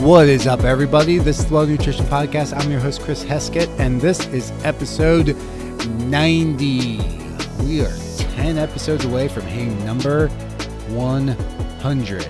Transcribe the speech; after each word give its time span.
What 0.00 0.28
is 0.30 0.46
up, 0.46 0.64
everybody? 0.64 1.18
This 1.18 1.40
is 1.40 1.46
the 1.46 1.52
Well 1.52 1.66
Nutrition 1.66 2.06
Podcast. 2.06 2.58
I'm 2.58 2.70
your 2.70 2.80
host, 2.80 3.02
Chris 3.02 3.22
Heskett, 3.22 3.68
and 3.78 4.00
this 4.00 4.26
is 4.28 4.50
episode 4.64 5.36
90. 6.06 6.96
We 7.64 7.82
are 7.82 7.94
10 8.16 8.56
episodes 8.56 9.04
away 9.04 9.28
from 9.28 9.42
hitting 9.42 9.84
number 9.84 10.28
100. 10.88 12.26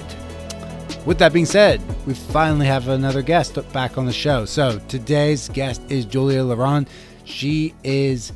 With 1.07 1.19
that 1.19 1.33
being 1.33 1.47
said, 1.47 1.81
we 2.09 2.15
finally 2.15 2.67
have 2.67 2.89
another 2.89 3.23
guest 3.23 3.57
back 3.73 3.97
on 3.97 4.05
the 4.05 4.13
show. 4.13 4.47
So 4.47 4.81
today's 4.89 5.49
guest 5.51 5.81
is 5.89 6.05
Julia 6.05 6.41
Lerond. 6.41 6.89
She 7.23 7.73
is 7.85 8.33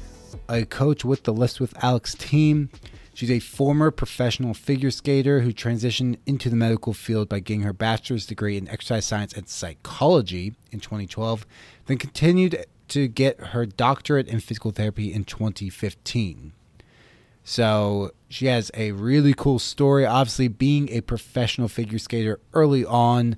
a 0.48 0.64
coach 0.64 1.04
with 1.04 1.24
the 1.24 1.32
Lift 1.32 1.58
with 1.58 1.74
Alex 1.82 2.14
team. 2.14 2.70
She's 3.14 3.30
a 3.30 3.38
former 3.38 3.92
professional 3.92 4.54
figure 4.54 4.90
skater 4.90 5.40
who 5.40 5.52
transitioned 5.52 6.18
into 6.26 6.50
the 6.50 6.56
medical 6.56 6.92
field 6.92 7.28
by 7.28 7.38
getting 7.38 7.62
her 7.62 7.72
bachelor's 7.72 8.26
degree 8.26 8.56
in 8.56 8.68
exercise 8.68 9.06
science 9.06 9.32
and 9.32 9.48
psychology 9.48 10.54
in 10.72 10.80
2012, 10.80 11.46
then 11.86 11.96
continued 11.96 12.66
to 12.88 13.06
get 13.06 13.38
her 13.38 13.64
doctorate 13.66 14.26
in 14.26 14.40
physical 14.40 14.72
therapy 14.72 15.12
in 15.12 15.22
2015. 15.22 16.52
So 17.44 18.10
she 18.28 18.46
has 18.46 18.72
a 18.74 18.90
really 18.92 19.32
cool 19.32 19.60
story. 19.60 20.04
Obviously, 20.04 20.48
being 20.48 20.88
a 20.90 21.00
professional 21.00 21.68
figure 21.68 21.98
skater 21.98 22.40
early 22.52 22.84
on 22.84 23.36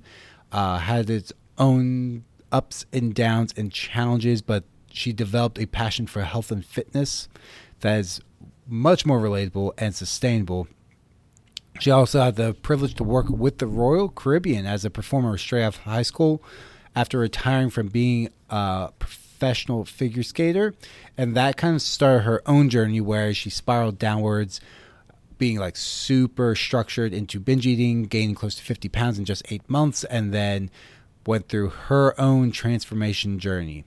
uh, 0.51 0.79
had 0.79 1.09
its 1.09 1.31
own 1.59 2.23
ups 2.51 2.85
and 2.91 3.13
downs 3.13 3.53
and 3.55 3.71
challenges, 3.71 4.41
but 4.41 4.63
she 4.91 5.13
developed 5.13 5.59
a 5.59 5.67
passion 5.67 6.07
for 6.07 6.21
health 6.23 6.51
and 6.51 6.65
fitness 6.65 7.29
that 7.81 7.99
is 7.99 8.21
much 8.67 9.05
more 9.05 9.19
relatable 9.19 9.71
and 9.77 9.95
sustainable. 9.95 10.67
She 11.79 11.91
also 11.91 12.21
had 12.21 12.35
the 12.35 12.53
privilege 12.53 12.95
to 12.95 13.03
work 13.03 13.29
with 13.29 13.59
the 13.59 13.67
Royal 13.67 14.09
Caribbean 14.09 14.65
as 14.65 14.83
a 14.83 14.89
performer 14.89 15.37
straight 15.37 15.63
out 15.63 15.75
of 15.75 15.81
high 15.83 16.01
school 16.01 16.41
after 16.95 17.19
retiring 17.19 17.69
from 17.69 17.87
being 17.87 18.29
a 18.49 18.89
professional 18.97 19.85
figure 19.85 20.23
skater. 20.23 20.73
And 21.17 21.35
that 21.35 21.57
kind 21.57 21.75
of 21.75 21.81
started 21.81 22.21
her 22.21 22.41
own 22.47 22.69
journey 22.69 22.99
where 22.99 23.33
she 23.33 23.49
spiraled 23.49 23.99
downwards, 23.99 24.59
being 25.37 25.59
like 25.59 25.77
super 25.77 26.55
structured 26.55 27.13
into 27.13 27.39
binge 27.39 27.67
eating, 27.67 28.03
gaining 28.03 28.33
close 28.33 28.55
to 28.55 28.63
50 28.63 28.89
pounds 28.89 29.19
in 29.19 29.25
just 29.25 29.43
eight 29.51 29.69
months, 29.69 30.03
and 30.05 30.33
then 30.33 30.71
went 31.27 31.47
through 31.47 31.69
her 31.69 32.19
own 32.19 32.51
transformation 32.51 33.37
journey 33.37 33.85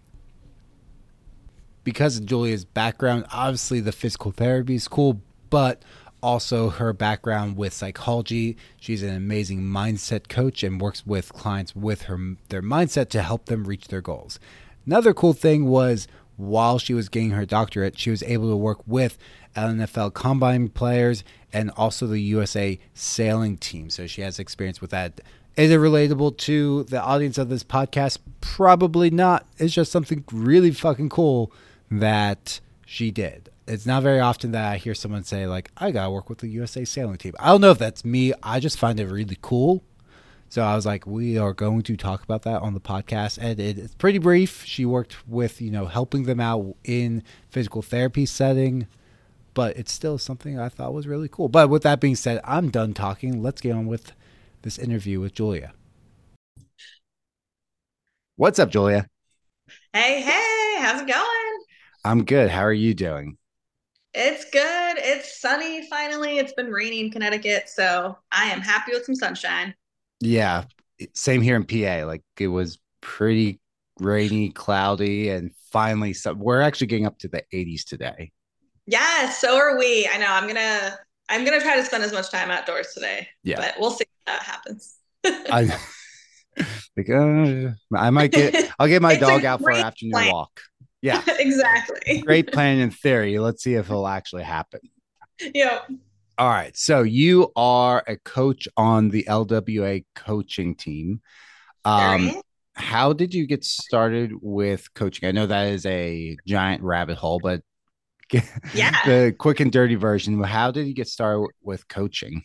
because 1.90 2.18
of 2.18 2.24
Julia's 2.24 2.64
background, 2.64 3.26
obviously 3.32 3.80
the 3.80 3.90
physical 3.90 4.30
therapy 4.30 4.76
is 4.76 4.86
cool, 4.86 5.20
but 5.50 5.82
also 6.22 6.70
her 6.70 6.92
background 6.92 7.56
with 7.56 7.72
psychology. 7.72 8.56
She's 8.78 9.02
an 9.02 9.12
amazing 9.12 9.62
mindset 9.62 10.28
coach 10.28 10.62
and 10.62 10.80
works 10.80 11.04
with 11.04 11.32
clients 11.32 11.74
with 11.74 12.02
her 12.02 12.16
their 12.48 12.62
mindset 12.62 13.08
to 13.08 13.22
help 13.22 13.46
them 13.46 13.64
reach 13.64 13.88
their 13.88 14.00
goals. 14.00 14.38
Another 14.86 15.12
cool 15.12 15.32
thing 15.32 15.66
was 15.66 16.06
while 16.36 16.78
she 16.78 16.94
was 16.94 17.08
getting 17.08 17.30
her 17.30 17.44
doctorate, 17.44 17.98
she 17.98 18.10
was 18.10 18.22
able 18.22 18.50
to 18.50 18.56
work 18.56 18.86
with 18.86 19.18
NFL 19.56 20.14
combine 20.14 20.68
players 20.68 21.24
and 21.52 21.72
also 21.72 22.06
the 22.06 22.20
USA 22.20 22.78
sailing 22.94 23.56
team. 23.56 23.90
So 23.90 24.06
she 24.06 24.22
has 24.22 24.38
experience 24.38 24.80
with 24.80 24.90
that. 24.90 25.20
Is 25.56 25.72
it 25.72 25.80
relatable 25.80 26.36
to 26.38 26.84
the 26.84 27.02
audience 27.02 27.36
of 27.36 27.48
this 27.48 27.64
podcast? 27.64 28.18
Probably 28.40 29.10
not. 29.10 29.44
It's 29.58 29.74
just 29.74 29.90
something 29.90 30.22
really 30.30 30.70
fucking 30.70 31.08
cool 31.08 31.52
that 31.90 32.60
she 32.86 33.10
did. 33.10 33.50
It's 33.66 33.86
not 33.86 34.02
very 34.02 34.20
often 34.20 34.52
that 34.52 34.64
I 34.64 34.76
hear 34.76 34.94
someone 34.94 35.24
say 35.24 35.46
like, 35.46 35.70
"I 35.76 35.90
gotta 35.90 36.10
work 36.10 36.28
with 36.28 36.38
the 36.38 36.48
USA 36.48 36.84
sailing 36.84 37.18
team." 37.18 37.34
I 37.38 37.48
don't 37.48 37.60
know 37.60 37.70
if 37.70 37.78
that's 37.78 38.04
me. 38.04 38.32
I 38.42 38.60
just 38.60 38.78
find 38.78 38.98
it 38.98 39.06
really 39.06 39.38
cool. 39.40 39.82
So 40.48 40.62
I 40.62 40.74
was 40.74 40.84
like, 40.84 41.06
we 41.06 41.38
are 41.38 41.52
going 41.52 41.82
to 41.82 41.96
talk 41.96 42.24
about 42.24 42.42
that 42.42 42.60
on 42.62 42.74
the 42.74 42.80
podcast, 42.80 43.38
and 43.40 43.60
it's 43.60 43.94
pretty 43.94 44.18
brief. 44.18 44.64
She 44.64 44.84
worked 44.84 45.28
with 45.28 45.60
you 45.60 45.70
know 45.70 45.86
helping 45.86 46.24
them 46.24 46.40
out 46.40 46.74
in 46.84 47.22
physical 47.50 47.82
therapy 47.82 48.26
setting, 48.26 48.88
but 49.54 49.76
it's 49.76 49.92
still 49.92 50.18
something 50.18 50.58
I 50.58 50.68
thought 50.68 50.92
was 50.92 51.06
really 51.06 51.28
cool. 51.28 51.48
But 51.48 51.70
with 51.70 51.84
that 51.84 52.00
being 52.00 52.16
said, 52.16 52.40
I'm 52.44 52.70
done 52.70 52.94
talking. 52.94 53.42
Let's 53.42 53.60
get 53.60 53.72
on 53.72 53.86
with 53.86 54.12
this 54.62 54.78
interview 54.78 55.20
with 55.20 55.34
Julia. 55.34 55.72
What's 58.36 58.58
up, 58.58 58.70
Julia? 58.70 59.06
Hey, 59.92 60.22
hey, 60.22 60.76
how's 60.80 61.02
it 61.02 61.06
going? 61.06 61.39
I'm 62.04 62.24
good. 62.24 62.50
How 62.50 62.62
are 62.62 62.72
you 62.72 62.94
doing? 62.94 63.36
It's 64.14 64.44
good. 64.50 64.96
It's 64.98 65.40
sunny 65.40 65.86
finally. 65.88 66.38
It's 66.38 66.52
been 66.54 66.72
raining 66.72 67.06
in 67.06 67.10
Connecticut, 67.10 67.68
so 67.68 68.16
I 68.32 68.46
am 68.46 68.60
happy 68.60 68.92
with 68.92 69.04
some 69.04 69.14
sunshine. 69.14 69.74
Yeah, 70.20 70.64
same 71.14 71.42
here 71.42 71.56
in 71.56 71.64
PA. 71.64 72.06
Like 72.06 72.22
it 72.38 72.48
was 72.48 72.78
pretty 73.00 73.60
rainy, 74.00 74.50
cloudy, 74.50 75.28
and 75.28 75.52
finally 75.70 76.12
so 76.12 76.34
we're 76.34 76.60
actually 76.60 76.88
getting 76.88 77.06
up 77.06 77.18
to 77.18 77.28
the 77.28 77.44
80s 77.52 77.84
today. 77.84 78.32
Yeah, 78.86 79.30
so 79.30 79.56
are 79.56 79.78
we. 79.78 80.08
I 80.12 80.18
know. 80.18 80.26
I'm 80.28 80.46
gonna 80.48 80.98
I'm 81.28 81.44
gonna 81.44 81.60
try 81.60 81.76
to 81.76 81.84
spend 81.84 82.02
as 82.02 82.12
much 82.12 82.30
time 82.30 82.50
outdoors 82.50 82.92
today. 82.94 83.28
Yeah, 83.44 83.56
but 83.56 83.74
we'll 83.78 83.92
see 83.92 84.04
if 84.04 84.24
that 84.26 84.42
happens. 84.42 84.96
I 85.24 85.78
like 86.96 87.10
uh, 87.10 87.70
I 87.94 88.10
might 88.10 88.32
get 88.32 88.72
I'll 88.78 88.88
get 88.88 89.02
my 89.02 89.16
dog 89.16 89.44
out 89.44 89.60
for 89.60 89.70
an 89.70 89.84
afternoon 89.84 90.12
plan. 90.12 90.32
walk. 90.32 90.62
Yeah. 91.02 91.22
exactly. 91.38 92.20
Great 92.22 92.52
plan 92.52 92.78
in 92.78 92.90
theory. 92.90 93.38
Let's 93.38 93.62
see 93.62 93.74
if 93.74 93.86
it'll 93.86 94.08
actually 94.08 94.42
happen. 94.42 94.80
Yep. 95.54 95.90
All 96.38 96.48
right. 96.48 96.76
So 96.76 97.02
you 97.02 97.52
are 97.56 98.02
a 98.06 98.16
coach 98.16 98.68
on 98.76 99.08
the 99.10 99.24
LWA 99.28 100.04
coaching 100.14 100.74
team. 100.74 101.20
Um, 101.84 102.32
how 102.74 103.12
did 103.12 103.34
you 103.34 103.46
get 103.46 103.64
started 103.64 104.32
with 104.40 104.92
coaching? 104.94 105.28
I 105.28 105.32
know 105.32 105.46
that 105.46 105.68
is 105.68 105.86
a 105.86 106.36
giant 106.46 106.82
rabbit 106.82 107.18
hole, 107.18 107.40
but 107.42 107.62
yeah, 108.74 108.96
the 109.04 109.34
quick 109.36 109.60
and 109.60 109.72
dirty 109.72 109.96
version. 109.96 110.42
How 110.42 110.70
did 110.70 110.86
you 110.86 110.94
get 110.94 111.08
started 111.08 111.48
with 111.62 111.88
coaching? 111.88 112.44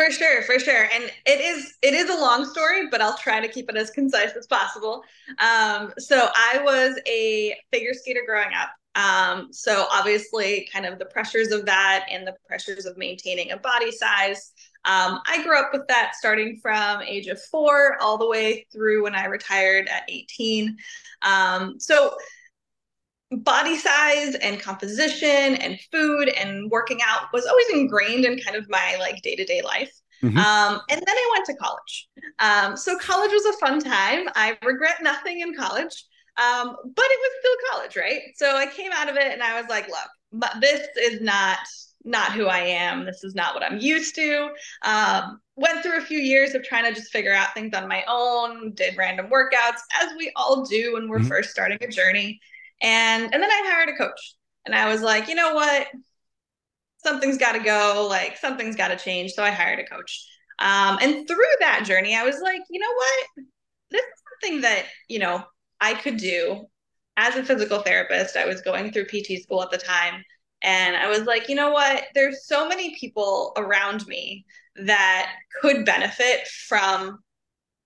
For 0.00 0.10
sure, 0.10 0.40
for 0.44 0.58
sure. 0.58 0.88
And 0.94 1.12
it 1.26 1.42
is 1.42 1.74
it 1.82 1.92
is 1.92 2.08
a 2.08 2.18
long 2.18 2.46
story, 2.46 2.88
but 2.88 3.02
I'll 3.02 3.18
try 3.18 3.38
to 3.38 3.48
keep 3.48 3.68
it 3.68 3.76
as 3.76 3.90
concise 3.90 4.32
as 4.32 4.46
possible. 4.46 5.04
Um, 5.38 5.92
so 5.98 6.30
I 6.34 6.62
was 6.64 6.98
a 7.06 7.54
figure 7.70 7.92
skater 7.92 8.22
growing 8.24 8.48
up. 8.58 8.70
Um, 8.94 9.52
so 9.52 9.84
obviously 9.92 10.70
kind 10.72 10.86
of 10.86 10.98
the 10.98 11.04
pressures 11.04 11.52
of 11.52 11.66
that 11.66 12.06
and 12.10 12.26
the 12.26 12.34
pressures 12.48 12.86
of 12.86 12.96
maintaining 12.96 13.50
a 13.50 13.58
body 13.58 13.92
size. 13.92 14.52
Um, 14.86 15.20
I 15.26 15.42
grew 15.44 15.60
up 15.60 15.68
with 15.70 15.86
that 15.88 16.12
starting 16.16 16.58
from 16.62 17.02
age 17.02 17.26
of 17.26 17.38
four 17.38 17.98
all 18.00 18.16
the 18.16 18.26
way 18.26 18.66
through 18.72 19.02
when 19.02 19.14
I 19.14 19.26
retired 19.26 19.86
at 19.88 20.04
18. 20.08 20.78
Um, 21.20 21.78
so 21.78 22.16
body 23.30 23.76
size 23.76 24.34
and 24.36 24.60
composition 24.60 25.28
and 25.56 25.78
food 25.92 26.28
and 26.30 26.70
working 26.70 26.98
out 27.04 27.28
was 27.32 27.46
always 27.46 27.68
ingrained 27.70 28.24
in 28.24 28.38
kind 28.38 28.56
of 28.56 28.68
my 28.68 28.96
like 28.98 29.22
day-to-day 29.22 29.62
life. 29.62 29.92
Mm-hmm. 30.22 30.36
um, 30.36 30.82
and 30.90 31.00
then 31.00 31.16
i 31.16 31.30
went 31.32 31.46
to 31.46 31.54
college. 31.54 32.08
Um, 32.40 32.76
so 32.76 32.98
college 32.98 33.30
was 33.32 33.54
a 33.54 33.58
fun 33.58 33.80
time. 33.80 34.28
I 34.34 34.58
regret 34.64 34.96
nothing 35.00 35.40
in 35.40 35.54
college. 35.54 36.04
Um, 36.36 36.76
but 36.84 37.04
it 37.04 37.18
was 37.20 37.30
still 37.40 37.70
college 37.72 37.96
right? 37.96 38.20
So 38.34 38.56
i 38.56 38.66
came 38.66 38.90
out 38.92 39.08
of 39.08 39.16
it 39.16 39.32
and 39.32 39.42
i 39.42 39.60
was 39.60 39.68
like 39.70 39.88
look 39.88 40.50
this 40.60 40.86
is 40.98 41.20
not 41.20 41.58
not 42.04 42.32
who 42.32 42.46
i 42.46 42.60
am. 42.60 43.04
This 43.04 43.24
is 43.24 43.34
not 43.34 43.54
what 43.54 43.62
i'm 43.62 43.78
used 43.78 44.14
to. 44.16 44.50
Um, 44.82 45.40
went 45.56 45.82
through 45.82 45.98
a 45.98 46.02
few 46.02 46.18
years 46.18 46.54
of 46.54 46.64
trying 46.64 46.84
to 46.84 46.98
just 46.98 47.12
figure 47.12 47.34
out 47.34 47.54
things 47.54 47.74
on 47.74 47.88
my 47.88 48.02
own 48.08 48.72
did 48.72 48.96
random 48.96 49.26
workouts 49.26 49.80
as 50.02 50.08
we 50.18 50.32
all 50.34 50.64
do 50.64 50.94
when 50.94 51.08
we're 51.08 51.18
mm-hmm. 51.18 51.28
first 51.28 51.50
starting 51.50 51.78
a 51.82 51.88
journey 51.88 52.40
and 52.80 53.24
and 53.24 53.42
then 53.42 53.50
I 53.50 53.62
hired 53.66 53.88
a 53.88 53.96
coach. 53.96 54.36
And 54.66 54.74
I 54.74 54.88
was 54.88 55.02
like, 55.02 55.28
you 55.28 55.34
know 55.34 55.54
what? 55.54 55.88
Something's 56.98 57.38
got 57.38 57.52
to 57.52 57.60
go. 57.60 58.06
Like 58.08 58.36
something's 58.36 58.76
got 58.76 58.88
to 58.88 58.96
change. 58.96 59.32
So 59.32 59.42
I 59.42 59.50
hired 59.50 59.78
a 59.78 59.86
coach. 59.86 60.26
Um, 60.58 60.98
and 61.00 61.26
through 61.26 61.44
that 61.60 61.84
journey, 61.86 62.14
I 62.14 62.24
was 62.24 62.40
like, 62.40 62.60
you 62.68 62.78
know 62.80 62.92
what? 62.92 63.46
This 63.90 64.02
is 64.02 64.22
something 64.42 64.60
that 64.62 64.84
you 65.08 65.18
know 65.18 65.42
I 65.80 65.94
could 65.94 66.18
do 66.18 66.66
as 67.16 67.36
a 67.36 67.44
physical 67.44 67.80
therapist. 67.80 68.36
I 68.36 68.46
was 68.46 68.60
going 68.62 68.92
through 68.92 69.06
PT 69.06 69.42
school 69.42 69.62
at 69.62 69.70
the 69.70 69.78
time. 69.78 70.22
And 70.62 70.94
I 70.94 71.08
was 71.08 71.20
like, 71.20 71.48
you 71.48 71.54
know 71.54 71.70
what? 71.70 72.04
There's 72.14 72.46
so 72.46 72.68
many 72.68 72.94
people 72.98 73.52
around 73.56 74.06
me 74.06 74.44
that 74.76 75.32
could 75.60 75.84
benefit 75.84 76.46
from 76.68 77.18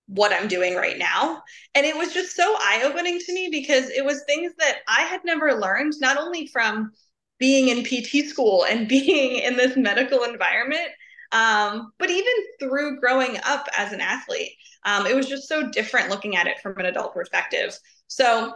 what 0.06 0.32
I'm 0.32 0.48
doing 0.48 0.74
right 0.74 0.98
now. 0.98 1.42
And 1.74 1.86
it 1.86 1.96
was 1.96 2.12
just 2.12 2.36
so 2.36 2.54
eye 2.58 2.82
opening 2.84 3.18
to 3.18 3.32
me 3.32 3.48
because 3.50 3.88
it 3.90 4.04
was 4.04 4.22
things 4.24 4.52
that 4.58 4.78
I 4.88 5.02
had 5.02 5.24
never 5.24 5.54
learned, 5.54 5.94
not 6.00 6.18
only 6.18 6.46
from 6.48 6.92
being 7.38 7.68
in 7.68 7.84
PT 7.84 8.28
school 8.28 8.64
and 8.64 8.88
being 8.88 9.38
in 9.38 9.56
this 9.56 9.76
medical 9.76 10.24
environment, 10.24 10.88
um, 11.32 11.92
but 11.98 12.10
even 12.10 12.32
through 12.60 13.00
growing 13.00 13.38
up 13.44 13.68
as 13.76 13.92
an 13.92 14.00
athlete. 14.00 14.52
Um, 14.84 15.06
it 15.06 15.16
was 15.16 15.26
just 15.26 15.48
so 15.48 15.70
different 15.70 16.10
looking 16.10 16.36
at 16.36 16.46
it 16.46 16.58
from 16.62 16.78
an 16.78 16.86
adult 16.86 17.14
perspective. 17.14 17.76
So, 18.06 18.54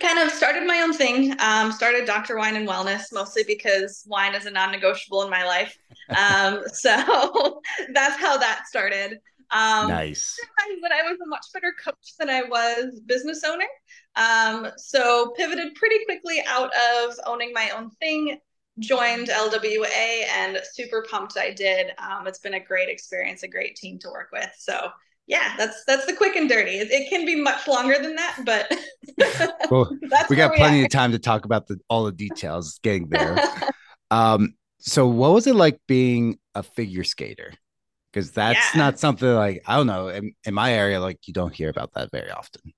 kind 0.00 0.18
of 0.18 0.30
started 0.30 0.66
my 0.66 0.80
own 0.80 0.92
thing 0.92 1.34
um, 1.40 1.72
started 1.72 2.06
dr 2.06 2.36
wine 2.36 2.56
and 2.56 2.68
wellness 2.68 3.04
mostly 3.12 3.42
because 3.44 4.04
wine 4.06 4.34
is 4.34 4.46
a 4.46 4.50
non-negotiable 4.50 5.22
in 5.22 5.30
my 5.30 5.44
life 5.44 5.76
um, 6.16 6.62
so 6.72 7.62
that's 7.94 8.20
how 8.20 8.36
that 8.36 8.66
started 8.66 9.18
Um, 9.50 9.88
nice. 9.88 10.38
But 10.82 10.92
I 10.92 11.02
was 11.02 11.18
a 11.22 11.26
much 11.26 11.46
better 11.54 11.72
coach 11.82 12.14
than 12.18 12.28
I 12.28 12.42
was 12.42 13.00
business 13.06 13.42
owner. 13.44 13.66
Um, 14.16 14.72
so 14.76 15.32
pivoted 15.36 15.74
pretty 15.74 16.04
quickly 16.04 16.42
out 16.46 16.70
of 16.74 17.14
owning 17.26 17.52
my 17.52 17.70
own 17.76 17.90
thing, 18.00 18.38
joined 18.78 19.28
LWA, 19.28 20.24
and 20.32 20.60
super 20.72 21.04
pumped 21.08 21.36
I 21.36 21.52
did. 21.52 21.92
Um, 21.98 22.26
it's 22.26 22.40
been 22.40 22.54
a 22.54 22.60
great 22.60 22.88
experience, 22.88 23.42
a 23.42 23.48
great 23.48 23.76
team 23.76 23.98
to 24.00 24.08
work 24.08 24.30
with. 24.32 24.50
So 24.58 24.90
yeah, 25.26 25.54
that's 25.56 25.84
that's 25.86 26.06
the 26.06 26.14
quick 26.14 26.36
and 26.36 26.48
dirty. 26.48 26.78
It, 26.78 26.90
it 26.90 27.08
can 27.08 27.26
be 27.26 27.34
much 27.34 27.66
longer 27.66 28.00
than 28.00 28.14
that, 28.14 28.42
but 28.44 28.72
well, 29.70 29.90
we 30.30 30.36
got 30.36 30.52
we 30.52 30.56
plenty 30.56 30.82
are. 30.82 30.84
of 30.84 30.90
time 30.90 31.12
to 31.12 31.18
talk 31.18 31.44
about 31.44 31.66
the 31.66 31.78
all 31.88 32.04
the 32.04 32.12
details 32.12 32.78
getting 32.82 33.08
there. 33.08 33.36
um, 34.10 34.54
so 34.78 35.06
what 35.08 35.32
was 35.32 35.46
it 35.46 35.56
like 35.56 35.80
being 35.88 36.38
a 36.54 36.62
figure 36.62 37.02
skater? 37.02 37.52
Because 38.16 38.30
that's 38.30 38.74
yeah. 38.74 38.80
not 38.80 38.98
something 38.98 39.28
like 39.28 39.62
I 39.66 39.76
don't 39.76 39.86
know 39.86 40.08
in, 40.08 40.32
in 40.46 40.54
my 40.54 40.72
area, 40.72 40.98
like 40.98 41.28
you 41.28 41.34
don't 41.34 41.54
hear 41.54 41.68
about 41.68 41.92
that 41.92 42.10
very 42.10 42.30
often. 42.30 42.72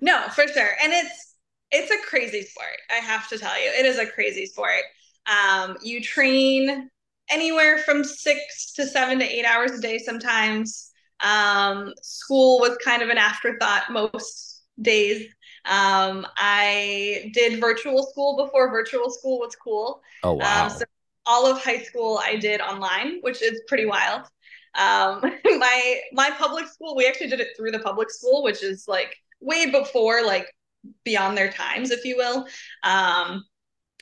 No, 0.00 0.22
for 0.30 0.48
sure, 0.48 0.70
and 0.82 0.94
it's 0.94 1.34
it's 1.70 1.90
a 1.90 2.08
crazy 2.08 2.40
sport. 2.40 2.78
I 2.90 2.94
have 2.94 3.28
to 3.28 3.38
tell 3.38 3.62
you, 3.62 3.68
it 3.68 3.84
is 3.84 3.98
a 3.98 4.06
crazy 4.06 4.46
sport. 4.46 4.80
Um, 5.26 5.76
you 5.82 6.00
train 6.00 6.88
anywhere 7.28 7.78
from 7.80 8.02
six 8.02 8.72
to 8.72 8.86
seven 8.86 9.18
to 9.18 9.26
eight 9.26 9.44
hours 9.44 9.72
a 9.72 9.80
day 9.82 9.98
sometimes 9.98 10.90
um, 11.20 11.92
school 12.00 12.58
was 12.58 12.78
kind 12.82 13.02
of 13.02 13.10
an 13.10 13.18
afterthought 13.18 13.90
most 13.90 14.62
days. 14.80 15.26
Um, 15.66 16.26
I 16.38 17.30
did 17.34 17.60
virtual 17.60 18.06
school 18.06 18.42
before 18.42 18.70
virtual 18.70 19.10
school 19.10 19.38
was 19.38 19.54
cool. 19.54 20.00
Oh 20.22 20.32
wow! 20.32 20.64
Um, 20.64 20.70
so 20.70 20.84
all 21.26 21.46
of 21.46 21.62
high 21.62 21.82
school 21.82 22.18
I 22.22 22.36
did 22.36 22.62
online, 22.62 23.18
which 23.20 23.42
is 23.42 23.60
pretty 23.68 23.84
wild. 23.84 24.22
Um, 24.74 25.20
my 25.44 26.00
my 26.12 26.30
public 26.38 26.66
school, 26.68 26.96
we 26.96 27.06
actually 27.06 27.28
did 27.28 27.40
it 27.40 27.48
through 27.56 27.72
the 27.72 27.78
public 27.78 28.10
school, 28.10 28.42
which 28.42 28.62
is 28.62 28.86
like 28.88 29.16
way 29.40 29.70
before 29.70 30.24
like 30.24 30.46
beyond 31.04 31.36
their 31.36 31.50
times, 31.50 31.90
if 31.90 32.04
you 32.04 32.16
will. 32.16 32.46
Um, 32.82 33.44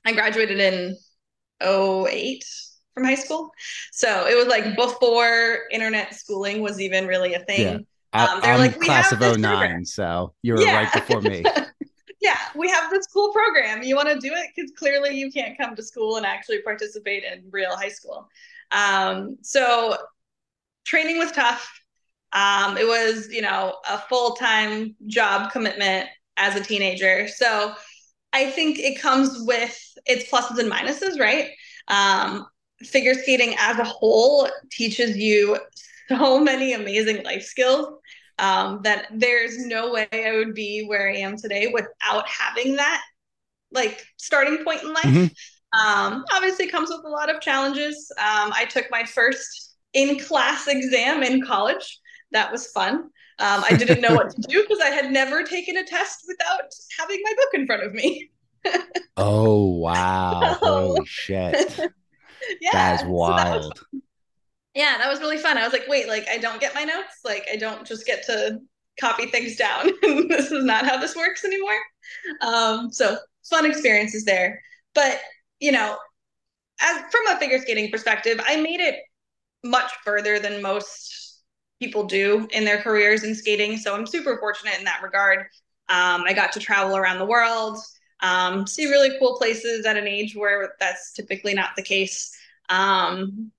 I 0.05 0.13
graduated 0.13 0.61
in 0.61 0.97
08 1.63 2.45
from 2.95 3.05
high 3.05 3.15
school. 3.15 3.51
So 3.93 4.27
it 4.27 4.35
was 4.35 4.47
like 4.47 4.77
before 4.77 5.61
internet 5.71 6.15
schooling 6.15 6.63
was 6.63 6.81
even 6.81 7.07
really 7.07 7.35
a 7.35 7.41
thing. 7.41 7.61
Yeah. 7.61 7.79
Um, 8.13 8.41
they're 8.41 8.55
I'm 8.55 8.61
like, 8.61 8.81
class 8.81 9.13
of 9.13 9.21
09, 9.21 9.41
program. 9.41 9.85
so 9.85 10.35
you 10.43 10.55
were 10.55 10.61
yeah. 10.61 10.77
right 10.77 10.93
before 10.93 11.21
me. 11.21 11.45
yeah, 12.21 12.39
we 12.57 12.69
have 12.69 12.91
this 12.91 13.07
cool 13.07 13.33
program. 13.33 13.83
You 13.83 13.95
want 13.95 14.09
to 14.09 14.19
do 14.19 14.35
it? 14.35 14.51
Because 14.55 14.73
clearly 14.73 15.17
you 15.17 15.31
can't 15.31 15.57
come 15.57 15.77
to 15.77 15.83
school 15.83 16.17
and 16.17 16.27
actually 16.27 16.61
participate 16.63 17.25
in 17.25 17.45
real 17.51 17.77
high 17.77 17.89
school. 17.89 18.29
Um, 18.73 19.37
so 19.43 19.97
training 20.85 21.19
was 21.19 21.33
tough. 21.33 21.71
Um, 22.33 22.77
it 22.77 22.87
was, 22.87 23.29
you 23.31 23.43
know, 23.43 23.77
a 23.89 23.99
full 23.99 24.37
time 24.37 24.95
job 25.07 25.51
commitment 25.51 26.09
as 26.37 26.57
a 26.57 26.63
teenager. 26.63 27.29
So 27.29 27.75
I 28.33 28.51
think 28.51 28.79
it 28.79 29.01
comes 29.01 29.37
with 29.41 29.79
its 30.07 30.31
pluses 30.31 30.59
and 30.59 30.71
minuses, 30.71 31.19
right? 31.19 31.51
Um, 31.89 32.47
figure 32.81 33.15
skating 33.15 33.55
as 33.59 33.79
a 33.79 33.85
whole 33.85 34.49
teaches 34.71 35.17
you 35.17 35.59
so 36.09 36.39
many 36.45 36.73
amazing 36.73 37.25
life 37.25 37.43
skills 37.43 37.89
um, 38.39 38.81
that 38.85 39.07
there's 39.13 39.59
no 39.59 39.93
way 39.93 40.09
I 40.13 40.33
would 40.37 40.55
be 40.55 40.85
where 40.87 41.11
I 41.11 41.17
am 41.17 41.37
today 41.37 41.71
without 41.73 42.27
having 42.29 42.77
that 42.77 43.03
like 43.73 44.05
starting 44.17 44.65
point 44.65 44.83
in 44.83 44.93
life. 44.93 45.05
Mm-hmm. 45.05 45.27
Um, 45.79 46.25
obviously, 46.33 46.69
comes 46.69 46.91
with 46.91 47.05
a 47.05 47.09
lot 47.09 47.33
of 47.33 47.41
challenges. 47.41 48.11
Um, 48.19 48.53
I 48.53 48.65
took 48.65 48.87
my 48.91 49.05
first 49.05 49.70
in 49.93 50.19
class 50.19 50.67
exam 50.67 51.23
in 51.23 51.45
college. 51.45 51.99
That 52.33 52.53
was 52.53 52.69
fun. 52.69 53.11
Um, 53.39 53.65
I 53.69 53.75
didn't 53.77 54.03
know 54.03 54.15
what 54.15 54.31
to 54.31 54.41
do 54.43 54.63
because 54.63 54.81
I 54.81 54.91
had 54.91 55.11
never 55.11 55.43
taken 55.43 55.77
a 55.77 55.85
test 55.85 56.25
without 56.29 56.71
having 56.99 57.21
my 57.23 57.33
book 57.37 57.55
in 57.55 57.67
front 57.67 57.83
of 57.83 57.93
me. 57.95 58.31
oh 59.17 59.79
wow! 59.79 60.59
Holy 60.61 61.07
shit! 61.07 61.79
yeah, 62.61 62.71
that 62.73 63.01
is 63.01 63.07
wild. 63.07 63.65
So 63.65 63.85
that 63.93 64.03
yeah, 64.75 64.99
that 64.99 65.09
was 65.09 65.21
really 65.21 65.39
fun. 65.39 65.59
I 65.59 65.65
was 65.65 65.73
like, 65.73 65.89
wait, 65.89 66.07
like 66.07 66.29
I 66.29 66.39
don't 66.39 66.61
get 66.61 66.75
my 66.75 66.85
notes. 66.85 67.21
Like 67.25 67.47
I 67.53 67.57
don't 67.57 67.87
just 67.87 68.07
get 68.07 68.25
to 68.27 68.61
copy 69.01 69.27
things 69.27 69.57
down. 69.57 69.91
this 70.03 70.53
is 70.53 70.65
not 70.65 70.87
how 70.87 70.99
this 70.99 71.17
works 71.17 71.45
anymore. 71.45 71.79
Um, 72.41 72.93
so 72.93 73.17
fun 73.49 73.67
experiences 73.67 74.25
there. 74.25 74.63
But 74.95 75.21
you 75.59 75.73
know, 75.73 75.97
as 76.81 77.01
from 77.11 77.27
a 77.31 77.39
figure 77.39 77.59
skating 77.59 77.91
perspective, 77.91 78.41
I 78.47 78.61
made 78.61 78.81
it 78.81 78.97
much 79.65 79.91
further 80.05 80.39
than 80.39 80.63
most 80.63 81.43
people 81.81 82.05
do 82.05 82.47
in 82.53 82.65
their 82.65 82.83
careers 82.83 83.25
in 83.25 83.35
skating. 83.35 83.77
So 83.77 83.95
I'm 83.95 84.07
super 84.07 84.39
fortunate 84.39 84.79
in 84.79 84.85
that 84.85 85.03
regard. 85.03 85.41
Um, 85.89 86.23
I 86.27 86.33
got 86.35 86.53
to 86.53 86.61
travel 86.61 86.97
around 86.97 87.19
the 87.19 87.27
world 87.27 87.79
um, 88.23 88.67
see 88.67 88.87
really 88.87 89.19
cool 89.19 89.37
places 89.37 89.87
at 89.87 89.97
an 89.97 90.07
age 90.07 90.35
where 90.37 90.75
that's 90.79 91.13
typically 91.13 91.55
not 91.55 91.71
the 91.77 91.83
case. 91.83 92.31
Um, 92.69 93.51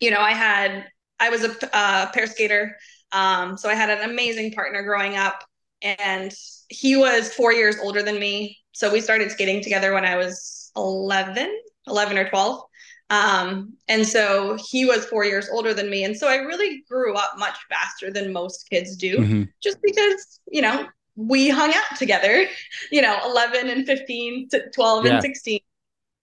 you 0.00 0.10
know, 0.10 0.20
I 0.20 0.32
had, 0.32 0.86
I 1.18 1.30
was 1.30 1.44
a 1.44 1.76
uh, 1.76 2.10
pair 2.12 2.26
skater. 2.26 2.76
Um, 3.12 3.56
so 3.56 3.68
I 3.68 3.74
had 3.74 3.90
an 3.90 4.08
amazing 4.08 4.52
partner 4.52 4.82
growing 4.82 5.16
up, 5.16 5.42
and 5.82 6.32
he 6.68 6.96
was 6.96 7.32
four 7.32 7.52
years 7.52 7.76
older 7.82 8.02
than 8.02 8.18
me. 8.18 8.58
So 8.72 8.92
we 8.92 9.00
started 9.00 9.30
skating 9.30 9.62
together 9.62 9.92
when 9.94 10.04
I 10.04 10.16
was 10.16 10.70
11, 10.76 11.58
11 11.86 12.18
or 12.18 12.28
12. 12.28 12.62
Um, 13.10 13.74
and 13.88 14.06
so 14.06 14.58
he 14.68 14.84
was 14.84 15.06
four 15.06 15.24
years 15.24 15.48
older 15.50 15.72
than 15.72 15.88
me. 15.88 16.04
And 16.04 16.16
so 16.16 16.28
I 16.28 16.36
really 16.36 16.82
grew 16.88 17.14
up 17.14 17.34
much 17.38 17.56
faster 17.68 18.10
than 18.10 18.32
most 18.32 18.68
kids 18.68 18.96
do, 18.96 19.18
mm-hmm. 19.18 19.42
just 19.62 19.78
because, 19.82 20.40
you 20.50 20.62
know, 20.62 20.86
we 21.14 21.48
hung 21.48 21.70
out 21.70 21.98
together, 21.98 22.46
you 22.90 23.02
know, 23.02 23.18
11 23.24 23.68
and 23.70 23.86
15 23.86 24.48
to 24.50 24.70
12 24.70 25.04
yeah. 25.04 25.12
and 25.12 25.22
16 25.22 25.60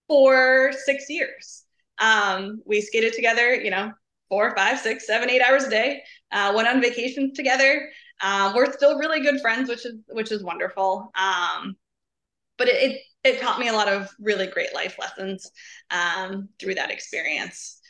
for 0.08 0.72
six 0.84 1.08
years. 1.08 1.64
Um, 1.98 2.60
we 2.66 2.80
skated 2.80 3.14
together, 3.14 3.54
you 3.54 3.70
know, 3.70 3.92
four, 4.28 4.54
five, 4.56 4.78
six, 4.78 5.06
seven, 5.06 5.30
eight 5.30 5.42
hours 5.42 5.64
a 5.64 5.70
day. 5.70 6.02
Uh, 6.32 6.52
went 6.54 6.68
on 6.68 6.80
vacations 6.80 7.36
together. 7.36 7.88
Uh, 8.20 8.52
we're 8.54 8.72
still 8.72 8.98
really 8.98 9.20
good 9.20 9.40
friends, 9.40 9.68
which 9.68 9.86
is 9.86 9.94
which 10.08 10.32
is 10.32 10.42
wonderful. 10.42 11.10
Um, 11.14 11.76
but 12.58 12.68
it, 12.68 12.90
it, 12.90 13.00
it 13.24 13.40
taught 13.40 13.58
me 13.58 13.68
a 13.68 13.72
lot 13.72 13.88
of 13.88 14.08
really 14.18 14.46
great 14.46 14.74
life 14.74 14.96
lessons 14.98 15.50
um, 15.90 16.48
through 16.60 16.74
that 16.74 16.90
experience. 16.90 17.80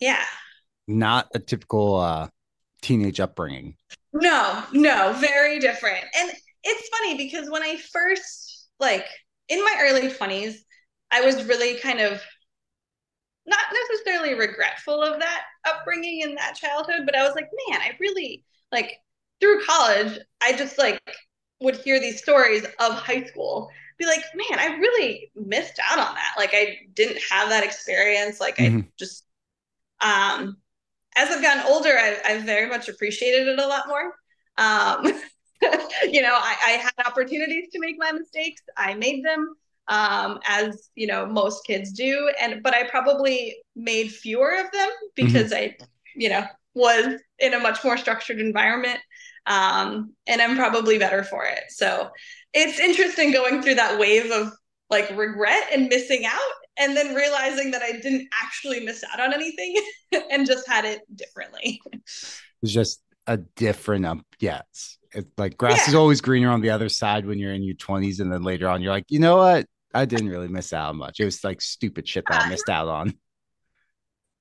Yeah. 0.00 0.24
Not 0.86 1.28
a 1.34 1.38
typical 1.38 1.96
uh, 1.96 2.28
teenage 2.82 3.20
upbringing. 3.20 3.76
No, 4.12 4.62
no, 4.72 5.12
very 5.14 5.58
different. 5.58 6.04
And 6.16 6.30
it's 6.62 6.88
funny 6.88 7.16
because 7.16 7.50
when 7.50 7.62
I 7.62 7.76
first, 7.92 8.68
like 8.78 9.06
in 9.48 9.60
my 9.60 9.76
early 9.80 10.08
20s, 10.08 10.56
I 11.10 11.20
was 11.20 11.44
really 11.44 11.78
kind 11.78 12.00
of 12.00 12.20
not 13.46 13.64
necessarily 13.90 14.34
regretful 14.34 15.02
of 15.02 15.20
that 15.20 15.42
upbringing 15.66 16.22
and 16.22 16.36
that 16.38 16.56
childhood, 16.56 17.02
but 17.04 17.16
I 17.16 17.24
was 17.24 17.34
like, 17.34 17.48
man, 17.68 17.80
I 17.80 17.92
really 18.00 18.44
like 18.72 18.92
through 19.40 19.64
college, 19.64 20.18
I 20.42 20.52
just 20.52 20.78
like 20.78 21.00
would 21.64 21.76
hear 21.76 21.98
these 21.98 22.22
stories 22.22 22.64
of 22.64 22.92
high 22.94 23.24
school, 23.24 23.70
be 23.98 24.06
like, 24.06 24.22
man, 24.34 24.58
I 24.58 24.76
really 24.76 25.30
missed 25.34 25.78
out 25.82 25.98
on 25.98 26.14
that. 26.14 26.34
Like 26.36 26.50
I 26.52 26.78
didn't 26.94 27.20
have 27.30 27.48
that 27.48 27.64
experience. 27.64 28.40
Like 28.40 28.56
mm-hmm. 28.56 28.78
I 28.78 28.88
just 28.98 29.24
um 30.00 30.56
as 31.16 31.30
I've 31.30 31.42
gotten 31.42 31.64
older, 31.66 31.90
I, 31.90 32.16
I've 32.24 32.42
very 32.42 32.68
much 32.68 32.88
appreciated 32.88 33.48
it 33.48 33.58
a 33.58 33.66
lot 33.66 33.86
more. 33.88 34.14
Um, 34.58 35.04
you 36.10 36.22
know, 36.22 36.34
I, 36.34 36.56
I, 36.64 36.70
had 36.70 37.06
opportunities 37.06 37.68
to 37.72 37.80
make 37.80 37.96
my 37.98 38.12
mistakes. 38.12 38.62
I 38.76 38.94
made 38.94 39.24
them, 39.24 39.54
um, 39.88 40.40
as 40.46 40.90
you 40.94 41.06
know, 41.06 41.26
most 41.26 41.64
kids 41.66 41.92
do, 41.92 42.30
and 42.40 42.62
but 42.62 42.74
I 42.74 42.88
probably 42.88 43.56
made 43.76 44.10
fewer 44.10 44.58
of 44.58 44.70
them 44.72 44.88
because 45.14 45.52
mm-hmm. 45.52 45.82
I, 45.82 45.86
you 46.14 46.28
know, 46.28 46.44
was 46.74 47.20
in 47.38 47.54
a 47.54 47.60
much 47.60 47.84
more 47.84 47.96
structured 47.96 48.40
environment, 48.40 49.00
um, 49.46 50.14
and 50.26 50.40
I'm 50.40 50.56
probably 50.56 50.98
better 50.98 51.22
for 51.22 51.44
it. 51.44 51.64
So 51.68 52.10
it's 52.52 52.78
interesting 52.78 53.32
going 53.32 53.62
through 53.62 53.74
that 53.76 53.98
wave 53.98 54.30
of 54.30 54.52
like 54.90 55.10
regret 55.16 55.64
and 55.72 55.88
missing 55.88 56.24
out 56.24 56.38
and 56.78 56.96
then 56.96 57.14
realizing 57.14 57.70
that 57.72 57.82
I 57.82 57.92
didn't 57.92 58.28
actually 58.42 58.80
miss 58.80 59.04
out 59.12 59.20
on 59.20 59.32
anything 59.32 59.76
and 60.30 60.46
just 60.46 60.68
had 60.68 60.84
it 60.84 61.00
differently. 61.14 61.80
It's 62.62 62.72
just 62.72 63.00
a 63.26 63.38
different 63.38 64.06
um 64.06 64.24
yes. 64.38 64.98
It's 65.12 65.30
like 65.38 65.56
grass 65.56 65.78
yeah. 65.78 65.88
is 65.88 65.94
always 65.94 66.20
greener 66.20 66.50
on 66.50 66.60
the 66.60 66.70
other 66.70 66.88
side 66.88 67.24
when 67.24 67.38
you're 67.38 67.54
in 67.54 67.62
your 67.62 67.76
20s 67.76 68.20
and 68.20 68.32
then 68.32 68.42
later 68.42 68.68
on 68.68 68.82
you're 68.82 68.92
like, 68.92 69.06
"You 69.08 69.20
know 69.20 69.36
what? 69.36 69.66
I 69.94 70.06
didn't 70.06 70.28
really 70.28 70.48
miss 70.48 70.72
out 70.72 70.96
much. 70.96 71.20
It 71.20 71.24
was 71.24 71.44
like 71.44 71.60
stupid 71.60 72.08
shit 72.08 72.24
that 72.28 72.42
I 72.42 72.48
missed 72.48 72.68
out 72.68 72.88
on." 72.88 73.14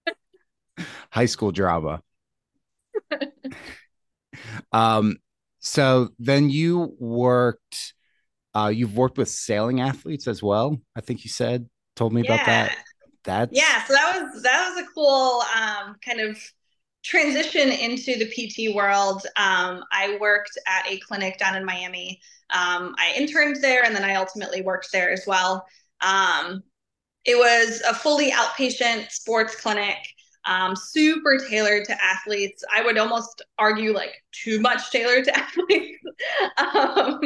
High 1.12 1.28
school 1.28 1.52
drama. 1.52 2.02
um 4.72 5.18
so 5.60 6.10
then 6.20 6.50
you 6.50 6.96
worked 7.00 7.94
uh 8.54 8.72
you've 8.74 8.98
worked 8.98 9.18
with 9.18 9.30
sailing 9.30 9.82
athletes 9.82 10.28
as 10.28 10.42
well, 10.44 10.78
I 10.96 11.02
think 11.02 11.24
you 11.24 11.30
said 11.30 11.68
told 11.96 12.14
me 12.14 12.22
yeah. 12.24 12.34
about 12.34 12.46
that. 12.46 12.78
That's 13.24 13.58
yeah. 13.58 13.84
So 13.86 13.94
that 13.94 14.22
was 14.22 14.44
that 14.44 14.70
was 14.70 14.84
a 14.84 14.88
cool 14.94 15.42
um, 15.56 15.96
kind 16.04 16.20
of 16.20 16.38
transition 17.04 17.70
into 17.70 18.18
the 18.18 18.26
PT 18.26 18.74
world, 18.74 19.24
um, 19.36 19.84
I 19.92 20.18
worked 20.20 20.58
at 20.68 20.88
a 20.88 20.98
clinic 21.00 21.38
down 21.38 21.56
in 21.56 21.66
Miami. 21.66 22.20
Um, 22.50 22.96
I 22.98 23.14
interned 23.16 23.58
there 23.62 23.84
and 23.84 23.96
then 23.96 24.04
I 24.04 24.16
ultimately 24.16 24.62
worked 24.62 24.92
there 24.92 25.12
as 25.12 25.26
well. 25.28 25.66
Um, 26.02 26.64
it 27.26 27.36
was 27.36 27.82
a 27.88 27.94
fully 27.94 28.32
outpatient 28.32 29.12
sports 29.12 29.56
clinic, 29.56 29.98
um, 30.46 30.76
super 30.76 31.38
tailored 31.38 31.86
to 31.86 32.04
athletes. 32.04 32.64
I 32.74 32.84
would 32.84 32.98
almost 32.98 33.42
argue 33.58 33.94
like 33.94 34.22
too 34.32 34.60
much 34.60 34.92
tailored 34.92 35.26
to 35.26 35.38
athletes. 35.38 36.00
Um, 36.58 37.20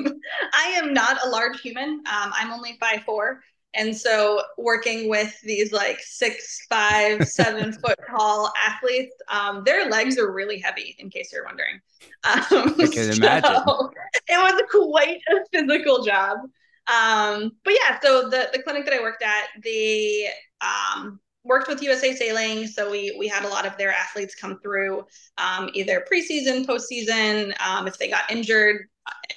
I 0.54 0.74
am 0.76 0.94
not 0.94 1.18
a 1.26 1.30
large 1.30 1.60
human. 1.62 1.90
Um, 1.90 2.32
I'm 2.34 2.52
only 2.52 2.78
five 2.80 3.04
four. 3.04 3.42
And 3.74 3.96
so 3.96 4.42
working 4.58 5.08
with 5.08 5.40
these 5.42 5.72
like 5.72 6.00
six, 6.00 6.66
five, 6.70 7.28
seven 7.28 7.74
foot 7.74 7.98
tall 8.10 8.52
athletes, 8.58 9.16
um, 9.30 9.64
their 9.66 9.90
legs 9.90 10.18
are 10.18 10.32
really 10.32 10.60
heavy, 10.60 10.96
in 11.00 11.10
case 11.10 11.32
you're 11.32 11.46
wondering. 11.46 11.80
Um, 12.24 12.76
I 12.80 12.88
can 12.92 13.14
so 13.14 13.24
imagine. 13.24 13.52
It 14.30 14.38
was 14.38 14.62
quite 14.70 15.20
a 15.30 15.46
physical 15.52 16.04
job. 16.04 16.40
Um, 16.88 17.52
but 17.64 17.74
yeah, 17.74 18.00
so 18.02 18.30
the, 18.30 18.50
the 18.52 18.62
clinic 18.64 18.86
that 18.86 18.94
I 18.94 19.02
worked 19.02 19.22
at, 19.22 19.46
they 19.64 20.30
um, 20.62 21.20
worked 21.48 21.68
with 21.68 21.82
USA 21.82 22.14
Sailing. 22.14 22.68
So 22.68 22.92
we 22.92 23.16
we 23.18 23.28
had 23.28 23.46
a 23.46 23.48
lot 23.48 23.66
of 23.66 23.78
their 23.78 23.92
athletes 23.92 24.36
come 24.36 24.60
through 24.60 25.06
um, 25.38 25.70
either 25.74 26.06
preseason, 26.12 26.66
postseason. 26.66 27.54
Um, 27.62 27.88
if 27.88 27.98
they 27.98 28.10
got 28.10 28.30
injured 28.32 28.88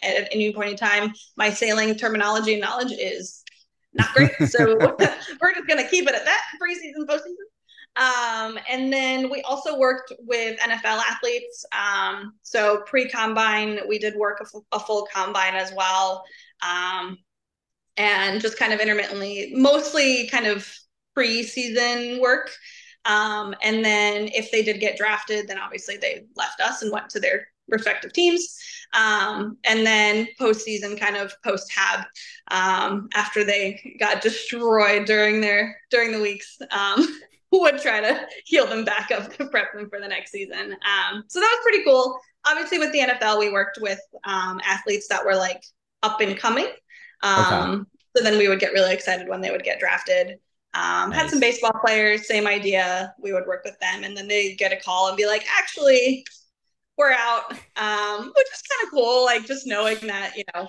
at 0.03 0.29
any 0.33 0.53
point 0.53 0.71
in 0.71 0.77
time, 0.77 1.13
my 1.37 1.51
sailing 1.51 1.95
terminology 1.95 2.53
and 2.53 2.61
knowledge 2.61 2.93
is 2.93 3.45
not 3.93 4.13
great. 4.15 4.31
So 4.47 4.77
we're 5.41 5.55
just 5.55 5.67
going 5.67 5.83
to 5.83 5.89
keep 5.89 6.09
it 6.09 6.15
at 6.15 6.25
that 6.25 6.43
preseason, 6.61 7.07
postseason. 7.07 7.35
Um, 7.97 8.59
and 8.69 8.93
then 8.93 9.31
we 9.31 9.43
also 9.43 9.77
worked 9.77 10.13
with 10.21 10.59
NFL 10.61 11.03
athletes. 11.03 11.65
Um, 11.73 12.35
so 12.43 12.83
pre 12.87 13.09
combine, 13.09 13.81
we 13.89 13.99
did 13.99 14.15
work 14.15 14.41
a, 14.41 14.45
f- 14.45 14.63
a 14.73 14.81
full 14.81 15.09
combine 15.13 15.55
as 15.55 15.73
well. 15.75 16.25
Um, 16.63 17.19
and 17.97 18.41
just 18.41 18.59
kind 18.59 18.73
of 18.73 18.81
intermittently, 18.81 19.53
mostly 19.55 20.29
kind 20.29 20.47
of 20.47 20.73
preseason 21.21 22.21
work. 22.21 22.51
Um, 23.05 23.55
and 23.63 23.85
then 23.85 24.29
if 24.33 24.51
they 24.51 24.63
did 24.63 24.81
get 24.81 24.97
drafted, 24.97 25.49
then 25.49 25.59
obviously 25.59 25.97
they 25.97 26.25
left 26.37 26.61
us 26.61 26.83
and 26.83 26.93
went 26.93 27.09
to 27.11 27.21
their 27.21 27.47
respective 27.69 28.13
teams. 28.13 28.59
Um, 28.93 29.57
and 29.65 29.87
then 29.87 30.29
postseason, 30.39 30.99
kind 30.99 31.17
of 31.17 31.33
post 31.43 31.73
hab, 31.73 32.05
um, 32.51 33.09
after 33.15 33.45
they 33.45 33.97
got 33.99 34.23
destroyed 34.23 35.07
during 35.07 35.41
their 35.41 35.79
during 35.91 36.13
the 36.13 36.21
weeks, 36.21 36.59
um, 36.71 37.07
would 37.53 37.81
try 37.81 38.01
to 38.01 38.27
heal 38.45 38.67
them 38.67 38.85
back 38.85 39.11
up 39.11 39.33
to 39.37 39.47
prep 39.47 39.73
them 39.73 39.89
for 39.89 40.01
the 40.01 40.09
next 40.09 40.31
season. 40.31 40.73
Um, 40.73 41.25
so 41.29 41.41
that 41.41 41.57
was 41.59 41.63
pretty 41.63 41.85
cool. 41.85 42.19
Obviously, 42.47 42.79
with 42.79 42.93
the 42.93 43.01
NFL, 43.01 43.39
we 43.39 43.51
worked 43.51 43.79
with 43.81 44.01
um, 44.25 44.61
athletes 44.65 45.09
that 45.09 45.25
were 45.25 45.35
like 45.35 45.63
up 46.03 46.21
and 46.21 46.37
coming. 46.37 46.69
Um, 47.23 47.71
okay. 47.71 47.85
So 48.17 48.25
then 48.25 48.39
we 48.39 48.49
would 48.49 48.61
get 48.61 48.73
really 48.73 48.93
excited 48.93 49.29
when 49.29 49.41
they 49.41 49.51
would 49.51 49.63
get 49.63 49.79
drafted. 49.79 50.39
Um, 50.73 51.11
nice. 51.11 51.23
Had 51.23 51.31
some 51.31 51.41
baseball 51.41 51.73
players, 51.85 52.29
same 52.29 52.47
idea. 52.47 53.15
We 53.21 53.33
would 53.33 53.47
work 53.47 53.65
with 53.65 53.79
them, 53.81 54.05
and 54.05 54.17
then 54.17 54.29
they 54.29 54.55
get 54.55 54.73
a 54.73 54.77
call 54.77 55.09
and 55.09 55.17
be 55.17 55.27
like, 55.27 55.45
"Actually, 55.59 56.25
we're 56.97 57.13
out," 57.13 57.53
um, 57.77 58.33
which 58.37 58.47
is 58.53 58.63
kind 58.63 58.87
of 58.87 58.91
cool. 58.91 59.25
Like 59.25 59.47
just 59.47 59.67
knowing 59.67 59.99
that 60.07 60.37
you 60.37 60.45
know 60.55 60.69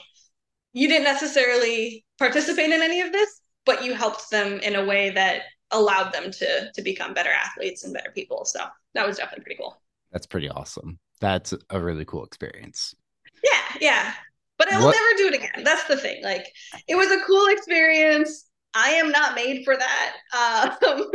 you 0.73 0.87
didn't 0.87 1.03
necessarily 1.03 2.05
participate 2.17 2.71
in 2.71 2.81
any 2.81 3.01
of 3.01 3.11
this, 3.11 3.41
but 3.65 3.83
you 3.83 3.93
helped 3.93 4.29
them 4.31 4.59
in 4.59 4.75
a 4.75 4.85
way 4.85 5.11
that 5.11 5.43
allowed 5.71 6.11
them 6.13 6.31
to 6.31 6.71
to 6.73 6.81
become 6.81 7.13
better 7.13 7.31
athletes 7.31 7.83
and 7.83 7.93
better 7.93 8.11
people. 8.11 8.45
So 8.45 8.59
that 8.93 9.05
was 9.05 9.17
definitely 9.17 9.43
pretty 9.43 9.59
cool. 9.61 9.81
That's 10.11 10.25
pretty 10.25 10.49
awesome. 10.49 10.99
That's 11.19 11.53
a 11.69 11.79
really 11.79 12.05
cool 12.05 12.25
experience. 12.25 12.95
Yeah, 13.43 13.77
yeah. 13.79 14.13
But 14.57 14.71
I 14.71 14.77
will 14.77 14.91
never 14.91 15.17
do 15.17 15.27
it 15.27 15.35
again. 15.35 15.63
That's 15.63 15.85
the 15.85 15.97
thing. 15.97 16.23
Like 16.23 16.45
it 16.87 16.95
was 16.95 17.09
a 17.11 17.23
cool 17.25 17.47
experience. 17.47 18.45
I 18.73 18.91
am 18.91 19.11
not 19.11 19.35
made 19.35 19.63
for 19.65 19.75
that. 19.75 20.15
Um, 20.33 21.11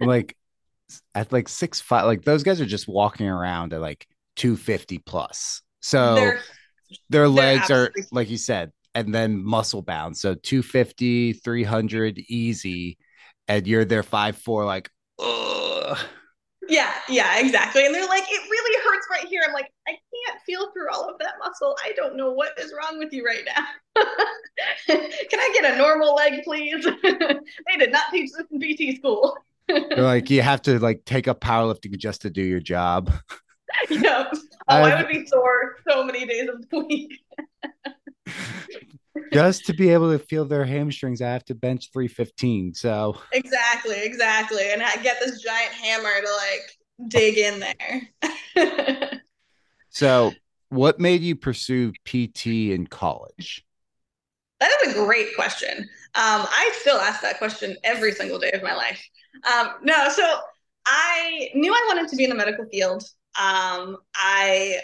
like 0.00 0.36
at 1.14 1.32
like 1.32 1.48
six 1.48 1.80
five, 1.80 2.04
like 2.06 2.24
those 2.24 2.42
guys 2.42 2.60
are 2.60 2.66
just 2.66 2.88
walking 2.88 3.28
around 3.28 3.72
at 3.72 3.80
like 3.80 4.06
250 4.36 4.98
plus. 4.98 5.62
So 5.80 6.14
they're, 6.14 6.40
their 7.10 7.28
legs 7.28 7.70
are 7.70 7.90
like 8.12 8.30
you 8.30 8.38
said, 8.38 8.72
and 8.94 9.14
then 9.14 9.42
muscle 9.44 9.82
bound. 9.82 10.16
So 10.16 10.34
250, 10.34 11.34
300 11.34 12.18
easy. 12.28 12.98
And 13.46 13.66
you're 13.66 13.84
there 13.84 14.02
five 14.02 14.36
four, 14.36 14.64
like, 14.64 14.90
ugh. 15.18 15.98
Yeah, 16.68 16.92
yeah, 17.08 17.38
exactly. 17.38 17.86
And 17.86 17.94
they're 17.94 18.06
like, 18.06 18.24
it 18.28 18.50
really 18.50 18.84
hurts 18.84 19.06
right 19.10 19.26
here. 19.26 19.42
I'm 19.46 19.54
like, 19.54 19.72
I 19.86 19.92
can't 19.92 20.40
feel 20.44 20.70
through 20.72 20.90
all 20.92 21.08
of 21.08 21.18
that 21.18 21.34
muscle. 21.38 21.74
I 21.82 21.92
don't 21.92 22.14
know 22.14 22.30
what 22.30 22.58
is 22.58 22.74
wrong 22.76 22.98
with 22.98 23.12
you 23.12 23.24
right 23.24 23.42
now. 23.46 23.64
Can 24.86 25.40
I 25.40 25.50
get 25.54 25.74
a 25.74 25.78
normal 25.78 26.14
leg, 26.14 26.42
please? 26.44 26.84
they 27.02 27.76
did 27.78 27.90
not 27.90 28.10
teach 28.10 28.30
this 28.36 28.46
in 28.50 28.60
PT 28.60 28.98
school. 28.98 29.36
They're 29.68 30.02
like, 30.02 30.28
you 30.28 30.42
have 30.42 30.60
to 30.62 30.78
like 30.78 31.04
take 31.06 31.26
up 31.26 31.40
powerlifting 31.40 31.96
just 31.96 32.22
to 32.22 32.30
do 32.30 32.42
your 32.42 32.60
job. 32.60 33.12
yep. 33.88 34.28
Oh, 34.32 34.36
I've, 34.68 34.92
I 34.92 35.02
would 35.02 35.08
be 35.08 35.26
sore 35.26 35.76
so 35.88 36.04
many 36.04 36.26
days 36.26 36.48
of 36.48 36.68
the 36.68 36.80
week. 36.80 37.20
Just 39.32 39.66
to 39.66 39.72
be 39.72 39.90
able 39.90 40.10
to 40.10 40.18
feel 40.18 40.44
their 40.44 40.64
hamstrings, 40.64 41.20
I 41.20 41.30
have 41.30 41.44
to 41.46 41.54
bench 41.54 41.90
315. 41.92 42.74
So 42.74 43.18
exactly, 43.32 43.96
exactly. 44.02 44.72
And 44.72 44.82
I 44.82 44.96
get 44.96 45.18
this 45.20 45.42
giant 45.42 45.72
hammer 45.72 46.20
to 46.20 46.32
like 46.36 47.08
dig 47.08 47.38
in 47.38 47.60
there. 47.60 49.20
so 49.90 50.32
what 50.70 51.00
made 51.00 51.22
you 51.22 51.36
pursue 51.36 51.92
PT 52.04 52.46
in 52.46 52.86
college? 52.86 53.64
That 54.60 54.72
is 54.84 54.94
a 54.94 55.04
great 55.04 55.28
question. 55.36 55.78
Um, 55.78 56.46
I 56.50 56.72
still 56.80 56.98
ask 56.98 57.22
that 57.22 57.38
question 57.38 57.76
every 57.84 58.12
single 58.12 58.38
day 58.38 58.50
of 58.52 58.62
my 58.62 58.74
life. 58.74 59.02
Um, 59.52 59.74
no, 59.82 60.08
so 60.08 60.40
I 60.84 61.50
knew 61.54 61.72
I 61.72 61.84
wanted 61.86 62.08
to 62.08 62.16
be 62.16 62.24
in 62.24 62.30
the 62.30 62.36
medical 62.36 62.66
field. 62.66 63.04
Um, 63.40 63.98
I 64.16 64.78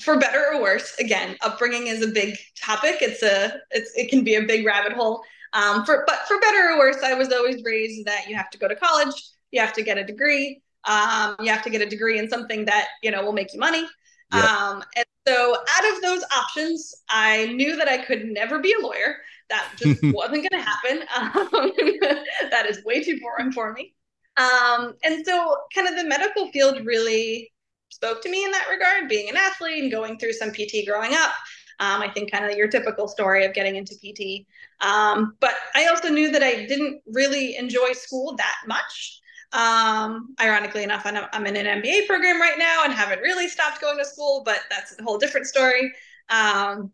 for 0.00 0.18
better 0.18 0.44
or 0.52 0.60
worse, 0.60 0.94
again, 0.98 1.36
upbringing 1.42 1.86
is 1.86 2.02
a 2.02 2.08
big 2.08 2.36
topic. 2.60 2.96
It's 3.00 3.22
a 3.22 3.60
it's 3.70 3.92
it 3.94 4.10
can 4.10 4.24
be 4.24 4.34
a 4.34 4.42
big 4.42 4.66
rabbit 4.66 4.92
hole. 4.92 5.22
Um, 5.52 5.84
for 5.84 6.04
but 6.06 6.20
for 6.26 6.38
better 6.40 6.70
or 6.70 6.78
worse, 6.78 7.02
I 7.04 7.14
was 7.14 7.32
always 7.32 7.62
raised 7.62 8.06
that 8.06 8.28
you 8.28 8.34
have 8.36 8.50
to 8.50 8.58
go 8.58 8.66
to 8.66 8.74
college, 8.74 9.14
you 9.52 9.60
have 9.60 9.72
to 9.74 9.82
get 9.82 9.98
a 9.98 10.04
degree, 10.04 10.62
um, 10.84 11.36
you 11.40 11.50
have 11.50 11.62
to 11.62 11.70
get 11.70 11.80
a 11.80 11.86
degree 11.86 12.18
in 12.18 12.28
something 12.28 12.64
that 12.64 12.88
you 13.02 13.10
know 13.10 13.24
will 13.24 13.32
make 13.32 13.52
you 13.54 13.60
money. 13.60 13.86
Yep. 14.32 14.44
Um, 14.44 14.82
and 14.96 15.04
so, 15.26 15.54
out 15.56 15.94
of 15.94 16.02
those 16.02 16.24
options, 16.36 16.94
I 17.08 17.46
knew 17.46 17.76
that 17.76 17.88
I 17.88 17.98
could 17.98 18.26
never 18.26 18.58
be 18.58 18.74
a 18.78 18.82
lawyer. 18.82 19.16
That 19.48 19.70
just 19.76 20.02
wasn't 20.02 20.48
going 20.50 20.50
to 20.50 20.60
happen. 20.60 21.02
Um, 21.16 21.72
that 22.50 22.66
is 22.68 22.84
way 22.84 23.02
too 23.02 23.20
boring 23.20 23.52
for 23.52 23.72
me. 23.72 23.94
Um, 24.36 24.94
and 25.04 25.24
so, 25.24 25.56
kind 25.74 25.88
of 25.88 25.96
the 25.96 26.04
medical 26.04 26.50
field 26.50 26.84
really 26.84 27.52
spoke 27.94 28.20
to 28.22 28.28
me 28.28 28.44
in 28.44 28.50
that 28.50 28.66
regard, 28.68 29.08
being 29.08 29.30
an 29.30 29.36
athlete 29.36 29.82
and 29.82 29.92
going 29.92 30.18
through 30.18 30.32
some 30.32 30.50
PT 30.50 30.86
growing 30.86 31.14
up. 31.14 31.32
Um, 31.80 32.02
I 32.02 32.08
think 32.08 32.30
kind 32.30 32.44
of 32.44 32.56
your 32.56 32.68
typical 32.68 33.06
story 33.08 33.44
of 33.44 33.54
getting 33.54 33.76
into 33.76 33.94
PT. 33.94 34.46
Um, 34.84 35.36
but 35.40 35.54
I 35.74 35.86
also 35.86 36.08
knew 36.08 36.30
that 36.32 36.42
I 36.42 36.66
didn't 36.66 37.02
really 37.06 37.56
enjoy 37.56 37.92
school 37.92 38.36
that 38.36 38.56
much. 38.66 39.20
Um, 39.52 40.34
ironically 40.40 40.82
enough, 40.82 41.06
I'm 41.06 41.46
in 41.46 41.56
an 41.56 41.82
MBA 41.82 42.06
program 42.08 42.40
right 42.40 42.58
now 42.58 42.82
and 42.84 42.92
haven't 42.92 43.20
really 43.20 43.48
stopped 43.48 43.80
going 43.80 43.98
to 43.98 44.04
school, 44.04 44.42
but 44.44 44.60
that's 44.70 44.98
a 44.98 45.02
whole 45.02 45.18
different 45.18 45.46
story. 45.46 45.92
Um, 46.28 46.90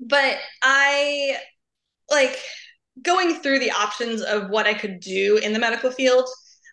but 0.00 0.38
I 0.62 1.38
like 2.10 2.38
going 3.02 3.34
through 3.34 3.60
the 3.60 3.70
options 3.70 4.22
of 4.22 4.50
what 4.50 4.66
I 4.66 4.74
could 4.74 5.00
do 5.00 5.38
in 5.38 5.52
the 5.52 5.58
medical 5.58 5.90
field. 5.90 6.28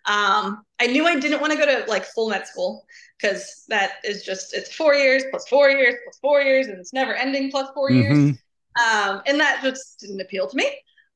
Um, 0.06 0.62
I 0.80 0.86
knew 0.86 1.06
I 1.06 1.18
didn't 1.18 1.40
want 1.40 1.52
to 1.52 1.58
go 1.58 1.66
to 1.66 1.90
like 1.90 2.04
full 2.04 2.28
med 2.28 2.46
school 2.46 2.84
because 3.20 3.64
that 3.68 3.92
is 4.04 4.24
just 4.24 4.54
it's 4.54 4.74
four 4.74 4.94
years 4.94 5.24
plus 5.30 5.48
four 5.48 5.70
years 5.70 5.94
plus 6.04 6.18
four 6.18 6.42
years 6.42 6.66
and 6.66 6.78
it's 6.78 6.92
never 6.92 7.14
ending 7.14 7.50
plus 7.50 7.70
4 7.74 7.90
mm-hmm. 7.90 8.00
years 8.00 8.38
um, 8.76 9.22
and 9.26 9.40
that 9.40 9.60
just 9.62 10.00
didn't 10.00 10.20
appeal 10.20 10.48
to 10.48 10.56
me. 10.56 10.66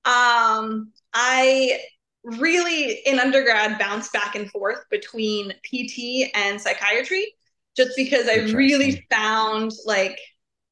Um, 0.05 0.93
i 1.15 1.79
really 2.23 3.01
in 3.07 3.19
undergrad 3.19 3.79
bounced 3.79 4.13
back 4.13 4.35
and 4.35 4.51
forth 4.51 4.85
between 4.91 5.53
pt 5.63 6.31
and 6.35 6.61
psychiatry 6.61 7.27
just 7.77 7.93
because 7.97 8.29
i 8.29 8.37
really 8.53 9.07
found 9.11 9.73
like 9.87 10.19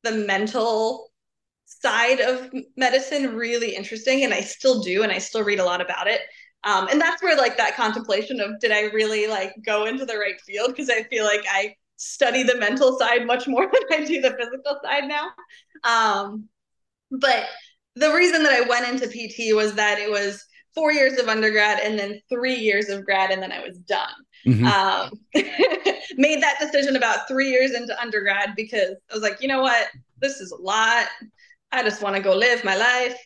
the 0.02 0.12
mental 0.12 1.10
side 1.64 2.20
of 2.20 2.50
medicine 2.76 3.34
really 3.34 3.74
interesting 3.74 4.24
and 4.24 4.34
i 4.34 4.40
still 4.40 4.82
do 4.82 5.02
and 5.02 5.12
i 5.12 5.18
still 5.18 5.44
read 5.44 5.60
a 5.60 5.64
lot 5.64 5.80
about 5.80 6.06
it 6.06 6.20
um, 6.66 6.88
and 6.88 7.00
that's 7.00 7.22
where 7.22 7.36
like 7.36 7.56
that 7.56 7.76
contemplation 7.76 8.40
of 8.40 8.58
did 8.60 8.72
I 8.72 8.82
really 8.92 9.28
like 9.28 9.54
go 9.64 9.86
into 9.86 10.04
the 10.04 10.18
right 10.18 10.38
field? 10.40 10.70
Because 10.70 10.90
I 10.90 11.04
feel 11.04 11.24
like 11.24 11.44
I 11.48 11.76
study 11.96 12.42
the 12.42 12.56
mental 12.56 12.98
side 12.98 13.24
much 13.24 13.46
more 13.48 13.70
than 13.70 13.82
I 13.92 14.04
do 14.04 14.20
the 14.20 14.32
physical 14.32 14.78
side 14.82 15.04
now. 15.04 15.28
Um, 15.84 16.48
but 17.10 17.44
the 17.94 18.12
reason 18.12 18.42
that 18.42 18.52
I 18.52 18.68
went 18.68 18.88
into 18.88 19.06
PT 19.06 19.54
was 19.54 19.74
that 19.74 19.98
it 19.98 20.10
was 20.10 20.44
four 20.74 20.92
years 20.92 21.18
of 21.18 21.28
undergrad 21.28 21.78
and 21.78 21.98
then 21.98 22.20
three 22.28 22.56
years 22.56 22.88
of 22.88 23.04
grad, 23.04 23.30
and 23.30 23.40
then 23.40 23.52
I 23.52 23.60
was 23.60 23.78
done. 23.78 24.12
Mhm. 24.44 24.66
Um, 24.66 25.10
made 26.16 26.42
that 26.42 26.58
decision 26.60 26.96
about 26.96 27.28
three 27.28 27.50
years 27.50 27.72
into 27.72 27.98
undergrad 28.00 28.54
because 28.56 28.96
I 29.10 29.14
was 29.14 29.22
like, 29.22 29.40
you 29.40 29.48
know 29.48 29.62
what, 29.62 29.86
this 30.20 30.40
is 30.40 30.50
a 30.50 30.60
lot. 30.60 31.06
I 31.70 31.82
just 31.82 32.02
want 32.02 32.16
to 32.16 32.22
go 32.22 32.34
live 32.34 32.64
my 32.64 32.76
life. 32.76 33.16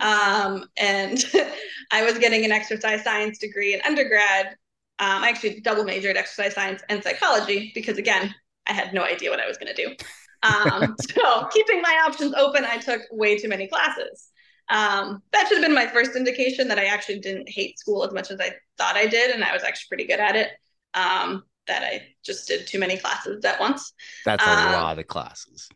Um, 0.00 0.64
and 0.76 1.24
I 1.92 2.02
was 2.04 2.18
getting 2.18 2.44
an 2.44 2.52
exercise 2.52 3.02
science 3.02 3.38
degree 3.38 3.74
in 3.74 3.80
undergrad. 3.82 4.56
Um, 5.00 5.22
I 5.22 5.28
actually 5.28 5.60
double 5.60 5.84
majored 5.84 6.16
exercise 6.16 6.54
science 6.54 6.82
and 6.88 7.02
psychology 7.02 7.70
because, 7.74 7.98
again, 7.98 8.34
I 8.66 8.72
had 8.72 8.92
no 8.92 9.02
idea 9.02 9.30
what 9.30 9.40
I 9.40 9.46
was 9.46 9.56
going 9.56 9.74
to 9.74 9.86
do. 9.86 9.94
Um, 10.42 10.96
so, 11.14 11.46
keeping 11.52 11.80
my 11.80 12.02
options 12.06 12.34
open, 12.34 12.64
I 12.64 12.78
took 12.78 13.02
way 13.10 13.38
too 13.38 13.48
many 13.48 13.68
classes. 13.68 14.28
Um, 14.70 15.22
that 15.32 15.48
should 15.48 15.58
have 15.58 15.64
been 15.64 15.74
my 15.74 15.86
first 15.86 16.14
indication 16.14 16.68
that 16.68 16.78
I 16.78 16.86
actually 16.86 17.20
didn't 17.20 17.48
hate 17.48 17.78
school 17.78 18.04
as 18.04 18.12
much 18.12 18.30
as 18.30 18.40
I 18.40 18.52
thought 18.76 18.96
I 18.96 19.06
did, 19.06 19.30
and 19.30 19.42
I 19.42 19.52
was 19.52 19.62
actually 19.62 19.88
pretty 19.88 20.06
good 20.06 20.20
at 20.20 20.36
it. 20.36 20.50
Um, 20.94 21.44
that 21.68 21.82
I 21.82 22.02
just 22.24 22.48
did 22.48 22.66
too 22.66 22.78
many 22.78 22.96
classes 22.96 23.44
at 23.44 23.60
once. 23.60 23.92
That's 24.24 24.44
a 24.44 24.50
um, 24.50 24.72
lot 24.72 24.98
of 24.98 25.06
classes. 25.06 25.68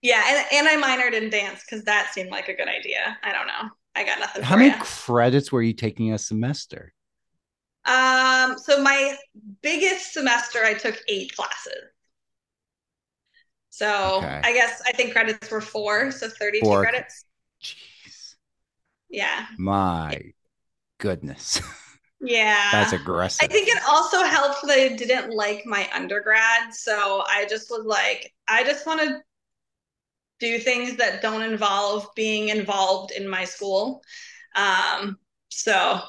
Yeah, 0.00 0.22
and, 0.52 0.68
and 0.68 0.68
I 0.68 0.76
minored 0.96 1.12
in 1.14 1.28
dance 1.30 1.64
because 1.64 1.84
that 1.84 2.12
seemed 2.12 2.30
like 2.30 2.48
a 2.48 2.54
good 2.54 2.68
idea. 2.68 3.18
I 3.22 3.32
don't 3.32 3.46
know. 3.46 3.70
I 3.96 4.04
got 4.04 4.20
nothing 4.20 4.42
How 4.42 4.56
many 4.56 4.70
you. 4.70 4.78
credits 4.78 5.52
were 5.52 5.62
you 5.62 5.72
taking 5.72 6.12
a 6.12 6.18
semester? 6.18 6.92
Um, 7.84 8.58
so 8.58 8.80
my 8.82 9.16
biggest 9.62 10.12
semester, 10.12 10.62
I 10.64 10.74
took 10.74 11.00
eight 11.08 11.34
classes. 11.34 11.90
So 13.70 14.24
Okay. 14.24 14.40
I 14.42 14.52
guess 14.52 14.82
I 14.86 14.92
think 14.92 15.12
credits 15.12 15.50
were 15.50 15.60
four, 15.60 16.10
so 16.10 16.28
32 16.28 16.64
Four. 16.64 16.78
credits. 16.78 17.24
Jeez. 17.62 18.36
Yeah. 19.08 19.46
My 19.56 20.32
goodness. 20.98 21.60
Yeah. 22.20 22.72
That's 22.72 22.92
aggressive. 22.92 23.40
I 23.40 23.46
think 23.46 23.68
it 23.68 23.80
also 23.88 24.22
helped 24.24 24.62
that 24.66 24.76
I 24.78 24.96
didn't 24.96 25.30
like 25.30 25.64
my 25.64 25.88
undergrad. 25.94 26.74
So 26.74 27.22
I 27.28 27.46
just 27.48 27.70
was 27.70 27.84
like, 27.86 28.34
I 28.48 28.64
just 28.64 28.86
want 28.86 29.00
to 29.00 29.20
do 30.40 30.58
things 30.58 30.96
that 30.96 31.22
don't 31.22 31.42
involve 31.42 32.08
being 32.14 32.48
involved 32.48 33.12
in 33.12 33.28
my 33.28 33.44
school. 33.44 34.02
Um, 34.54 35.18
so 35.50 36.00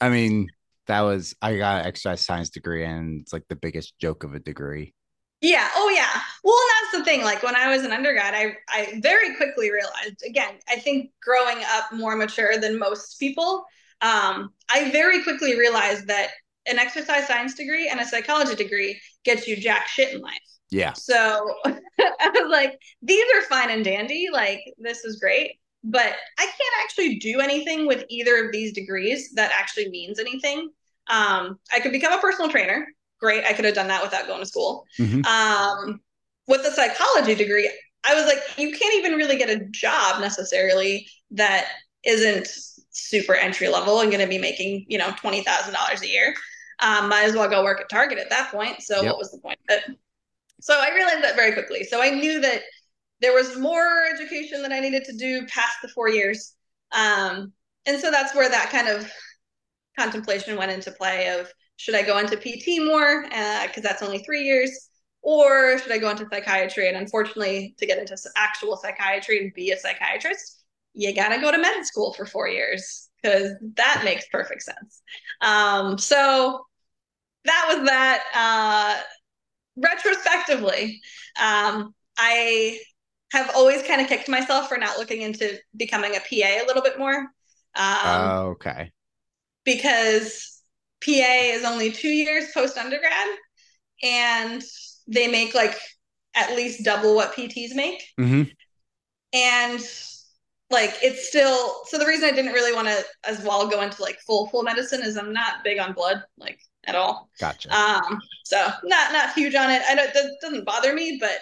I 0.00 0.08
mean, 0.08 0.48
that 0.86 1.00
was 1.00 1.34
I 1.40 1.56
got 1.56 1.80
an 1.80 1.86
exercise 1.86 2.20
science 2.20 2.50
degree 2.50 2.84
and 2.84 3.20
it's 3.20 3.32
like 3.32 3.44
the 3.48 3.56
biggest 3.56 3.98
joke 3.98 4.24
of 4.24 4.34
a 4.34 4.40
degree. 4.40 4.94
Yeah. 5.40 5.68
Oh, 5.74 5.90
yeah. 5.90 6.20
Well, 6.42 6.58
that's 6.82 6.98
the 6.98 7.04
thing. 7.04 7.22
Like 7.22 7.42
when 7.42 7.54
I 7.54 7.68
was 7.68 7.84
an 7.84 7.92
undergrad, 7.92 8.34
I 8.34 8.56
I 8.68 8.98
very 9.02 9.36
quickly 9.36 9.70
realized. 9.70 10.22
Again, 10.26 10.54
I 10.68 10.76
think 10.76 11.10
growing 11.22 11.58
up 11.68 11.92
more 11.92 12.16
mature 12.16 12.56
than 12.58 12.78
most 12.78 13.18
people, 13.20 13.64
um, 14.00 14.50
I 14.70 14.90
very 14.90 15.22
quickly 15.22 15.58
realized 15.58 16.06
that 16.06 16.30
an 16.66 16.78
exercise 16.78 17.26
science 17.26 17.54
degree 17.54 17.88
and 17.88 18.00
a 18.00 18.06
psychology 18.06 18.54
degree 18.54 19.00
gets 19.24 19.46
you 19.46 19.56
jack 19.56 19.86
shit 19.86 20.14
in 20.14 20.20
life. 20.20 20.32
Yeah. 20.74 20.92
So 20.94 21.54
I 21.66 22.30
was 22.34 22.50
like, 22.50 22.80
these 23.00 23.24
are 23.36 23.42
fine 23.42 23.70
and 23.70 23.84
dandy. 23.84 24.28
Like 24.32 24.60
this 24.78 25.04
is 25.04 25.20
great, 25.20 25.60
but 25.84 26.14
I 26.38 26.44
can't 26.44 26.74
actually 26.82 27.18
do 27.20 27.40
anything 27.40 27.86
with 27.86 28.04
either 28.08 28.44
of 28.44 28.52
these 28.52 28.72
degrees 28.72 29.30
that 29.34 29.52
actually 29.52 29.88
means 29.90 30.18
anything. 30.18 30.68
Um, 31.08 31.60
I 31.72 31.78
could 31.80 31.92
become 31.92 32.12
a 32.12 32.20
personal 32.20 32.50
trainer. 32.50 32.86
Great. 33.20 33.44
I 33.44 33.52
could 33.52 33.64
have 33.64 33.74
done 33.74 33.88
that 33.88 34.02
without 34.02 34.26
going 34.26 34.40
to 34.40 34.46
school. 34.46 34.84
Mhm. 34.98 35.24
Um, 35.26 36.00
with 36.48 36.64
the 36.64 36.70
psychology 36.72 37.36
degree, 37.36 37.70
I 38.02 38.14
was 38.14 38.26
like, 38.26 38.38
you 38.58 38.76
can't 38.76 38.94
even 38.96 39.12
really 39.12 39.36
get 39.36 39.48
a 39.48 39.64
job 39.70 40.20
necessarily 40.20 41.08
that 41.30 41.68
isn't 42.04 42.48
super 42.90 43.34
entry 43.34 43.68
level 43.68 44.00
and 44.00 44.10
going 44.10 44.22
to 44.22 44.28
be 44.28 44.38
making, 44.38 44.86
you 44.88 44.98
know, 44.98 45.10
$20,000 45.12 46.02
a 46.02 46.08
year. 46.08 46.34
Um, 46.80 47.08
might 47.08 47.22
as 47.24 47.34
well 47.34 47.48
go 47.48 47.62
work 47.62 47.80
at 47.80 47.88
Target 47.88 48.18
at 48.18 48.28
that 48.30 48.50
point. 48.50 48.82
So 48.82 48.96
Yep. 48.96 49.04
what 49.06 49.18
was 49.18 49.30
the 49.30 49.38
point 49.38 49.58
of 49.68 49.76
it? 49.78 49.96
So 50.64 50.80
I 50.80 50.94
realized 50.94 51.22
that 51.22 51.36
very 51.36 51.52
quickly. 51.52 51.84
So 51.84 52.00
I 52.00 52.08
knew 52.08 52.40
that 52.40 52.62
there 53.20 53.34
was 53.34 53.58
more 53.58 54.06
education 54.14 54.62
that 54.62 54.72
I 54.72 54.80
needed 54.80 55.04
to 55.04 55.12
do 55.12 55.44
past 55.46 55.76
the 55.82 55.88
four 55.88 56.08
years. 56.08 56.54
Um, 56.90 57.52
and 57.84 58.00
so 58.00 58.10
that's 58.10 58.34
where 58.34 58.48
that 58.48 58.70
kind 58.70 58.88
of 58.88 59.06
contemplation 59.98 60.56
went 60.56 60.72
into 60.72 60.90
play 60.90 61.28
of 61.38 61.52
should 61.76 61.94
I 61.94 62.00
go 62.00 62.16
into 62.16 62.38
PT 62.38 62.82
more 62.82 63.24
because 63.24 63.82
that's 63.82 64.02
only 64.02 64.20
three 64.20 64.44
years, 64.44 64.88
or 65.20 65.78
should 65.80 65.92
I 65.92 65.98
go 65.98 66.08
into 66.08 66.26
psychiatry? 66.32 66.88
And 66.88 66.96
unfortunately, 66.96 67.74
to 67.76 67.84
get 67.84 67.98
into 67.98 68.16
actual 68.34 68.78
psychiatry 68.78 69.40
and 69.40 69.52
be 69.52 69.70
a 69.72 69.78
psychiatrist, 69.78 70.64
you 70.94 71.14
got 71.14 71.28
to 71.28 71.42
go 71.42 71.52
to 71.52 71.58
med 71.58 71.84
school 71.84 72.14
for 72.14 72.24
four 72.24 72.48
years 72.48 73.10
because 73.20 73.52
that 73.76 74.00
makes 74.02 74.24
perfect 74.32 74.62
sense. 74.62 75.02
Um, 75.42 75.98
so 75.98 76.64
that 77.44 77.66
was 77.68 77.86
that. 77.86 78.24
Uh, 78.34 79.02
retrospectively, 79.76 81.00
um, 81.40 81.94
I 82.18 82.80
have 83.32 83.50
always 83.54 83.82
kind 83.82 84.00
of 84.00 84.08
kicked 84.08 84.28
myself 84.28 84.68
for 84.68 84.78
not 84.78 84.98
looking 84.98 85.22
into 85.22 85.58
becoming 85.76 86.14
a 86.16 86.20
PA 86.20 86.62
a 86.62 86.66
little 86.66 86.82
bit 86.82 86.98
more. 86.98 87.26
Um, 87.76 88.38
okay. 88.56 88.92
because 89.64 90.60
PA 91.04 91.52
is 91.52 91.64
only 91.64 91.90
two 91.92 92.08
years 92.08 92.50
post 92.52 92.76
undergrad 92.78 93.28
and 94.02 94.62
they 95.08 95.28
make 95.28 95.54
like 95.54 95.78
at 96.34 96.56
least 96.56 96.84
double 96.84 97.14
what 97.14 97.34
PTs 97.34 97.74
make. 97.74 98.02
hmm 98.18 98.44
And 99.32 99.80
like 100.70 100.94
it's 101.02 101.28
still 101.28 101.84
so 101.86 101.98
the 101.98 102.06
reason 102.06 102.28
I 102.28 102.32
didn't 102.32 102.52
really 102.52 102.74
want 102.74 102.88
to 102.88 103.04
as 103.24 103.42
well 103.42 103.68
go 103.68 103.82
into 103.82 104.02
like 104.02 104.18
full 104.20 104.48
full 104.48 104.62
medicine 104.62 105.02
is 105.02 105.16
I'm 105.16 105.32
not 105.32 105.64
big 105.64 105.78
on 105.78 105.92
blood 105.92 106.22
like 106.38 106.60
at 106.86 106.94
all. 106.94 107.30
Gotcha. 107.40 107.74
Um 107.74 108.20
so 108.44 108.70
not 108.84 109.12
not 109.12 109.34
huge 109.34 109.54
on 109.54 109.70
it. 109.70 109.82
I 109.88 109.94
don't 109.94 110.12
that 110.14 110.36
doesn't 110.40 110.64
bother 110.64 110.94
me, 110.94 111.18
but 111.20 111.38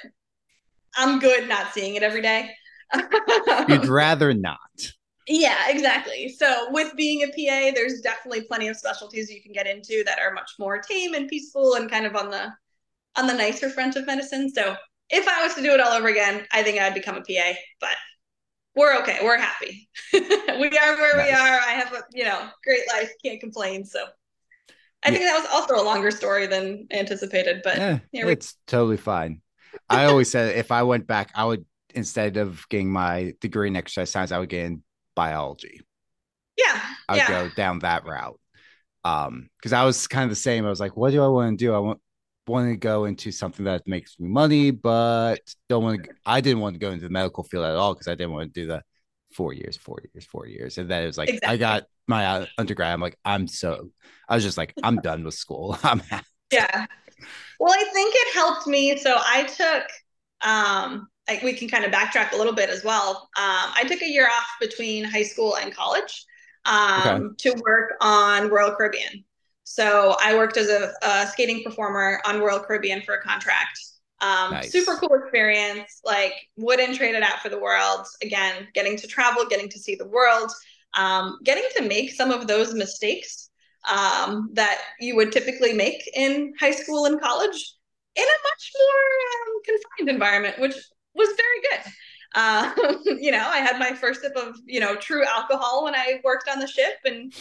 I'm 0.96 1.18
good 1.18 1.48
not 1.48 1.72
seeing 1.72 1.94
it 1.94 2.02
every 2.02 2.22
day. 2.22 2.50
You'd 3.68 3.86
rather 3.86 4.34
not. 4.34 4.58
Yeah, 5.28 5.68
exactly. 5.68 6.28
So 6.28 6.66
with 6.70 6.94
being 6.96 7.22
a 7.22 7.28
PA, 7.28 7.74
there's 7.74 8.00
definitely 8.00 8.42
plenty 8.42 8.68
of 8.68 8.76
specialties 8.76 9.30
you 9.30 9.40
can 9.40 9.52
get 9.52 9.66
into 9.66 10.02
that 10.04 10.18
are 10.18 10.34
much 10.34 10.52
more 10.58 10.78
tame 10.78 11.14
and 11.14 11.28
peaceful 11.28 11.74
and 11.74 11.90
kind 11.90 12.06
of 12.06 12.16
on 12.16 12.30
the 12.30 12.52
on 13.16 13.26
the 13.26 13.34
nicer 13.34 13.70
front 13.70 13.96
of 13.96 14.06
medicine. 14.06 14.50
So 14.50 14.74
if 15.10 15.28
I 15.28 15.44
was 15.44 15.54
to 15.54 15.62
do 15.62 15.72
it 15.72 15.80
all 15.80 15.92
over 15.92 16.08
again, 16.08 16.46
I 16.50 16.62
think 16.62 16.80
I'd 16.80 16.94
become 16.94 17.16
a 17.16 17.20
PA, 17.20 17.52
but 17.80 17.96
we're 18.74 18.98
okay. 19.00 19.18
We're 19.22 19.38
happy. 19.38 19.88
we 20.12 20.20
are 20.20 20.96
where 20.96 21.16
we 21.16 21.30
are. 21.30 21.60
I 21.60 21.74
have 21.74 21.92
a, 21.92 22.02
you 22.12 22.24
know, 22.24 22.48
great 22.64 22.82
life, 22.88 23.12
can't 23.22 23.38
complain. 23.38 23.84
So 23.84 24.06
I 25.04 25.10
think 25.10 25.22
that 25.24 25.38
was 25.38 25.48
also 25.52 25.82
a 25.82 25.84
longer 25.84 26.10
story 26.10 26.46
than 26.46 26.86
anticipated, 26.90 27.62
but 27.64 27.76
Yeah, 27.76 27.98
here 28.12 28.26
we- 28.26 28.32
it's 28.32 28.56
totally 28.66 28.96
fine. 28.96 29.40
I 29.88 30.04
always 30.04 30.30
said 30.30 30.56
if 30.56 30.70
I 30.70 30.82
went 30.84 31.06
back, 31.06 31.30
I 31.34 31.44
would 31.44 31.64
instead 31.94 32.36
of 32.36 32.66
getting 32.68 32.90
my 32.90 33.34
degree 33.40 33.68
in 33.68 33.76
exercise 33.76 34.10
science, 34.10 34.32
I 34.32 34.38
would 34.38 34.48
get 34.48 34.66
in 34.66 34.82
biology. 35.14 35.80
yeah, 36.56 36.80
I 37.08 37.12
would 37.12 37.18
yeah. 37.18 37.28
go 37.28 37.48
down 37.54 37.80
that 37.80 38.04
route. 38.04 38.38
Um, 39.04 39.48
because 39.58 39.72
I 39.72 39.84
was 39.84 40.06
kind 40.06 40.24
of 40.24 40.30
the 40.30 40.36
same. 40.36 40.64
I 40.64 40.68
was 40.70 40.78
like, 40.80 40.96
what 40.96 41.10
do 41.10 41.22
I 41.22 41.28
want 41.28 41.58
to 41.58 41.64
do? 41.64 41.74
I 41.74 41.78
want 41.78 42.00
want 42.46 42.70
to 42.70 42.76
go 42.76 43.04
into 43.04 43.30
something 43.32 43.64
that 43.66 43.86
makes 43.86 44.18
me 44.18 44.28
money, 44.28 44.70
but 44.70 45.40
don't 45.68 45.82
want 45.82 46.04
to. 46.04 46.10
I 46.26 46.40
didn't 46.40 46.60
want 46.60 46.74
to 46.74 46.78
go 46.80 46.90
into 46.90 47.04
the 47.04 47.10
medical 47.10 47.44
field 47.44 47.64
at 47.64 47.74
all 47.76 47.94
because 47.94 48.08
I 48.08 48.14
didn't 48.14 48.32
want 48.32 48.52
to 48.54 48.60
do 48.60 48.66
the 48.66 48.82
four 49.34 49.52
years, 49.52 49.76
four 49.76 49.98
years, 50.12 50.24
four 50.24 50.46
years. 50.46 50.78
And 50.78 50.90
then 50.90 51.02
it 51.02 51.06
was 51.06 51.18
like 51.18 51.38
I 51.46 51.56
got 51.56 51.84
my 52.06 52.26
uh, 52.26 52.46
undergrad. 52.58 52.92
I'm 52.92 53.00
like, 53.00 53.18
I'm 53.24 53.46
so. 53.46 53.90
I 54.28 54.34
was 54.34 54.44
just 54.44 54.58
like, 54.58 54.74
I'm 54.82 54.96
done 54.96 55.24
with 55.24 55.34
school. 55.34 55.78
I'm. 55.82 56.02
Yeah. 56.50 56.86
Well, 57.58 57.72
I 57.72 57.84
think 57.92 58.14
it 58.16 58.34
helped 58.34 58.66
me. 58.66 58.96
So 58.96 59.16
I 59.18 59.44
took, 59.44 59.84
um, 60.46 61.08
like 61.28 61.42
we 61.42 61.52
can 61.54 61.68
kind 61.68 61.84
of 61.84 61.92
backtrack 61.92 62.32
a 62.32 62.36
little 62.36 62.52
bit 62.52 62.68
as 62.68 62.84
well. 62.84 63.28
Um, 63.36 63.72
I 63.74 63.84
took 63.86 64.02
a 64.02 64.08
year 64.08 64.26
off 64.26 64.48
between 64.60 65.04
high 65.04 65.22
school 65.22 65.56
and 65.56 65.74
college 65.74 66.26
um, 66.64 67.34
to 67.38 67.54
work 67.64 67.94
on 68.00 68.48
Royal 68.48 68.74
Caribbean. 68.74 69.24
So 69.64 70.16
I 70.20 70.34
worked 70.34 70.56
as 70.56 70.68
a, 70.68 70.92
a 71.02 71.26
skating 71.28 71.62
performer 71.64 72.20
on 72.26 72.40
Royal 72.40 72.60
Caribbean 72.60 73.02
for 73.02 73.14
a 73.14 73.22
contract. 73.22 73.78
Um, 74.22 74.52
Nice. 74.52 74.70
Super 74.72 74.96
cool 74.96 75.14
experience. 75.14 76.00
Like 76.04 76.32
wouldn't 76.56 76.96
trade 76.96 77.14
it 77.14 77.22
out 77.22 77.40
for 77.40 77.48
the 77.48 77.58
world. 77.60 78.06
Again, 78.22 78.68
getting 78.72 78.96
to 78.98 79.06
travel, 79.06 79.44
getting 79.50 79.68
to 79.68 79.78
see 79.78 79.96
the 79.96 80.06
world, 80.06 80.50
um, 80.94 81.38
getting 81.44 81.64
to 81.76 81.82
make 81.82 82.12
some 82.12 82.30
of 82.30 82.46
those 82.46 82.72
mistakes 82.72 83.50
um, 83.90 84.50
that 84.54 84.78
you 85.00 85.16
would 85.16 85.32
typically 85.32 85.72
make 85.72 86.08
in 86.14 86.54
high 86.60 86.70
school 86.70 87.06
and 87.06 87.20
college 87.20 87.74
in 88.14 88.22
a 88.22 88.38
much 88.44 88.72
more 88.78 89.22
um, 89.34 89.60
confined 89.64 90.08
environment, 90.14 90.58
which 90.60 90.76
was 91.14 91.28
very 91.36 91.60
good. 91.70 91.92
Uh, 92.34 92.72
you 93.20 93.32
know, 93.32 93.44
I 93.46 93.58
had 93.58 93.78
my 93.78 93.92
first 93.92 94.20
sip 94.22 94.36
of 94.36 94.54
you 94.66 94.78
know 94.80 94.94
true 94.96 95.24
alcohol 95.24 95.84
when 95.84 95.94
I 95.94 96.20
worked 96.22 96.48
on 96.48 96.60
the 96.60 96.68
ship, 96.68 96.94
and 97.04 97.32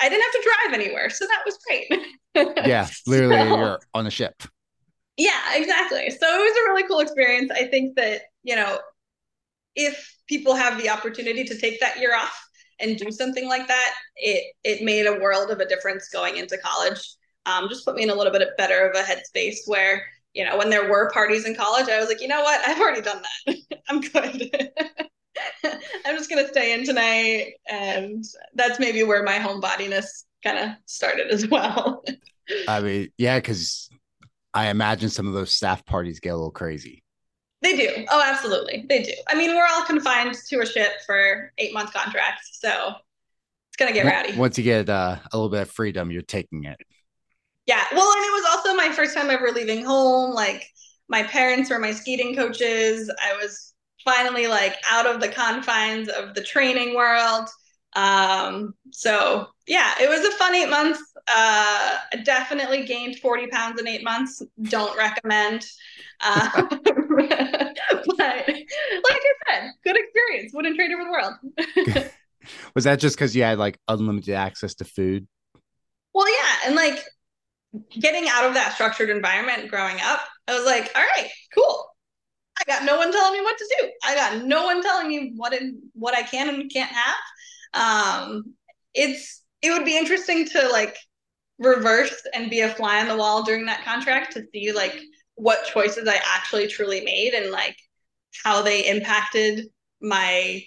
I 0.00 0.08
didn't 0.08 0.22
have 0.22 0.32
to 0.32 0.50
drive 0.70 0.80
anywhere, 0.80 1.10
so 1.10 1.26
that 1.26 1.42
was 1.46 1.58
great. 1.66 1.88
Yeah, 2.66 2.86
literally, 3.06 3.36
So- 3.36 3.56
you're 3.56 3.78
on 3.94 4.06
a 4.06 4.10
ship. 4.10 4.42
Yeah, 5.18 5.54
exactly. 5.54 6.08
So 6.10 6.26
it 6.26 6.38
was 6.38 6.56
a 6.56 6.70
really 6.70 6.88
cool 6.88 7.00
experience. 7.00 7.50
I 7.50 7.64
think 7.64 7.96
that, 7.96 8.22
you 8.42 8.56
know, 8.56 8.78
if 9.76 10.16
people 10.26 10.54
have 10.54 10.80
the 10.80 10.88
opportunity 10.88 11.44
to 11.44 11.58
take 11.58 11.80
that 11.80 11.98
year 11.98 12.16
off, 12.16 12.48
and 12.80 12.96
do 12.96 13.10
something 13.10 13.48
like 13.48 13.66
that, 13.68 13.94
it 14.16 14.54
it 14.64 14.82
made 14.82 15.06
a 15.06 15.18
world 15.18 15.50
of 15.50 15.60
a 15.60 15.66
difference 15.66 16.08
going 16.08 16.36
into 16.36 16.58
college. 16.58 17.16
Um, 17.46 17.68
just 17.68 17.84
put 17.84 17.94
me 17.94 18.02
in 18.02 18.10
a 18.10 18.14
little 18.14 18.32
bit 18.32 18.48
better 18.56 18.88
of 18.88 18.96
a 18.96 19.02
headspace 19.02 19.58
where 19.66 20.04
you 20.34 20.44
know 20.44 20.56
when 20.56 20.70
there 20.70 20.88
were 20.90 21.10
parties 21.10 21.46
in 21.46 21.54
college, 21.54 21.88
I 21.88 21.98
was 21.98 22.08
like, 22.08 22.20
you 22.20 22.28
know 22.28 22.42
what, 22.42 22.60
I've 22.66 22.80
already 22.80 23.02
done 23.02 23.22
that. 23.46 23.56
I'm 23.88 24.00
good. 24.00 24.70
I'm 26.04 26.16
just 26.16 26.30
gonna 26.30 26.48
stay 26.48 26.74
in 26.74 26.84
tonight, 26.84 27.54
and 27.68 28.24
that's 28.54 28.78
maybe 28.78 29.02
where 29.02 29.22
my 29.22 29.38
homebodiness 29.38 30.24
kind 30.44 30.58
of 30.58 30.70
started 30.86 31.28
as 31.28 31.48
well. 31.48 32.04
I 32.68 32.80
mean, 32.80 33.08
yeah, 33.18 33.38
because 33.38 33.90
I 34.54 34.68
imagine 34.68 35.10
some 35.10 35.26
of 35.26 35.34
those 35.34 35.52
staff 35.52 35.84
parties 35.84 36.20
get 36.20 36.30
a 36.30 36.36
little 36.36 36.50
crazy. 36.50 37.02
They 37.62 37.76
do. 37.76 38.04
Oh, 38.10 38.22
absolutely. 38.24 38.86
They 38.88 39.02
do. 39.02 39.12
I 39.28 39.34
mean, 39.34 39.54
we're 39.54 39.66
all 39.68 39.84
confined 39.84 40.36
to 40.48 40.60
a 40.60 40.66
ship 40.66 40.92
for 41.06 41.52
eight 41.58 41.74
month 41.74 41.92
contracts. 41.92 42.58
So 42.60 42.92
it's 43.68 43.76
going 43.76 43.92
to 43.92 43.94
get 43.94 44.06
rowdy. 44.06 44.36
Once 44.36 44.56
you 44.58 44.64
get 44.64 44.88
uh, 44.88 45.16
a 45.32 45.36
little 45.36 45.50
bit 45.50 45.62
of 45.62 45.70
freedom, 45.70 46.10
you're 46.10 46.22
taking 46.22 46.64
it. 46.64 46.78
Yeah. 47.66 47.84
Well, 47.92 48.12
and 48.12 48.24
it 48.24 48.32
was 48.32 48.46
also 48.50 48.74
my 48.74 48.90
first 48.92 49.14
time 49.14 49.30
ever 49.30 49.50
leaving 49.50 49.84
home. 49.84 50.32
Like, 50.32 50.68
my 51.08 51.22
parents 51.22 51.70
were 51.70 51.78
my 51.78 51.92
skating 51.92 52.36
coaches. 52.36 53.10
I 53.22 53.34
was 53.36 53.74
finally 54.04 54.46
like 54.46 54.76
out 54.90 55.06
of 55.06 55.20
the 55.20 55.28
confines 55.28 56.08
of 56.08 56.34
the 56.34 56.42
training 56.42 56.94
world. 56.94 57.48
Um, 57.96 58.74
so 58.92 59.46
yeah, 59.66 59.94
it 60.00 60.08
was 60.08 60.20
a 60.20 60.36
fun 60.36 60.54
eight 60.54 60.70
months. 60.70 61.00
Uh, 61.30 61.98
definitely 62.24 62.84
gained 62.84 63.18
40 63.18 63.48
pounds 63.48 63.80
in 63.80 63.86
eight 63.86 64.02
months. 64.02 64.42
Don't 64.62 64.96
recommend. 64.96 65.66
Uh, 66.20 66.48
but 66.70 66.88
like 68.18 68.66
I 68.66 69.32
said, 69.46 69.70
good 69.84 69.96
experience. 69.96 70.52
Wouldn't 70.54 70.76
trade 70.76 70.90
it 70.90 70.96
for 70.96 71.04
the 71.04 71.10
world. 71.10 72.10
was 72.74 72.84
that 72.84 72.98
just 72.98 73.16
because 73.16 73.36
you 73.36 73.42
had 73.42 73.58
like 73.58 73.78
unlimited 73.88 74.34
access 74.34 74.74
to 74.76 74.84
food? 74.84 75.26
Well, 76.14 76.28
yeah, 76.28 76.66
and 76.66 76.76
like 76.76 77.04
getting 78.00 78.28
out 78.28 78.44
of 78.44 78.54
that 78.54 78.72
structured 78.74 79.10
environment 79.10 79.70
growing 79.70 79.98
up, 80.02 80.20
I 80.46 80.54
was 80.54 80.64
like, 80.64 80.90
all 80.94 81.02
right, 81.02 81.30
cool. 81.54 81.86
I 82.58 82.64
got 82.66 82.84
no 82.84 82.96
one 82.96 83.12
telling 83.12 83.38
me 83.38 83.44
what 83.44 83.56
to 83.56 83.76
do. 83.80 83.90
I 84.04 84.14
got 84.14 84.44
no 84.44 84.64
one 84.64 84.82
telling 84.82 85.08
me 85.08 85.32
what 85.36 85.52
it, 85.52 85.74
what 85.92 86.16
I 86.16 86.22
can 86.22 86.48
and 86.48 86.72
can't 86.72 86.90
have. 86.90 87.14
Um, 87.74 88.54
it's 88.94 89.42
it 89.62 89.70
would 89.70 89.84
be 89.84 89.96
interesting 89.96 90.46
to 90.46 90.68
like 90.68 90.96
reverse 91.58 92.14
and 92.34 92.50
be 92.50 92.60
a 92.60 92.68
fly 92.68 93.00
on 93.00 93.08
the 93.08 93.16
wall 93.16 93.42
during 93.42 93.66
that 93.66 93.84
contract 93.84 94.32
to 94.32 94.44
see 94.52 94.72
like 94.72 94.98
what 95.34 95.66
choices 95.66 96.08
I 96.08 96.20
actually 96.24 96.68
truly 96.68 97.00
made 97.00 97.34
and 97.34 97.50
like 97.50 97.76
how 98.44 98.62
they 98.62 98.86
impacted 98.88 99.68
my 100.00 100.62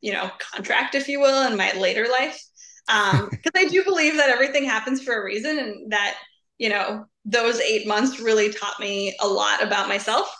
you 0.00 0.12
know 0.12 0.30
contract 0.38 0.94
if 0.94 1.08
you 1.08 1.20
will 1.20 1.42
and 1.42 1.56
my 1.56 1.72
later 1.72 2.06
life. 2.10 2.40
Um 2.88 3.28
because 3.30 3.52
i 3.56 3.68
do 3.68 3.82
believe 3.84 4.16
that 4.16 4.28
everything 4.28 4.64
happens 4.64 5.02
for 5.02 5.14
a 5.20 5.24
reason 5.24 5.58
and 5.58 5.92
that 5.92 6.16
you 6.58 6.68
know 6.68 7.06
those 7.24 7.60
eight 7.60 7.86
months 7.86 8.20
really 8.20 8.52
taught 8.52 8.78
me 8.78 9.16
a 9.20 9.26
lot 9.26 9.62
about 9.62 9.88
myself 9.88 10.34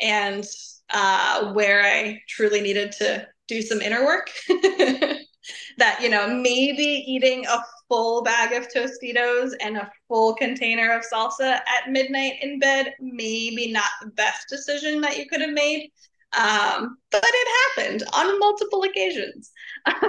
and 0.00 0.44
uh 0.88 1.52
where 1.52 1.82
i 1.84 2.18
truly 2.28 2.62
needed 2.62 2.92
to 2.92 3.26
do 3.48 3.60
some 3.60 3.82
inner 3.82 4.04
work 4.04 4.30
that 4.48 5.98
you 6.00 6.08
know 6.08 6.26
maybe 6.28 7.04
eating 7.06 7.44
a 7.46 7.58
full 7.90 8.22
bag 8.22 8.52
of 8.52 8.68
tostitos 8.72 9.50
and 9.60 9.76
a 9.76 9.90
full 10.08 10.34
container 10.34 10.92
of 10.92 11.02
salsa 11.02 11.56
at 11.56 11.90
midnight 11.90 12.34
in 12.40 12.58
bed 12.58 12.94
maybe 13.00 13.72
not 13.72 13.90
the 14.00 14.08
best 14.10 14.48
decision 14.48 15.00
that 15.00 15.18
you 15.18 15.26
could 15.26 15.40
have 15.40 15.50
made 15.50 15.90
um, 16.32 16.96
but 17.10 17.24
it 17.24 17.76
happened 17.76 18.04
on 18.12 18.38
multiple 18.38 18.84
occasions. 18.84 19.50
Um, 19.86 19.96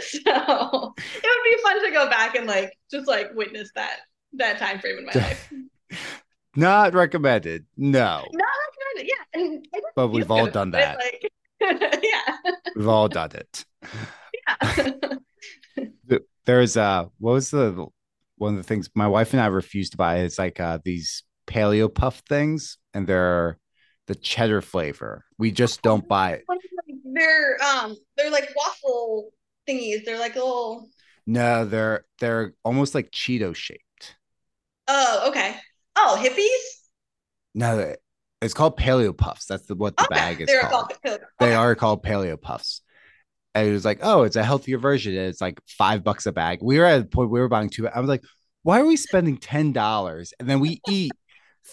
so 0.00 0.94
it 0.96 1.26
would 1.26 1.44
be 1.44 1.62
fun 1.62 1.84
to 1.84 1.90
go 1.92 2.08
back 2.08 2.34
and 2.34 2.46
like 2.46 2.72
just 2.90 3.06
like 3.06 3.34
witness 3.34 3.70
that 3.74 3.98
that 4.34 4.58
time 4.58 4.78
frame 4.78 4.98
in 4.98 5.06
my 5.06 5.12
life. 5.12 5.52
Not 6.56 6.94
recommended 6.94 7.66
no. 7.76 8.24
Not 8.32 8.54
recommended 8.96 9.12
yeah 9.12 9.40
and 9.40 9.68
but 9.94 10.08
we've 10.08 10.30
all 10.30 10.48
done 10.48 10.70
that. 10.70 10.98
like 10.98 11.30
yeah. 12.02 12.52
We've 12.74 12.88
all 12.88 13.08
done 13.08 13.32
it. 13.34 13.64
Yeah 14.48 15.13
there's 16.46 16.76
uh 16.76 17.06
what 17.18 17.32
was 17.32 17.50
the 17.50 17.86
one 18.36 18.54
of 18.54 18.56
the 18.56 18.62
things 18.62 18.90
my 18.94 19.06
wife 19.06 19.32
and 19.32 19.40
I 19.40 19.46
refused 19.46 19.92
to 19.92 19.98
buy 19.98 20.18
is 20.18 20.38
like 20.38 20.60
uh 20.60 20.78
these 20.84 21.22
paleo 21.46 21.92
puff 21.92 22.22
things 22.28 22.78
and 22.92 23.06
they're 23.06 23.58
the 24.06 24.14
cheddar 24.14 24.60
flavor. 24.60 25.24
We 25.38 25.50
just 25.50 25.82
don't 25.82 26.06
buy 26.06 26.32
it. 26.32 26.44
They're 27.04 27.56
um 27.62 27.96
they're 28.16 28.30
like 28.30 28.50
waffle 28.56 29.30
thingies. 29.68 30.04
They're 30.04 30.18
like 30.18 30.34
little 30.34 30.88
No, 31.26 31.64
they're 31.64 32.04
they're 32.18 32.54
almost 32.64 32.94
like 32.94 33.10
Cheeto 33.10 33.54
shaped. 33.54 34.16
Oh, 34.88 35.28
okay. 35.28 35.56
Oh, 35.96 36.18
Hippeas? 36.20 36.88
No, 37.54 37.94
it's 38.42 38.52
called 38.52 38.78
paleo 38.78 39.16
puffs. 39.16 39.46
That's 39.46 39.66
the, 39.66 39.74
what 39.74 39.96
the 39.96 40.04
okay. 40.04 40.14
bag 40.14 40.40
is 40.40 40.48
They're 40.48 40.62
called. 40.62 40.92
called 41.02 41.20
They 41.38 41.46
okay. 41.46 41.54
are 41.54 41.74
called 41.74 42.02
paleo 42.02 42.40
puffs. 42.40 42.82
And 43.54 43.68
it 43.68 43.72
was 43.72 43.84
like, 43.84 44.00
oh, 44.02 44.22
it's 44.24 44.36
a 44.36 44.42
healthier 44.42 44.78
version. 44.78 45.14
It's 45.14 45.40
like 45.40 45.60
five 45.68 46.02
bucks 46.02 46.26
a 46.26 46.32
bag. 46.32 46.58
We 46.62 46.78
were 46.78 46.84
at 46.86 47.00
a 47.02 47.04
point 47.04 47.30
we 47.30 47.38
were 47.40 47.48
buying 47.48 47.70
two. 47.70 47.86
I 47.88 48.00
was 48.00 48.08
like, 48.08 48.22
why 48.62 48.80
are 48.80 48.86
we 48.86 48.96
spending 48.96 49.36
ten 49.36 49.72
dollars 49.72 50.32
and 50.40 50.48
then 50.48 50.60
we 50.60 50.80
eat 50.88 51.12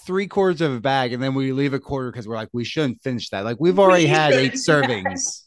three 0.05 0.27
quarters 0.27 0.61
of 0.61 0.73
a 0.73 0.79
bag 0.79 1.11
and 1.13 1.21
then 1.21 1.33
we 1.33 1.51
leave 1.53 1.73
a 1.73 1.79
quarter 1.79 2.11
because 2.11 2.27
we're 2.27 2.35
like, 2.35 2.49
we 2.53 2.63
shouldn't 2.63 3.01
finish 3.01 3.29
that. 3.29 3.43
Like 3.43 3.57
we've 3.59 3.79
already 3.79 4.03
We 4.03 4.09
had 4.09 4.33
eight 4.33 4.53
servings. 4.53 5.43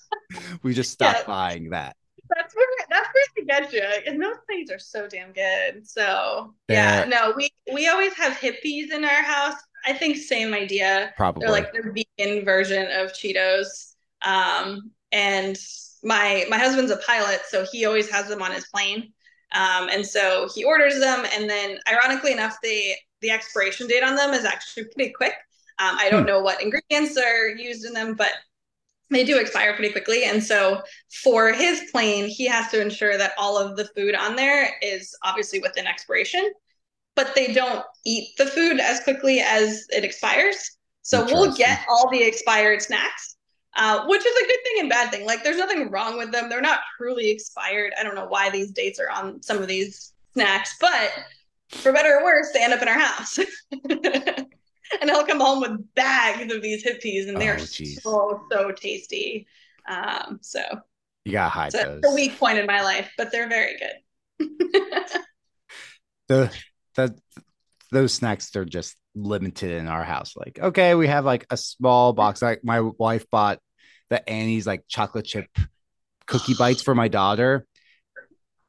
we 0.62 0.74
just 0.74 0.92
stopped 0.92 1.20
Yeah. 1.20 1.26
buying 1.26 1.70
that. 1.70 1.96
That's 2.36 2.54
where 2.54 2.66
that's 2.88 3.08
where 3.12 3.24
they 3.36 3.44
get 3.44 3.72
you. 3.72 3.82
And 4.12 4.22
those 4.22 4.36
things 4.46 4.70
are 4.70 4.78
so 4.78 5.08
damn 5.08 5.32
good. 5.32 5.86
So 5.88 6.54
yeah, 6.68 7.00
They're- 7.00 7.08
no, 7.08 7.32
we 7.36 7.50
we 7.72 7.88
always 7.88 8.12
have 8.14 8.34
Hippeas 8.34 8.92
in 8.92 9.02
our 9.04 9.22
house. 9.22 9.54
I 9.86 9.92
think 9.94 10.16
same 10.18 10.52
idea. 10.54 11.12
Probably. 11.16 11.40
They're 11.40 11.50
like 11.52 11.72
the 11.72 12.04
vegan 12.18 12.44
version 12.44 12.86
of 12.92 13.12
Cheetos. 13.12 13.94
Um, 14.22 14.90
and 15.12 15.58
my 16.02 16.46
my 16.48 16.58
husband's 16.58 16.90
a 16.90 16.96
pilot, 16.98 17.40
so 17.48 17.64
he 17.70 17.84
always 17.84 18.10
has 18.10 18.28
them 18.28 18.42
on 18.42 18.52
his 18.52 18.66
plane. 18.68 19.12
Um, 19.52 19.88
and 19.88 20.06
so 20.06 20.48
he 20.54 20.64
orders 20.64 20.98
them, 21.00 21.26
and 21.34 21.48
then 21.50 21.78
ironically 21.90 22.32
enough, 22.32 22.56
the 22.62 22.94
the 23.20 23.30
expiration 23.30 23.86
date 23.86 24.02
on 24.02 24.16
them 24.16 24.32
is 24.32 24.44
actually 24.44 24.84
pretty 24.94 25.12
quick. 25.12 25.34
Um, 25.78 25.96
I 25.98 26.10
don't 26.10 26.24
Hmm. 26.24 26.26
know 26.26 26.40
what 26.40 26.62
ingredients 26.62 27.16
are 27.16 27.48
used 27.48 27.84
in 27.84 27.92
them, 27.92 28.14
but 28.14 28.32
they 29.10 29.24
do 29.24 29.38
expire 29.38 29.74
pretty 29.74 29.92
quickly. 29.92 30.24
And 30.24 30.42
so 30.42 30.82
for 31.22 31.52
his 31.52 31.90
plane, 31.90 32.28
he 32.28 32.46
has 32.46 32.70
to 32.70 32.80
ensure 32.80 33.18
that 33.18 33.32
all 33.36 33.58
of 33.58 33.76
the 33.76 33.86
food 33.86 34.14
on 34.14 34.36
there 34.36 34.70
is 34.82 35.16
obviously 35.24 35.58
within 35.58 35.86
expiration, 35.86 36.52
but 37.16 37.34
they 37.34 37.52
don't 37.52 37.84
eat 38.06 38.36
the 38.38 38.46
food 38.46 38.80
as 38.80 39.00
quickly 39.00 39.40
as 39.40 39.86
it 39.90 40.04
expires. 40.04 40.78
So 41.02 41.26
we'll 41.26 41.56
get 41.56 41.80
all 41.88 42.10
the 42.10 42.22
expired 42.22 42.82
snacks, 42.82 43.36
uh, 43.76 44.04
which 44.06 44.24
is 44.24 44.36
a 44.36 44.46
good 44.46 44.62
thing 44.64 44.76
and 44.80 44.88
bad 44.90 45.10
thing. 45.10 45.24
Like 45.26 45.42
there's 45.44 45.56
nothing 45.58 45.90
wrong 45.90 46.18
with 46.18 46.32
them. 46.32 46.48
They're 46.48 46.60
not 46.60 46.80
truly 46.96 47.30
expired. 47.30 47.92
I 47.98 48.02
don't 48.02 48.14
know 48.14 48.26
why 48.26 48.50
these 48.50 48.70
dates 48.72 48.98
are 49.00 49.10
on 49.10 49.42
some 49.42 49.58
of 49.58 49.68
these 49.68 50.12
snacks, 50.32 50.76
but 50.80 51.10
for 51.70 51.92
better 51.92 52.18
or 52.18 52.24
worse, 52.24 52.48
they 52.52 52.62
end 52.64 52.72
up 52.72 52.82
in 52.82 52.88
our 52.88 52.98
house. 52.98 53.38
and 55.00 55.10
I'll 55.10 55.26
come 55.26 55.40
home 55.40 55.60
with 55.60 55.94
bags 55.94 56.52
of 56.52 56.62
these 56.62 56.84
Hippeas, 56.84 57.28
and 57.28 57.40
they're 57.40 57.58
Oh, 57.60 57.64
so 57.64 58.40
so 58.50 58.72
tasty. 58.72 59.46
Um, 59.88 60.38
so 60.42 60.62
You 61.24 61.32
got 61.32 61.50
high 61.52 61.66
it's 61.68 61.76
those. 61.76 62.00
a 62.04 62.12
weak 62.14 62.38
point 62.38 62.58
in 62.58 62.66
my 62.66 62.82
life, 62.82 63.10
but 63.16 63.30
they're 63.30 63.48
very 63.48 63.76
good. 63.78 64.48
the 66.28 66.52
the 66.94 67.14
those 67.92 68.12
snacks 68.12 68.54
are 68.56 68.64
just 68.64 68.96
limited 69.14 69.72
in 69.72 69.88
our 69.88 70.04
house. 70.04 70.34
Like, 70.36 70.58
okay, 70.60 70.94
we 70.94 71.08
have 71.08 71.24
like 71.24 71.46
a 71.50 71.56
small 71.56 72.12
box. 72.12 72.42
Like 72.42 72.64
my 72.64 72.80
wife 72.80 73.28
bought 73.30 73.58
the 74.08 74.26
Annie's 74.28 74.66
like 74.66 74.84
chocolate 74.88 75.24
chip 75.24 75.46
cookie 76.26 76.54
bites 76.54 76.82
for 76.82 76.94
my 76.94 77.08
daughter. 77.20 77.66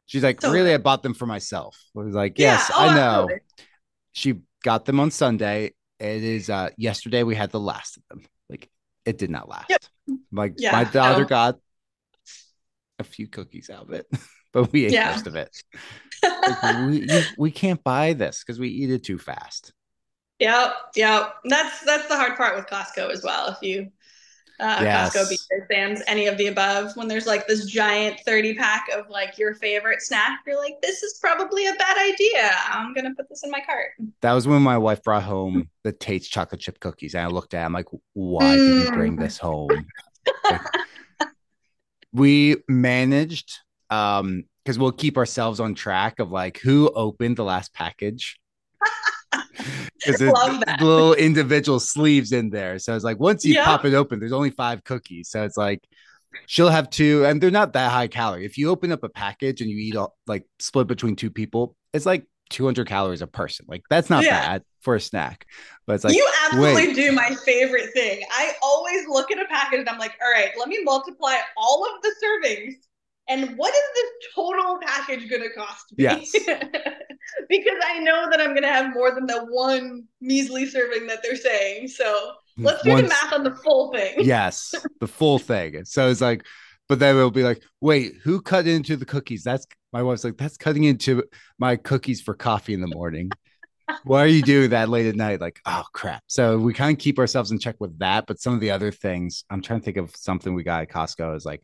She's 0.05 0.23
like, 0.23 0.41
So 0.41 0.51
really? 0.51 0.73
I 0.73 0.77
bought 0.77 1.03
them 1.03 1.13
for 1.13 1.25
myself. 1.25 1.79
I 1.95 2.01
was 2.01 2.13
like, 2.15 2.38
yes, 2.38 2.67
Yeah, 2.69 2.75
oh, 2.77 2.89
I 2.89 2.95
know. 2.95 3.29
She 4.12 4.36
got 4.63 4.86
them 4.86 4.99
on 4.99 5.12
Sunday. 5.12 5.73
It 5.99 6.23
is 6.23 6.49
uh 6.49 6.69
yesterday 6.77 7.23
we 7.23 7.36
had 7.36 7.51
the 7.51 7.60
last 7.60 7.97
of 7.97 8.03
them. 8.10 8.25
Like 8.49 8.69
it 9.05 9.17
did 9.17 9.29
not 9.29 9.47
last. 9.47 9.69
Yep. 9.69 9.84
Like 10.31 10.55
Yeah, 10.57 10.71
my 10.71 10.84
daughter 10.84 11.21
no. 11.21 11.27
got 11.27 11.60
a 12.99 13.03
few 13.03 13.27
cookies 13.27 13.69
out 13.69 13.84
of 13.84 13.91
it, 13.91 14.05
but 14.53 14.71
we 14.71 14.85
ate 14.85 14.93
Yeah. 14.93 15.11
most 15.11 15.27
of 15.27 15.35
it. 15.35 15.49
Like, 16.23 16.63
we, 16.63 17.23
we 17.37 17.51
can't 17.51 17.83
buy 17.83 18.13
this 18.13 18.43
because 18.43 18.59
we 18.59 18.67
eat 18.69 18.89
it 18.89 19.03
too 19.03 19.19
fast. 19.19 19.73
Yep, 20.39 20.73
yep. 20.95 21.35
That's 21.45 21.81
that's 21.85 22.07
the 22.07 22.15
hard 22.15 22.35
part 22.35 22.55
with 22.55 22.65
Costco 22.65 23.11
as 23.11 23.23
well. 23.23 23.49
If 23.49 23.57
you 23.61 23.91
uh, 24.59 24.79
Yes. 24.81 25.15
Costco, 25.15 25.31
BJ's, 25.31 25.67
Sam's, 25.69 26.01
any 26.07 26.25
of 26.25 26.37
the 26.37 26.47
above, 26.47 26.97
when 26.97 27.07
there's 27.07 27.27
like 27.27 27.47
this 27.47 27.65
giant 27.67 28.19
thirty 28.25 28.55
pack 28.55 28.87
of 28.95 29.07
like 29.09 29.37
your 29.37 29.53
favorite 29.53 30.01
snack, 30.01 30.39
you're 30.47 30.57
like, 30.57 30.81
this 30.81 31.03
is 31.03 31.19
probably 31.21 31.67
a 31.67 31.73
bad 31.75 31.97
idea. 31.97 32.51
I'm 32.69 32.93
gonna 32.95 33.13
put 33.13 33.29
this 33.29 33.43
in 33.43 33.51
my 33.51 33.61
cart. 33.61 33.91
That 34.21 34.33
was 34.33 34.47
when 34.47 34.63
my 34.63 34.79
wife 34.79 35.03
brought 35.03 35.23
home 35.23 35.69
the 35.83 35.91
Tate's 35.91 36.27
chocolate 36.27 36.61
chip 36.61 36.79
cookies, 36.79 37.13
and 37.13 37.23
I 37.23 37.27
looked 37.27 37.53
at 37.53 37.65
him 37.67 37.73
like, 37.73 37.87
"Why 38.13 38.55
did 38.57 38.65
you 38.65 38.91
bring 38.93 39.15
Mm. 39.15 39.19
this 39.19 39.37
home?" 39.37 39.85
Like, 40.49 40.61
we 42.11 42.57
managed 42.67 43.59
um 43.91 44.43
because 44.63 44.77
we'll 44.77 44.91
keep 44.91 45.17
ourselves 45.17 45.60
on 45.60 45.75
track 45.75 46.19
of 46.19 46.32
like 46.32 46.60
who 46.60 46.89
opened 46.89 47.36
the 47.38 47.43
last 47.43 47.73
package. 47.73 48.39
Because 50.04 50.19
there's 50.19 50.34
little 50.82 51.13
individual 51.13 51.80
sleeves 51.80 52.32
in 52.32 52.49
there. 52.49 52.80
So 52.80 52.95
it's 52.95 53.04
like 53.04 53.19
once 53.19 53.45
you 53.45 53.62
pop 53.62 53.86
it 53.86 53.93
open 53.93 54.19
there's 54.19 54.32
only 54.32 54.49
five 54.49 54.84
cookies. 54.84 55.30
So 55.30 55.43
it's 55.43 55.58
like 55.58 55.84
she'll 56.47 56.69
have 56.69 56.89
two 56.89 57.23
and 57.25 57.39
they're 57.39 57.51
not 57.51 57.73
that 57.73 57.91
high 57.91 58.08
calorie. 58.08 58.43
If 58.43 58.58
you 58.58 58.69
open 58.69 58.91
up 58.91 59.04
a 59.04 59.10
package 59.10 59.62
and 59.62 59.69
you 59.69 59.77
eat 59.77 59.95
all 59.95 60.15
like 60.25 60.45
split 60.58 60.88
between 60.88 61.15
two 61.15 61.30
people 61.30 61.75
it's 61.93 62.08
like 62.08 62.25
200 62.49 62.88
calories 62.88 63.21
a 63.21 63.27
person. 63.27 63.67
Like 63.69 63.84
that's 63.91 64.10
not 64.10 64.23
yeah. 64.23 64.32
bad 64.32 64.63
for 64.80 64.95
a 64.95 65.01
snack. 65.01 65.45
But 65.86 65.93
it's 65.93 66.04
like 66.04 66.15
you 66.15 66.27
absolutely 66.45 66.88
wait. 66.88 66.95
do 66.95 67.12
my 67.12 67.36
favorite 67.45 67.93
thing. 67.93 68.23
I 68.32 68.54
always 68.63 69.08
look 69.08 69.32
at 69.32 69.38
a 69.38 69.45
package 69.45 69.82
and 69.82 69.89
i'm 69.89 69.99
like 69.99 70.17
all 70.23 70.32
right 70.32 70.49
let 70.58 70.67
me 70.67 70.80
multiply 70.84 71.36
all 71.56 71.86
of 71.86 72.01
the 72.01 72.15
servings 72.23 72.73
and 73.27 73.57
what 73.57 73.73
is 73.73 73.81
this 73.95 74.12
total 74.36 74.79
package 74.81 75.29
going 75.29 75.43
to 75.43 75.49
cost 75.49 75.91
me? 75.97 76.03
Yes. 76.03 76.31
because 77.49 77.77
I 77.86 77.99
know 77.99 78.27
that 78.29 78.41
I'm 78.41 78.49
going 78.49 78.63
to 78.63 78.67
have 78.67 78.93
more 78.93 79.13
than 79.13 79.25
the 79.25 79.45
one 79.45 80.05
measly 80.19 80.65
serving 80.65 81.07
that 81.07 81.19
they're 81.23 81.36
saying. 81.36 81.88
So 81.88 82.34
let's 82.57 82.84
do 82.84 82.91
Once, 82.91 83.03
the 83.03 83.10
math 83.10 83.34
on 83.34 83.43
the 83.43 83.55
full 83.55 83.91
thing. 83.93 84.15
yes, 84.19 84.73
the 84.99 85.07
full 85.07 85.39
thing. 85.39 85.86
So 85.86 86.10
it's 86.10 86.21
like, 86.21 86.45
but 86.89 86.99
then 86.99 87.15
it'll 87.15 87.31
be 87.31 87.43
like, 87.43 87.63
wait, 87.79 88.15
who 88.23 88.41
cut 88.41 88.67
into 88.67 88.97
the 88.97 89.05
cookies? 89.05 89.43
That's 89.43 89.65
my 89.93 90.03
wife's 90.03 90.23
like, 90.23 90.38
that's 90.38 90.57
cutting 90.57 90.84
into 90.84 91.23
my 91.57 91.75
cookies 91.75 92.21
for 92.21 92.34
coffee 92.34 92.73
in 92.73 92.81
the 92.81 92.88
morning. 92.88 93.31
Why 94.03 94.23
are 94.23 94.27
you 94.27 94.41
doing 94.41 94.69
that 94.69 94.89
late 94.89 95.05
at 95.05 95.15
night? 95.15 95.41
Like, 95.41 95.60
oh 95.65 95.84
crap. 95.93 96.23
So 96.27 96.57
we 96.57 96.73
kind 96.73 96.95
of 96.95 96.99
keep 96.99 97.19
ourselves 97.19 97.51
in 97.51 97.60
check 97.60 97.75
with 97.79 97.97
that. 97.99 98.25
But 98.25 98.39
some 98.39 98.53
of 98.53 98.62
the 98.62 98.71
other 98.71 98.91
things, 98.91 99.43
I'm 99.49 99.62
trying 99.62 99.79
to 99.79 99.86
think 99.86 99.97
of 99.97 100.15
something 100.15 100.53
we 100.53 100.63
got 100.63 100.81
at 100.81 100.89
Costco 100.89 101.36
is 101.36 101.45
like 101.45 101.62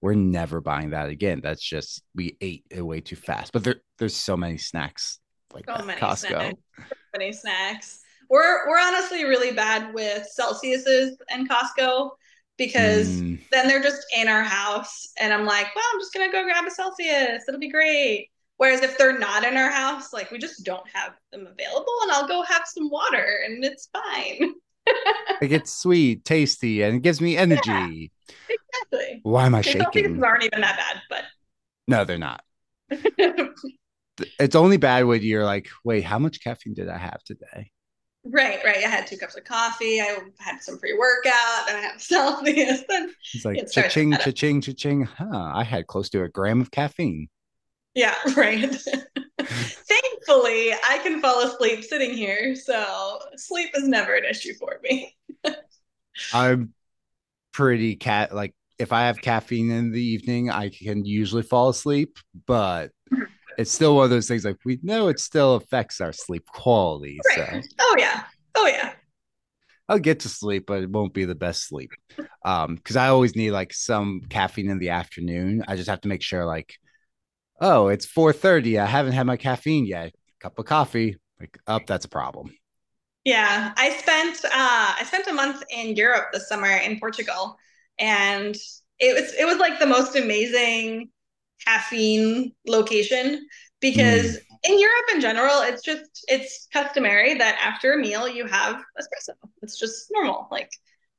we're 0.00 0.14
never 0.14 0.60
buying 0.60 0.90
that 0.90 1.08
again. 1.08 1.40
That's 1.42 1.62
just 1.62 2.02
we 2.14 2.36
ate 2.40 2.64
it 2.70 2.82
way 2.82 3.00
too 3.00 3.16
fast. 3.16 3.52
But 3.52 3.64
there, 3.64 3.76
there's 3.98 4.14
so 4.14 4.36
many 4.36 4.58
snacks 4.58 5.18
like 5.52 5.64
so 5.66 5.84
many 5.84 6.00
Costco. 6.00 6.28
Snacks. 6.28 6.62
So 6.78 7.18
many 7.18 7.32
snacks. 7.32 8.00
We're 8.30 8.68
we're 8.68 8.78
honestly 8.78 9.24
really 9.24 9.52
bad 9.52 9.94
with 9.94 10.26
Celsius's 10.26 11.16
and 11.30 11.48
Costco 11.48 12.10
because 12.56 13.08
mm. 13.08 13.40
then 13.50 13.68
they're 13.68 13.82
just 13.82 14.04
in 14.16 14.28
our 14.28 14.42
house, 14.42 15.08
and 15.18 15.32
I'm 15.32 15.46
like, 15.46 15.74
well, 15.74 15.84
I'm 15.92 16.00
just 16.00 16.12
gonna 16.12 16.30
go 16.30 16.44
grab 16.44 16.66
a 16.66 16.70
Celsius. 16.70 17.44
It'll 17.48 17.60
be 17.60 17.70
great. 17.70 18.30
Whereas 18.58 18.82
if 18.82 18.98
they're 18.98 19.18
not 19.18 19.44
in 19.44 19.56
our 19.56 19.70
house, 19.70 20.12
like 20.12 20.30
we 20.30 20.38
just 20.38 20.64
don't 20.64 20.86
have 20.92 21.14
them 21.32 21.46
available, 21.46 21.94
and 22.02 22.12
I'll 22.12 22.28
go 22.28 22.42
have 22.42 22.62
some 22.66 22.90
water, 22.90 23.40
and 23.46 23.64
it's 23.64 23.88
fine. 23.92 24.54
it 25.40 25.48
gets 25.48 25.72
sweet, 25.72 26.24
tasty, 26.24 26.82
and 26.82 26.96
it 26.96 27.02
gives 27.02 27.20
me 27.20 27.36
energy. 27.36 27.62
Yeah, 27.66 28.17
exactly. 28.48 29.20
Why 29.22 29.46
am 29.46 29.54
I 29.54 29.62
shaking? 29.62 30.14
These 30.14 30.22
aren't 30.22 30.44
even 30.44 30.60
that 30.60 30.76
bad, 30.76 31.02
but 31.08 31.24
no, 31.86 32.04
they're 32.04 32.18
not. 32.18 32.42
it's 34.38 34.54
only 34.54 34.76
bad 34.76 35.04
when 35.04 35.22
you're 35.22 35.44
like, 35.44 35.68
wait, 35.84 36.04
how 36.04 36.18
much 36.18 36.42
caffeine 36.42 36.74
did 36.74 36.88
I 36.88 36.98
have 36.98 37.22
today? 37.24 37.70
Right, 38.24 38.58
right. 38.64 38.78
I 38.78 38.88
had 38.88 39.06
two 39.06 39.16
cups 39.16 39.36
of 39.36 39.44
coffee. 39.44 40.00
I 40.00 40.18
had 40.38 40.60
some 40.60 40.78
pre 40.78 40.92
workout, 40.98 41.68
and 41.68 41.76
I 41.78 41.80
have 41.80 42.02
Celsius. 42.02 42.84
Then 42.88 43.12
it's 43.32 43.44
like 43.44 43.70
cha-ching, 43.70 44.12
cha-ching, 44.12 44.60
cha-ching. 44.60 45.04
Huh? 45.04 45.52
I 45.54 45.64
had 45.64 45.86
close 45.86 46.08
to 46.10 46.22
a 46.22 46.28
gram 46.28 46.60
of 46.60 46.70
caffeine. 46.70 47.28
Yeah, 47.94 48.14
right. 48.36 48.70
Thankfully, 49.40 50.72
I 50.72 51.00
can 51.02 51.20
fall 51.20 51.42
asleep 51.42 51.84
sitting 51.84 52.12
here, 52.12 52.54
so 52.54 53.18
sleep 53.36 53.70
is 53.74 53.88
never 53.88 54.14
an 54.14 54.24
issue 54.24 54.54
for 54.54 54.78
me. 54.82 55.16
I'm 56.34 56.74
pretty 57.52 57.96
cat 57.96 58.34
like 58.34 58.54
if 58.78 58.92
I 58.92 59.06
have 59.06 59.20
caffeine 59.20 59.70
in 59.70 59.90
the 59.90 60.02
evening, 60.02 60.50
I 60.50 60.68
can 60.68 61.04
usually 61.04 61.42
fall 61.42 61.68
asleep, 61.68 62.16
but 62.46 62.92
it's 63.58 63.72
still 63.72 63.96
one 63.96 64.04
of 64.04 64.10
those 64.10 64.28
things 64.28 64.44
like 64.44 64.58
we 64.64 64.78
know 64.82 65.08
it 65.08 65.18
still 65.18 65.56
affects 65.56 66.00
our 66.00 66.12
sleep 66.12 66.46
quality. 66.46 67.18
Right. 67.36 67.64
So 67.64 67.68
oh 67.80 67.96
yeah. 67.98 68.24
Oh 68.54 68.66
yeah. 68.66 68.92
I'll 69.88 69.98
get 69.98 70.20
to 70.20 70.28
sleep, 70.28 70.66
but 70.66 70.82
it 70.82 70.90
won't 70.90 71.14
be 71.14 71.24
the 71.24 71.34
best 71.34 71.66
sleep. 71.66 71.90
Um, 72.44 72.76
because 72.76 72.96
I 72.96 73.08
always 73.08 73.34
need 73.34 73.52
like 73.52 73.72
some 73.72 74.20
caffeine 74.28 74.70
in 74.70 74.78
the 74.78 74.90
afternoon. 74.90 75.64
I 75.66 75.76
just 75.76 75.88
have 75.88 76.02
to 76.02 76.08
make 76.08 76.22
sure 76.22 76.44
like 76.44 76.74
oh, 77.60 77.88
it's 77.88 78.06
4:30. 78.06 78.80
I 78.80 78.86
haven't 78.86 79.12
had 79.12 79.26
my 79.26 79.36
caffeine 79.36 79.86
yet. 79.86 80.12
Cup 80.40 80.58
of 80.58 80.66
coffee. 80.66 81.16
Like, 81.40 81.58
up, 81.66 81.82
oh, 81.82 81.84
that's 81.86 82.04
a 82.04 82.08
problem. 82.08 82.52
Yeah, 83.28 83.74
I 83.76 83.90
spent 83.90 84.42
uh, 84.42 84.94
I 84.98 85.04
spent 85.06 85.26
a 85.26 85.34
month 85.34 85.62
in 85.68 85.94
Europe 85.94 86.28
this 86.32 86.48
summer 86.48 86.70
in 86.70 86.98
Portugal, 86.98 87.58
and 87.98 88.56
it 88.98 89.12
was 89.14 89.34
it 89.34 89.44
was 89.44 89.58
like 89.58 89.78
the 89.78 89.84
most 89.84 90.16
amazing 90.16 91.10
caffeine 91.62 92.52
location 92.66 93.46
because 93.82 94.38
mm. 94.38 94.40
in 94.64 94.80
Europe 94.80 95.04
in 95.12 95.20
general, 95.20 95.60
it's 95.60 95.82
just 95.82 96.24
it's 96.28 96.68
customary 96.72 97.34
that 97.34 97.60
after 97.62 97.92
a 97.92 97.98
meal 97.98 98.26
you 98.26 98.46
have 98.46 98.76
espresso. 98.98 99.34
It's 99.60 99.78
just 99.78 100.06
normal. 100.10 100.48
Like 100.50 100.70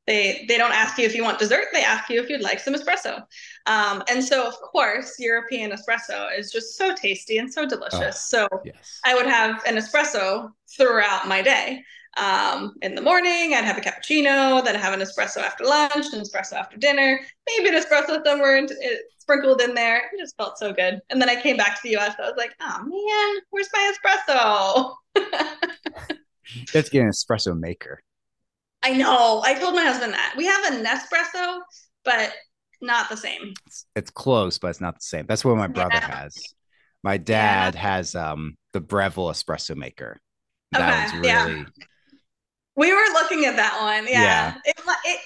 they 0.10 0.44
they 0.48 0.58
don't 0.58 0.74
ask 0.74 0.98
you 0.98 1.06
if 1.06 1.14
you 1.14 1.24
want 1.24 1.38
dessert. 1.38 1.66
They 1.72 1.84
ask 1.84 2.10
you 2.10 2.20
if 2.22 2.30
you'd 2.30 2.42
like 2.42 2.60
some 2.60 2.74
espresso. 2.74 3.24
Um, 3.68 4.04
and 4.10 4.24
so 4.24 4.48
of 4.48 4.56
course 4.60 5.16
European 5.20 5.72
espresso 5.72 6.38
is 6.38 6.52
just 6.52 6.76
so 6.76 6.96
tasty 6.96 7.38
and 7.38 7.52
so 7.52 7.68
delicious. 7.68 8.34
Oh, 8.34 8.48
so 8.50 8.62
yes. 8.66 9.00
I 9.06 9.14
would 9.14 9.28
have 9.28 9.64
an 9.66 9.76
espresso 9.76 10.50
throughout 10.76 11.28
my 11.28 11.44
day. 11.44 11.84
Um, 12.18 12.74
in 12.82 12.96
the 12.96 13.04
morning, 13.04 13.54
I'd 13.54 13.66
have 13.66 13.78
a 13.78 13.82
cappuccino, 13.82 14.66
then 14.66 14.76
I'd 14.76 14.82
have 14.82 14.96
an 14.96 15.00
espresso 15.00 15.38
after 15.38 15.64
lunch, 15.64 16.12
an 16.12 16.22
espresso 16.22 16.54
after 16.54 16.76
dinner, 16.76 17.22
maybe 17.48 17.70
an 17.70 17.82
espresso 17.82 18.26
somewhere 18.26 18.58
in, 18.58 18.66
it, 18.66 19.02
sprinkled 19.20 19.62
in 19.62 19.76
there. 19.76 20.10
It 20.12 20.20
just 20.20 20.36
felt 20.36 20.58
so 20.58 20.74
good. 20.74 21.00
And 21.12 21.22
then 21.22 21.30
I 21.30 21.40
came 21.40 21.56
back 21.56 21.76
to 21.76 21.82
the 21.84 21.96
US. 21.98 22.16
I 22.18 22.24
was 22.24 22.34
like, 22.36 22.56
oh 22.60 22.80
man, 22.84 23.42
where's 23.52 23.70
my 23.72 23.94
espresso? 23.94 24.96
Let's 26.74 26.90
get 26.90 27.04
an 27.04 27.10
espresso 27.10 27.58
maker. 27.58 28.02
I 28.82 28.94
know. 28.94 29.42
I 29.44 29.54
told 29.56 29.76
my 29.76 29.84
husband 29.84 30.14
that 30.14 30.34
we 30.38 30.46
have 30.46 30.74
a 30.74 30.84
Nespresso, 30.84 31.60
but 32.06 32.34
not 32.82 33.10
the 33.10 33.18
same. 33.18 33.54
It's, 33.68 33.86
it's 33.96 34.12
close, 34.12 34.58
but 34.58 34.70
it's 34.70 34.82
not 34.82 34.96
the 34.96 35.04
same. 35.04 35.26
That's 35.28 35.44
what 35.44 35.58
my 35.58 35.68
brother 35.68 35.96
yeah. 35.96 36.22
has. 36.22 36.38
My 37.04 37.18
dad 37.18 37.76
yeah. 37.76 37.82
has 37.82 38.16
um 38.16 38.56
the 38.74 38.82
Breville 38.82 39.32
espresso 39.32 39.76
maker. 39.76 40.18
That 40.72 40.82
okay. 40.82 41.04
was 41.04 41.14
really. 41.14 41.60
Yeah. 41.60 41.66
We 42.76 42.94
were 42.94 43.14
looking 43.14 43.46
at 43.46 43.58
that 43.58 43.78
one. 43.82 44.08
Yeah. 44.08 44.22
yeah. 44.22 44.56
It, 44.66 44.80
it, 45.06 45.20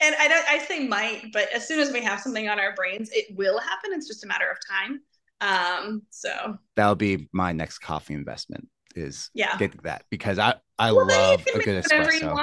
and 0.00 0.14
I 0.18 0.28
don't. 0.28 0.48
I 0.48 0.58
say 0.58 0.86
might, 0.86 1.26
but 1.32 1.48
as 1.54 1.66
soon 1.66 1.80
as 1.80 1.92
we 1.92 2.02
have 2.02 2.20
something 2.20 2.48
on 2.48 2.58
our 2.58 2.74
brains, 2.74 3.10
it 3.12 3.36
will 3.36 3.58
happen. 3.58 3.92
It's 3.92 4.08
just 4.08 4.24
a 4.24 4.26
matter 4.26 4.50
of 4.50 4.56
time. 4.68 5.00
Um. 5.40 6.02
So 6.10 6.56
that'll 6.74 6.96
be 6.96 7.28
my 7.32 7.52
next 7.52 7.78
coffee 7.78 8.14
investment 8.14 8.68
is 8.96 9.30
yeah 9.34 9.56
get 9.58 9.82
that 9.82 10.04
because 10.10 10.38
I 10.38 10.54
I 10.78 10.92
well, 10.92 11.06
love 11.06 11.46
a 11.54 11.58
good 11.58 11.82
espresso. 11.84 12.36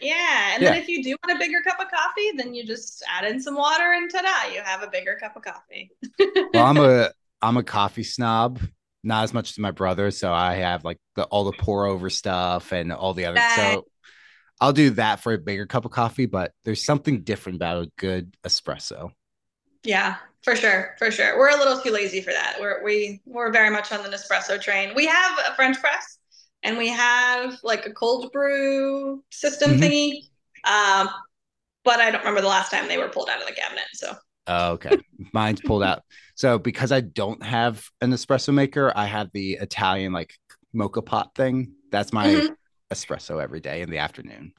Yeah, 0.00 0.54
and 0.54 0.62
yeah. 0.62 0.70
then 0.70 0.74
if 0.76 0.88
you 0.88 1.02
do 1.02 1.16
want 1.22 1.36
a 1.36 1.38
bigger 1.38 1.60
cup 1.62 1.78
of 1.80 1.90
coffee, 1.90 2.32
then 2.36 2.54
you 2.54 2.66
just 2.66 3.04
add 3.10 3.30
in 3.30 3.40
some 3.40 3.56
water 3.56 3.92
and 3.92 4.10
ta-da, 4.10 4.52
you 4.52 4.62
have 4.62 4.82
a 4.82 4.86
bigger 4.86 5.18
cup 5.20 5.36
of 5.36 5.42
coffee. 5.42 5.90
well, 6.52 6.64
I'm 6.64 6.78
a 6.78 7.10
I'm 7.42 7.58
a 7.58 7.62
coffee 7.62 8.04
snob, 8.04 8.60
not 9.02 9.24
as 9.24 9.34
much 9.34 9.50
as 9.50 9.58
my 9.58 9.70
brother, 9.70 10.10
so 10.10 10.32
I 10.32 10.54
have 10.54 10.84
like 10.84 10.98
the 11.14 11.24
all 11.24 11.44
the 11.44 11.52
pour 11.52 11.86
over 11.86 12.08
stuff 12.08 12.72
and 12.72 12.92
all 12.92 13.12
the 13.12 13.26
other. 13.26 13.40
So 13.54 13.84
I'll 14.60 14.72
do 14.72 14.90
that 14.90 15.20
for 15.20 15.34
a 15.34 15.38
bigger 15.38 15.66
cup 15.66 15.84
of 15.84 15.90
coffee, 15.90 16.26
but 16.26 16.52
there's 16.64 16.84
something 16.84 17.22
different 17.22 17.56
about 17.56 17.84
a 17.84 17.90
good 17.98 18.34
espresso. 18.46 19.10
Yeah, 19.84 20.16
for 20.42 20.56
sure, 20.56 20.94
for 20.98 21.10
sure. 21.10 21.38
We're 21.38 21.50
a 21.50 21.56
little 21.56 21.80
too 21.80 21.90
lazy 21.90 22.20
for 22.20 22.32
that. 22.32 22.56
We're 22.60 22.82
we 22.84 23.20
we're 23.26 23.52
very 23.52 23.70
much 23.70 23.92
on 23.92 24.02
the 24.02 24.08
Nespresso 24.08 24.60
train. 24.60 24.94
We 24.94 25.06
have 25.06 25.38
a 25.46 25.54
French 25.54 25.78
press 25.80 26.18
and 26.62 26.78
we 26.78 26.88
have 26.88 27.58
like 27.62 27.86
a 27.86 27.92
cold 27.92 28.32
brew 28.32 29.22
system 29.30 29.72
mm-hmm. 29.72 29.82
thingy. 29.82 30.28
Um, 30.64 31.08
but 31.84 32.00
I 32.00 32.10
don't 32.10 32.20
remember 32.20 32.40
the 32.40 32.48
last 32.48 32.70
time 32.70 32.88
they 32.88 32.98
were 32.98 33.08
pulled 33.08 33.28
out 33.28 33.40
of 33.40 33.46
the 33.46 33.54
cabinet. 33.54 33.84
So 33.92 34.14
oh, 34.46 34.72
okay, 34.72 34.96
mine's 35.32 35.60
pulled 35.60 35.82
out. 35.82 36.02
So 36.34 36.58
because 36.58 36.90
I 36.90 37.00
don't 37.00 37.42
have 37.42 37.86
an 38.00 38.10
espresso 38.10 38.52
maker, 38.52 38.92
I 38.96 39.06
have 39.06 39.30
the 39.32 39.52
Italian 39.54 40.12
like 40.12 40.34
moka 40.74 41.04
pot 41.04 41.34
thing. 41.34 41.72
That's 41.90 42.12
my 42.12 42.26
mm-hmm. 42.26 42.52
espresso 42.92 43.42
every 43.42 43.60
day 43.60 43.82
in 43.82 43.90
the 43.90 43.98
afternoon. 43.98 44.52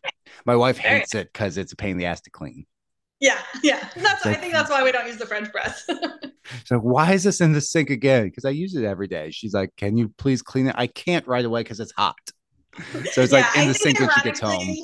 My 0.45 0.55
wife 0.55 0.77
hates 0.77 1.15
it 1.15 1.31
because 1.31 1.57
it's 1.57 1.73
a 1.73 1.75
pain 1.75 1.91
in 1.91 1.97
the 1.97 2.05
ass 2.05 2.21
to 2.21 2.29
clean. 2.29 2.65
Yeah, 3.25 3.39
yeah. 3.63 3.89
That's 3.95 4.23
like, 4.23 4.37
I 4.37 4.39
think 4.39 4.53
that's 4.53 4.69
why 4.69 4.83
we 4.83 4.91
don't 4.91 5.07
use 5.07 5.17
the 5.17 5.25
French 5.25 5.51
press. 5.51 5.87
so 6.65 6.77
why 6.77 7.13
is 7.13 7.23
this 7.23 7.41
in 7.41 7.53
the 7.53 7.61
sink 7.61 7.89
again? 7.89 8.25
Because 8.25 8.45
I 8.45 8.51
use 8.51 8.75
it 8.75 8.83
every 8.83 9.07
day. 9.07 9.31
She's 9.31 9.53
like, 9.53 9.75
"Can 9.77 9.97
you 9.97 10.09
please 10.19 10.43
clean 10.43 10.67
it?" 10.67 10.75
I 10.77 10.85
can't 10.85 11.25
right 11.27 11.43
away 11.43 11.61
because 11.61 11.79
it's 11.79 11.93
hot. 11.93 12.17
So 13.13 13.21
it's 13.21 13.31
yeah, 13.31 13.39
like 13.39 13.55
in 13.55 13.61
I 13.61 13.67
the 13.67 13.73
sink 13.73 13.99
when 13.99 14.09
she 14.11 14.21
gets 14.21 14.41
home. 14.41 14.75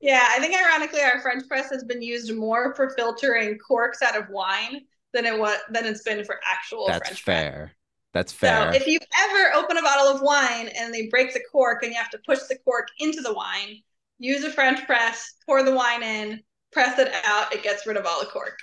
Yeah, 0.00 0.26
I 0.30 0.40
think 0.40 0.54
ironically 0.56 1.00
our 1.00 1.20
French 1.20 1.46
press 1.46 1.70
has 1.70 1.84
been 1.84 2.02
used 2.02 2.34
more 2.34 2.74
for 2.74 2.90
filtering 2.90 3.56
corks 3.58 4.02
out 4.02 4.16
of 4.16 4.28
wine 4.30 4.80
than 5.14 5.24
it 5.24 5.38
was 5.38 5.58
than 5.70 5.86
it's 5.86 6.02
been 6.02 6.24
for 6.24 6.40
actual 6.44 6.86
That's 6.88 7.08
French 7.08 7.22
fair. 7.22 7.52
Press. 7.52 7.74
That's 8.12 8.32
fair. 8.32 8.72
So 8.72 8.76
if 8.76 8.86
you 8.86 8.98
ever 9.22 9.54
open 9.54 9.76
a 9.76 9.82
bottle 9.82 10.08
of 10.12 10.22
wine 10.22 10.68
and 10.76 10.92
they 10.92 11.06
break 11.06 11.32
the 11.32 11.42
cork 11.52 11.84
and 11.84 11.92
you 11.92 11.98
have 11.98 12.10
to 12.10 12.18
push 12.26 12.40
the 12.48 12.58
cork 12.64 12.88
into 12.98 13.20
the 13.20 13.32
wine, 13.32 13.80
use 14.18 14.42
a 14.42 14.50
French 14.50 14.84
press, 14.86 15.34
pour 15.46 15.62
the 15.62 15.74
wine 15.74 16.02
in, 16.02 16.42
press 16.72 16.98
it 16.98 17.12
out, 17.24 17.54
it 17.54 17.62
gets 17.62 17.86
rid 17.86 17.96
of 17.96 18.06
all 18.06 18.20
the 18.20 18.26
cork. 18.26 18.58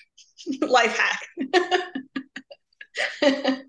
life 0.61 0.97
hack. 0.97 1.19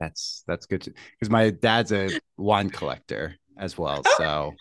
that's 0.00 0.42
that's 0.46 0.66
good 0.66 0.84
because 0.84 1.30
my 1.30 1.50
dad's 1.50 1.92
a 1.92 2.10
wine 2.36 2.70
collector 2.70 3.36
as 3.58 3.76
well, 3.76 4.02
oh. 4.04 4.14
so 4.18 4.52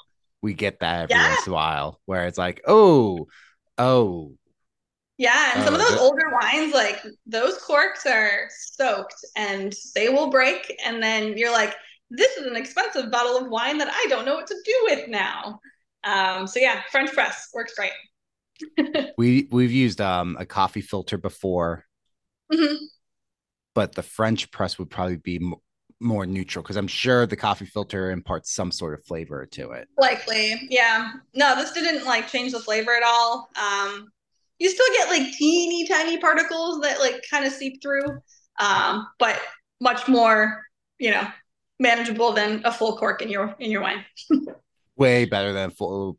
we 0.42 0.54
get 0.54 0.80
that 0.80 1.04
every 1.04 1.16
yeah. 1.16 1.30
once 1.30 1.48
in 1.48 1.52
a 1.52 1.56
while 1.56 2.00
where 2.06 2.28
it's 2.28 2.38
like, 2.38 2.62
oh, 2.68 3.28
oh. 3.78 4.34
Yeah, 5.18 5.52
and 5.54 5.62
oh, 5.62 5.66
some 5.66 5.74
of 5.74 5.82
those 5.82 5.96
the- 5.96 6.00
older 6.00 6.32
wines, 6.42 6.74
like 6.74 7.02
those 7.26 7.58
corks 7.58 8.06
are 8.06 8.48
soaked 8.50 9.26
and 9.36 9.76
they 9.96 10.10
will 10.10 10.30
break, 10.30 10.74
and 10.86 11.04
then 11.04 11.38
you're 11.38 11.52
like, 11.52 11.76
this 12.10 12.38
is 12.38 12.48
an 12.48 12.56
expensive 12.56 13.12
bottle 13.12 13.38
of 13.38 13.50
wine 13.50 13.78
that 13.78 13.90
I 13.90 14.06
don't 14.10 14.26
know 14.26 14.36
what 14.36 14.48
to 14.48 14.56
do 14.66 14.74
with 14.84 15.08
now. 15.10 15.60
Um, 16.04 16.48
so 16.48 16.60
yeah, 16.60 16.82
French 16.92 17.12
press 17.12 17.50
works 17.54 17.76
great. 17.76 17.92
we 19.18 19.48
we've 19.52 19.72
used 19.72 20.02
um, 20.02 20.38
a 20.40 20.46
coffee 20.46 20.82
filter 20.82 21.18
before, 21.18 21.86
mm-hmm. 22.52 22.76
but 23.76 23.96
the 23.96 24.04
French 24.04 24.52
press 24.52 24.78
would 24.80 24.90
probably 24.90 25.18
be 25.18 25.38
m- 25.38 25.56
more 26.00 26.26
neutral 26.26 26.64
because 26.64 26.78
I'm 26.78 26.88
sure 26.88 27.26
the 27.26 27.36
coffee 27.36 27.66
filter 27.66 28.12
imparts 28.12 28.54
some 28.54 28.72
sort 28.72 28.94
of 28.94 29.06
flavor 29.06 29.46
to 29.48 29.72
it. 29.72 29.88
Likely, 29.98 30.68
yeah. 30.70 31.14
No, 31.34 31.56
this 31.56 31.72
didn't 31.72 32.06
like 32.06 32.28
change 32.28 32.52
the 32.52 32.60
flavor 32.60 32.96
at 32.96 33.04
all. 33.04 33.50
Um, 33.56 34.10
you 34.60 34.70
still 34.70 34.88
get 34.94 35.10
like 35.10 35.34
teeny 35.34 35.88
tiny 35.88 36.18
particles 36.18 36.82
that 36.82 37.00
like 37.00 37.24
kind 37.30 37.46
of 37.46 37.54
seep 37.54 37.82
through, 37.82 38.22
um, 38.60 39.08
but 39.18 39.40
much 39.82 40.08
more, 40.08 40.64
you 41.00 41.12
know, 41.12 41.28
manageable 41.80 42.34
than 42.34 42.62
a 42.66 42.72
full 42.72 42.98
cork 42.98 43.22
in 43.22 43.30
your 43.30 43.56
in 43.60 43.72
your 43.72 43.82
wine. 43.82 44.06
Way 44.98 45.26
better 45.26 45.54
than 45.54 45.72
full. 45.72 46.18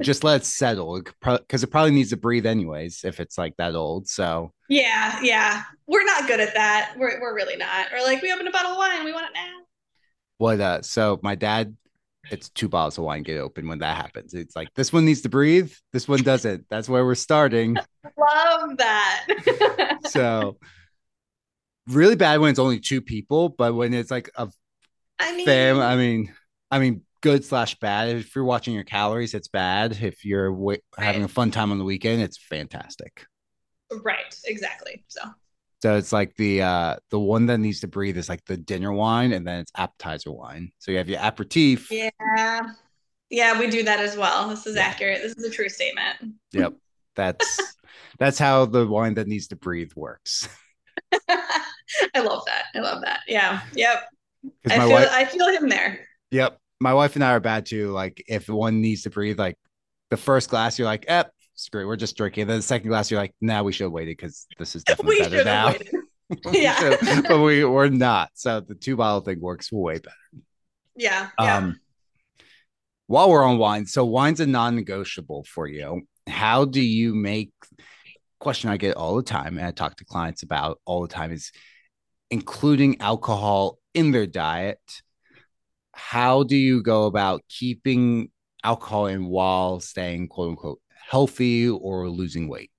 Just 0.00 0.24
let 0.24 0.42
it 0.42 0.44
settle 0.44 1.00
because 1.22 1.62
it 1.62 1.68
probably 1.68 1.92
needs 1.92 2.10
to 2.10 2.16
breathe 2.16 2.46
anyways 2.46 3.04
if 3.04 3.20
it's 3.20 3.38
like 3.38 3.56
that 3.58 3.74
old. 3.74 4.08
So 4.08 4.52
yeah, 4.68 5.20
yeah, 5.22 5.62
we're 5.86 6.04
not 6.04 6.26
good 6.26 6.40
at 6.40 6.54
that. 6.54 6.94
We're 6.98 7.20
we're 7.20 7.34
really 7.34 7.56
not. 7.56 7.86
We're 7.92 8.02
like 8.02 8.20
we 8.20 8.32
open 8.32 8.48
a 8.48 8.50
bottle 8.50 8.72
of 8.72 8.78
wine, 8.78 9.04
we 9.04 9.12
want 9.12 9.26
it 9.26 9.32
now. 9.34 9.52
What? 10.38 10.60
Uh, 10.60 10.82
so 10.82 11.20
my 11.22 11.36
dad, 11.36 11.76
it's 12.30 12.48
two 12.48 12.68
bottles 12.68 12.98
of 12.98 13.04
wine 13.04 13.22
get 13.22 13.38
open 13.38 13.68
when 13.68 13.78
that 13.78 13.96
happens. 13.96 14.34
It's 14.34 14.56
like 14.56 14.68
this 14.74 14.92
one 14.92 15.04
needs 15.04 15.20
to 15.22 15.28
breathe, 15.28 15.72
this 15.92 16.08
one 16.08 16.22
doesn't. 16.22 16.66
That's 16.68 16.88
where 16.88 17.04
we're 17.04 17.14
starting. 17.14 17.76
Love 18.18 18.76
that. 18.78 19.98
so 20.06 20.56
really 21.86 22.16
bad 22.16 22.40
when 22.40 22.50
it's 22.50 22.58
only 22.58 22.80
two 22.80 23.00
people, 23.00 23.48
but 23.48 23.74
when 23.74 23.94
it's 23.94 24.10
like 24.10 24.30
a 24.36 24.48
I 25.18 25.36
mean, 25.36 25.46
fam, 25.46 25.78
I 25.78 25.96
mean, 25.96 26.34
I 26.70 26.78
mean, 26.78 27.02
good 27.24 27.42
slash 27.42 27.74
bad. 27.76 28.10
If 28.10 28.36
you're 28.36 28.44
watching 28.44 28.74
your 28.74 28.84
calories, 28.84 29.32
it's 29.32 29.48
bad. 29.48 29.96
If 30.02 30.26
you're 30.26 30.50
w- 30.50 30.78
right. 30.98 31.04
having 31.04 31.24
a 31.24 31.28
fun 31.28 31.50
time 31.50 31.72
on 31.72 31.78
the 31.78 31.84
weekend, 31.84 32.20
it's 32.20 32.36
fantastic. 32.36 33.24
Right. 33.90 34.38
Exactly. 34.44 35.04
So. 35.08 35.22
So 35.82 35.96
it's 35.96 36.12
like 36.12 36.34
the 36.36 36.62
uh 36.62 36.96
the 37.10 37.18
one 37.18 37.46
that 37.46 37.58
needs 37.58 37.80
to 37.80 37.88
breathe 37.88 38.16
is 38.16 38.28
like 38.28 38.44
the 38.46 38.56
dinner 38.56 38.92
wine, 38.92 39.32
and 39.32 39.46
then 39.46 39.60
it's 39.60 39.72
appetizer 39.76 40.32
wine. 40.32 40.70
So 40.78 40.92
you 40.92 40.98
have 40.98 41.08
your 41.08 41.20
aperitif. 41.20 41.90
Yeah. 41.90 42.60
Yeah, 43.30 43.58
we 43.58 43.68
do 43.68 43.82
that 43.82 44.00
as 44.00 44.16
well. 44.16 44.48
This 44.48 44.66
is 44.66 44.76
yeah. 44.76 44.82
accurate. 44.82 45.22
This 45.22 45.32
is 45.32 45.44
a 45.44 45.50
true 45.50 45.68
statement. 45.68 46.34
Yep. 46.52 46.74
That's 47.16 47.58
that's 48.18 48.38
how 48.38 48.64
the 48.66 48.86
wine 48.86 49.14
that 49.14 49.28
needs 49.28 49.48
to 49.48 49.56
breathe 49.56 49.92
works. 49.94 50.48
I 51.12 52.20
love 52.20 52.44
that. 52.46 52.64
I 52.74 52.80
love 52.80 53.02
that. 53.02 53.20
Yeah. 53.28 53.60
Yep. 53.74 54.08
I 54.66 54.78
feel, 54.78 54.90
wife, 54.90 55.08
I 55.12 55.24
feel 55.24 55.48
him 55.48 55.68
there. 55.68 56.06
Yep. 56.30 56.58
My 56.84 56.92
wife 56.92 57.14
and 57.14 57.24
I 57.24 57.30
are 57.30 57.40
bad 57.40 57.64
too. 57.64 57.90
Like 57.90 58.22
if 58.28 58.46
one 58.46 58.82
needs 58.82 59.02
to 59.02 59.10
breathe, 59.10 59.38
like 59.38 59.58
the 60.10 60.18
first 60.18 60.50
glass, 60.50 60.78
you're 60.78 60.84
like, 60.84 61.06
eh, 61.08 61.24
screw 61.54 61.80
it, 61.80 61.86
we're 61.86 61.96
just 61.96 62.14
drinking. 62.14 62.46
then 62.46 62.58
the 62.58 62.62
second 62.62 62.90
glass, 62.90 63.10
you're 63.10 63.18
like, 63.18 63.34
nah, 63.40 63.62
we 63.62 63.72
should 63.72 63.84
have 63.84 63.92
waited 63.92 64.18
because 64.18 64.46
this 64.58 64.76
is 64.76 64.84
definitely 64.84 65.18
better 65.18 65.42
now. 65.42 65.74
yeah. 66.52 67.22
but 67.26 67.40
we 67.40 67.64
we're 67.64 67.88
not. 67.88 68.30
So 68.34 68.60
the 68.60 68.74
two 68.74 68.96
bottle 68.96 69.22
thing 69.22 69.40
works 69.40 69.72
way 69.72 69.94
better. 69.94 70.44
Yeah. 70.94 71.30
yeah. 71.40 71.56
Um 71.56 71.80
while 73.06 73.30
we're 73.30 73.44
on 73.44 73.56
wine, 73.56 73.86
so 73.86 74.04
wine's 74.04 74.40
a 74.40 74.46
non-negotiable 74.46 75.44
for 75.44 75.66
you. 75.66 76.02
How 76.26 76.66
do 76.66 76.82
you 76.82 77.14
make 77.14 77.52
question 78.40 78.68
I 78.68 78.76
get 78.76 78.96
all 78.96 79.16
the 79.16 79.22
time 79.22 79.56
and 79.56 79.66
I 79.66 79.70
talk 79.70 79.96
to 79.96 80.04
clients 80.04 80.42
about 80.42 80.78
all 80.84 81.00
the 81.00 81.08
time 81.08 81.32
is 81.32 81.50
including 82.30 83.00
alcohol 83.00 83.78
in 83.94 84.10
their 84.10 84.26
diet, 84.26 84.80
how 85.96 86.42
do 86.42 86.56
you 86.56 86.82
go 86.82 87.04
about 87.04 87.42
keeping 87.48 88.30
alcohol 88.62 89.06
in 89.06 89.26
while 89.26 89.80
staying 89.80 90.28
quote 90.28 90.50
unquote 90.50 90.80
healthy 91.08 91.68
or 91.68 92.08
losing 92.08 92.48
weight? 92.48 92.70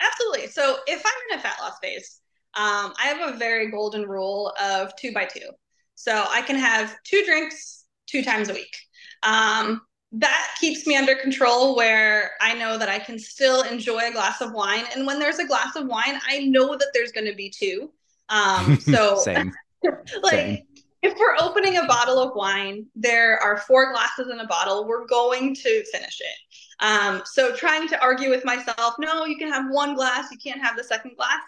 Absolutely. 0.00 0.48
So 0.48 0.78
if 0.86 1.02
I'm 1.04 1.12
in 1.30 1.38
a 1.38 1.42
fat 1.42 1.56
loss 1.60 1.78
phase, 1.80 2.20
um, 2.54 2.92
I 3.00 3.06
have 3.06 3.34
a 3.34 3.36
very 3.36 3.70
golden 3.70 4.02
rule 4.02 4.52
of 4.60 4.94
two 4.96 5.12
by 5.12 5.24
two. 5.24 5.48
So 5.94 6.24
I 6.28 6.42
can 6.42 6.56
have 6.56 6.96
two 7.04 7.22
drinks 7.24 7.84
two 8.06 8.22
times 8.22 8.48
a 8.48 8.54
week. 8.54 8.76
Um, 9.22 9.82
that 10.12 10.54
keeps 10.60 10.86
me 10.86 10.96
under 10.96 11.14
control 11.14 11.74
where 11.74 12.32
I 12.40 12.54
know 12.54 12.76
that 12.76 12.88
I 12.88 12.98
can 12.98 13.18
still 13.18 13.62
enjoy 13.62 14.08
a 14.08 14.12
glass 14.12 14.42
of 14.42 14.52
wine. 14.52 14.84
And 14.94 15.06
when 15.06 15.18
there's 15.18 15.38
a 15.38 15.46
glass 15.46 15.74
of 15.76 15.86
wine, 15.86 16.20
I 16.28 16.40
know 16.40 16.76
that 16.76 16.90
there's 16.92 17.12
going 17.12 17.26
to 17.26 17.34
be 17.34 17.48
two. 17.48 17.90
Um, 18.28 18.76
so 18.80 19.22
like 20.22 20.30
Same. 20.30 20.58
If 21.02 21.18
we're 21.18 21.36
opening 21.40 21.76
a 21.76 21.84
bottle 21.86 22.18
of 22.18 22.34
wine, 22.34 22.86
there 22.94 23.38
are 23.38 23.58
four 23.58 23.92
glasses 23.92 24.28
in 24.32 24.38
a 24.38 24.46
bottle. 24.46 24.86
We're 24.86 25.06
going 25.06 25.54
to 25.54 25.84
finish 25.92 26.20
it. 26.20 26.84
Um, 26.84 27.22
so 27.24 27.54
trying 27.54 27.88
to 27.88 28.00
argue 28.00 28.30
with 28.30 28.44
myself, 28.44 28.94
no, 28.98 29.24
you 29.24 29.36
can 29.36 29.48
have 29.48 29.66
one 29.70 29.94
glass, 29.94 30.30
you 30.30 30.38
can't 30.38 30.60
have 30.62 30.76
the 30.76 30.84
second 30.84 31.16
glass. 31.16 31.40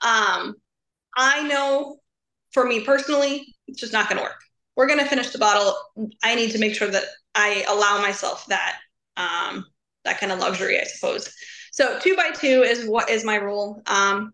Um, 0.00 0.54
I 1.16 1.42
know 1.46 1.98
for 2.52 2.64
me 2.64 2.84
personally, 2.84 3.46
it's 3.68 3.80
just 3.80 3.92
not 3.92 4.08
going 4.08 4.18
to 4.18 4.24
work. 4.24 4.40
We're 4.76 4.86
going 4.86 4.98
to 4.98 5.06
finish 5.06 5.30
the 5.30 5.38
bottle. 5.38 5.74
I 6.22 6.34
need 6.34 6.52
to 6.52 6.58
make 6.58 6.74
sure 6.74 6.88
that 6.88 7.04
I 7.34 7.64
allow 7.68 8.00
myself 8.00 8.46
that 8.46 8.78
um, 9.16 9.66
that 10.04 10.18
kind 10.18 10.32
of 10.32 10.38
luxury, 10.38 10.80
I 10.80 10.84
suppose. 10.84 11.32
So 11.70 11.98
two 11.98 12.16
by 12.16 12.30
two 12.30 12.62
is 12.62 12.86
what 12.86 13.10
is 13.10 13.24
my 13.24 13.36
rule. 13.36 13.82
Um, 13.86 14.32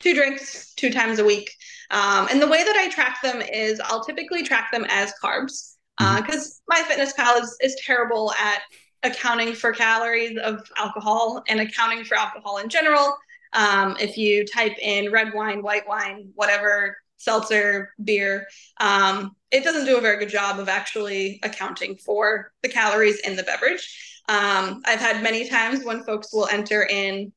two 0.00 0.14
drinks 0.14 0.74
two 0.74 0.90
times 0.90 1.18
a 1.18 1.24
week. 1.24 1.50
Um, 1.90 2.28
and 2.30 2.40
the 2.40 2.48
way 2.48 2.64
that 2.64 2.76
I 2.76 2.88
track 2.88 3.22
them 3.22 3.40
is 3.40 3.80
I'll 3.84 4.04
typically 4.04 4.42
track 4.42 4.70
them 4.72 4.86
as 4.88 5.12
carbs 5.22 5.74
because 5.98 6.60
uh, 6.70 6.74
mm-hmm. 6.74 6.92
MyFitnessPal 6.92 7.42
is, 7.42 7.56
is 7.60 7.76
terrible 7.84 8.32
at 8.32 8.62
accounting 9.02 9.54
for 9.54 9.72
calories 9.72 10.36
of 10.38 10.68
alcohol 10.76 11.42
and 11.48 11.60
accounting 11.60 12.04
for 12.04 12.16
alcohol 12.16 12.58
in 12.58 12.68
general. 12.68 13.16
Um, 13.52 13.96
if 14.00 14.18
you 14.18 14.44
type 14.44 14.76
in 14.80 15.10
red 15.10 15.32
wine, 15.32 15.62
white 15.62 15.88
wine, 15.88 16.30
whatever, 16.34 16.96
seltzer, 17.16 17.92
beer, 18.02 18.46
um, 18.78 19.34
it 19.50 19.64
doesn't 19.64 19.86
do 19.86 19.96
a 19.96 20.00
very 20.00 20.18
good 20.18 20.28
job 20.28 20.58
of 20.58 20.68
actually 20.68 21.40
accounting 21.42 21.96
for 21.96 22.52
the 22.62 22.68
calories 22.68 23.20
in 23.20 23.36
the 23.36 23.42
beverage. 23.44 24.22
Um, 24.28 24.82
I've 24.84 25.00
had 25.00 25.22
many 25.22 25.48
times 25.48 25.84
when 25.84 26.02
folks 26.02 26.32
will 26.32 26.48
enter 26.48 26.82
in 26.82 27.32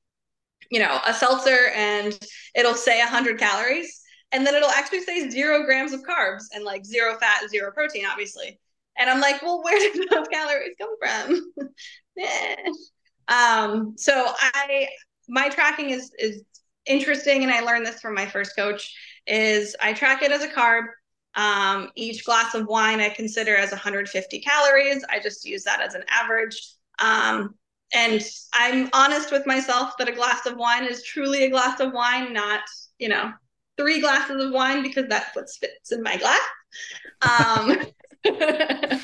you 0.69 0.79
know, 0.79 0.99
a 1.05 1.13
seltzer 1.13 1.69
and 1.75 2.17
it'll 2.55 2.75
say 2.75 2.99
100 2.99 3.39
calories 3.39 4.01
and 4.31 4.45
then 4.45 4.55
it'll 4.55 4.69
actually 4.69 5.01
say 5.01 5.29
zero 5.29 5.63
grams 5.65 5.93
of 5.93 6.01
carbs 6.01 6.43
and 6.53 6.63
like 6.63 6.85
zero 6.85 7.17
fat, 7.19 7.49
zero 7.49 7.71
protein, 7.71 8.05
obviously. 8.05 8.59
And 8.97 9.09
I'm 9.09 9.21
like, 9.21 9.41
well, 9.41 9.63
where 9.63 9.79
did 9.93 10.09
those 10.09 10.27
calories 10.27 10.75
come 10.79 10.95
from? 10.99 11.53
um, 13.27 13.93
so 13.97 14.33
I, 14.53 14.87
my 15.27 15.49
tracking 15.49 15.89
is 15.89 16.11
is 16.19 16.43
interesting, 16.85 17.43
and 17.43 17.51
I 17.51 17.61
learned 17.61 17.85
this 17.85 18.01
from 18.01 18.13
my 18.13 18.25
first 18.25 18.55
coach. 18.55 18.95
Is 19.25 19.75
I 19.81 19.93
track 19.93 20.21
it 20.21 20.31
as 20.31 20.43
a 20.43 20.47
carb. 20.47 20.85
Um, 21.35 21.89
each 21.95 22.25
glass 22.25 22.55
of 22.55 22.65
wine 22.65 22.99
I 22.99 23.09
consider 23.09 23.55
as 23.55 23.71
150 23.71 24.41
calories. 24.41 25.05
I 25.09 25.19
just 25.19 25.45
use 25.45 25.63
that 25.63 25.79
as 25.79 25.93
an 25.93 26.03
average. 26.09 26.59
Um, 26.97 27.55
and 27.93 28.21
I'm 28.53 28.89
honest 28.93 29.31
with 29.31 29.45
myself 29.47 29.97
that 29.97 30.09
a 30.09 30.13
glass 30.13 30.45
of 30.45 30.57
wine 30.57 30.85
is 30.85 31.03
truly 31.03 31.43
a 31.43 31.49
glass 31.49 31.79
of 31.79 31.91
wine, 31.93 32.33
not, 32.33 32.61
you 32.99 33.09
know, 33.09 33.31
three 33.77 33.99
glasses 33.99 34.43
of 34.43 34.51
wine 34.51 34.83
because 34.83 35.07
that's 35.07 35.35
what 35.35 35.49
fits 35.49 35.91
in 35.91 36.03
my 36.03 36.17
glass. 36.17 36.39
Um, 37.21 37.77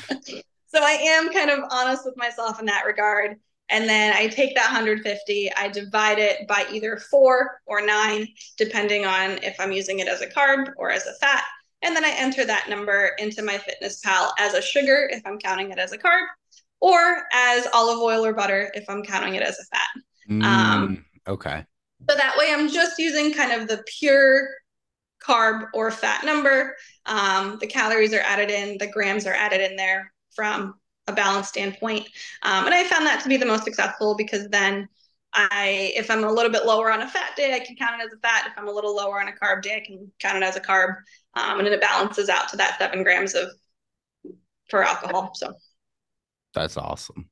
so 0.66 0.82
I 0.82 0.98
am 1.02 1.32
kind 1.32 1.50
of 1.50 1.60
honest 1.70 2.04
with 2.04 2.16
myself 2.16 2.60
in 2.60 2.66
that 2.66 2.84
regard. 2.86 3.36
And 3.68 3.88
then 3.88 4.14
I 4.14 4.28
take 4.28 4.54
that 4.54 4.66
150, 4.66 5.50
I 5.56 5.68
divide 5.68 6.20
it 6.20 6.46
by 6.46 6.66
either 6.70 6.98
four 7.10 7.60
or 7.66 7.84
nine, 7.84 8.28
depending 8.56 9.04
on 9.04 9.42
if 9.42 9.58
I'm 9.58 9.72
using 9.72 9.98
it 9.98 10.06
as 10.06 10.20
a 10.20 10.28
carb 10.28 10.72
or 10.76 10.90
as 10.90 11.06
a 11.06 11.14
fat. 11.14 11.42
And 11.82 11.94
then 11.94 12.04
I 12.04 12.10
enter 12.16 12.44
that 12.44 12.68
number 12.68 13.12
into 13.18 13.42
MyFitnessPal 13.42 14.30
as 14.38 14.54
a 14.54 14.62
sugar 14.62 15.08
if 15.10 15.22
I'm 15.26 15.38
counting 15.38 15.72
it 15.72 15.78
as 15.78 15.92
a 15.92 15.98
carb, 15.98 16.26
or 16.80 17.22
as 17.32 17.66
olive 17.72 17.98
oil 17.98 18.24
or 18.24 18.32
butter 18.32 18.70
if 18.74 18.84
I'm 18.88 19.02
counting 19.02 19.34
it 19.34 19.42
as 19.42 19.58
a 19.58 19.64
fat. 19.64 19.88
Mm, 20.28 20.42
um, 20.44 21.04
okay. 21.26 21.64
So 22.08 22.16
that 22.16 22.36
way 22.38 22.52
I'm 22.52 22.68
just 22.68 22.98
using 22.98 23.32
kind 23.32 23.52
of 23.52 23.68
the 23.68 23.82
pure 23.98 24.48
carb 25.22 25.66
or 25.74 25.90
fat 25.90 26.24
number. 26.24 26.76
Um, 27.06 27.58
the 27.60 27.66
calories 27.66 28.12
are 28.12 28.20
added 28.20 28.50
in, 28.50 28.78
the 28.78 28.86
grams 28.86 29.26
are 29.26 29.34
added 29.34 29.60
in 29.60 29.76
there 29.76 30.12
from 30.34 30.74
a 31.06 31.12
balance 31.12 31.48
standpoint. 31.48 32.06
Um, 32.42 32.66
and 32.66 32.74
I 32.74 32.84
found 32.84 33.06
that 33.06 33.22
to 33.22 33.28
be 33.28 33.36
the 33.36 33.46
most 33.46 33.64
successful 33.64 34.16
because 34.16 34.48
then 34.48 34.88
I 35.32 35.92
if 35.94 36.10
I'm 36.10 36.24
a 36.24 36.32
little 36.32 36.50
bit 36.50 36.64
lower 36.64 36.90
on 36.90 37.02
a 37.02 37.08
fat 37.08 37.36
day, 37.36 37.54
I 37.54 37.60
can 37.60 37.76
count 37.76 38.00
it 38.00 38.06
as 38.06 38.12
a 38.12 38.18
fat. 38.18 38.46
If 38.46 38.58
I'm 38.58 38.68
a 38.68 38.72
little 38.72 38.94
lower 38.94 39.20
on 39.20 39.28
a 39.28 39.32
carb 39.32 39.62
day, 39.62 39.76
I 39.76 39.86
can 39.86 40.10
count 40.18 40.38
it 40.38 40.42
as 40.42 40.56
a 40.56 40.60
carb. 40.60 40.96
Um, 41.34 41.58
and 41.58 41.66
then 41.66 41.74
it 41.74 41.80
balances 41.80 42.28
out 42.28 42.48
to 42.50 42.56
that 42.56 42.78
seven 42.78 43.02
grams 43.02 43.34
of 43.34 43.48
for 44.68 44.82
alcohol. 44.82 45.32
So 45.34 45.54
that's 46.56 46.76
awesome. 46.76 47.28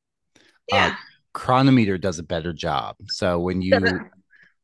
Yeah. 0.70 0.86
Uh, 0.86 0.94
Cronometer 1.32 1.98
does 1.98 2.20
a 2.20 2.22
better 2.22 2.52
job. 2.52 2.96
So 3.08 3.40
when 3.40 3.60
you 3.60 3.80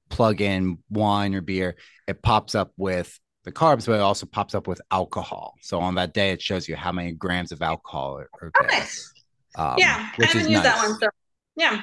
plug 0.09 0.41
in 0.41 0.79
wine 0.89 1.35
or 1.35 1.41
beer, 1.41 1.77
it 2.07 2.23
pops 2.23 2.55
up 2.55 2.73
with 2.77 3.19
the 3.45 3.53
carbs, 3.53 3.87
but 3.87 3.95
it 3.95 4.01
also 4.01 4.27
pops 4.27 4.55
up 4.55 4.69
with 4.69 4.81
alcohol. 4.91 5.55
So 5.63 5.81
on 5.81 5.97
that 5.97 6.15
day, 6.15 6.31
it 6.31 6.41
shows 6.41 6.69
you 6.69 6.77
how 6.77 6.93
many 6.93 7.13
grams 7.13 7.53
of 7.53 7.63
alcohol 7.63 8.19
are, 8.19 8.29
are 8.41 8.53
oh, 8.61 8.67
nice. 8.67 9.13
Um, 9.57 9.75
yeah, 9.79 10.11
which 10.17 10.29
I 10.29 10.33
haven't 10.33 10.51
used 10.51 10.63
nice. 10.63 10.75
that 10.75 10.89
one. 10.89 10.99
So 11.01 11.09
yeah, 11.57 11.81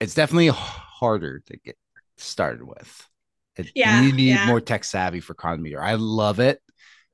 it's 0.00 0.14
definitely 0.14 0.48
harder 0.48 1.40
to 1.46 1.56
get 1.58 1.76
started 2.16 2.62
with. 2.62 3.08
It, 3.56 3.70
yeah, 3.74 4.02
you 4.02 4.12
need 4.12 4.30
yeah. 4.30 4.46
more 4.46 4.60
tech 4.60 4.84
savvy 4.84 5.20
for 5.20 5.34
Cronometer. 5.34 5.82
I 5.82 5.94
love 5.94 6.40
it 6.40 6.60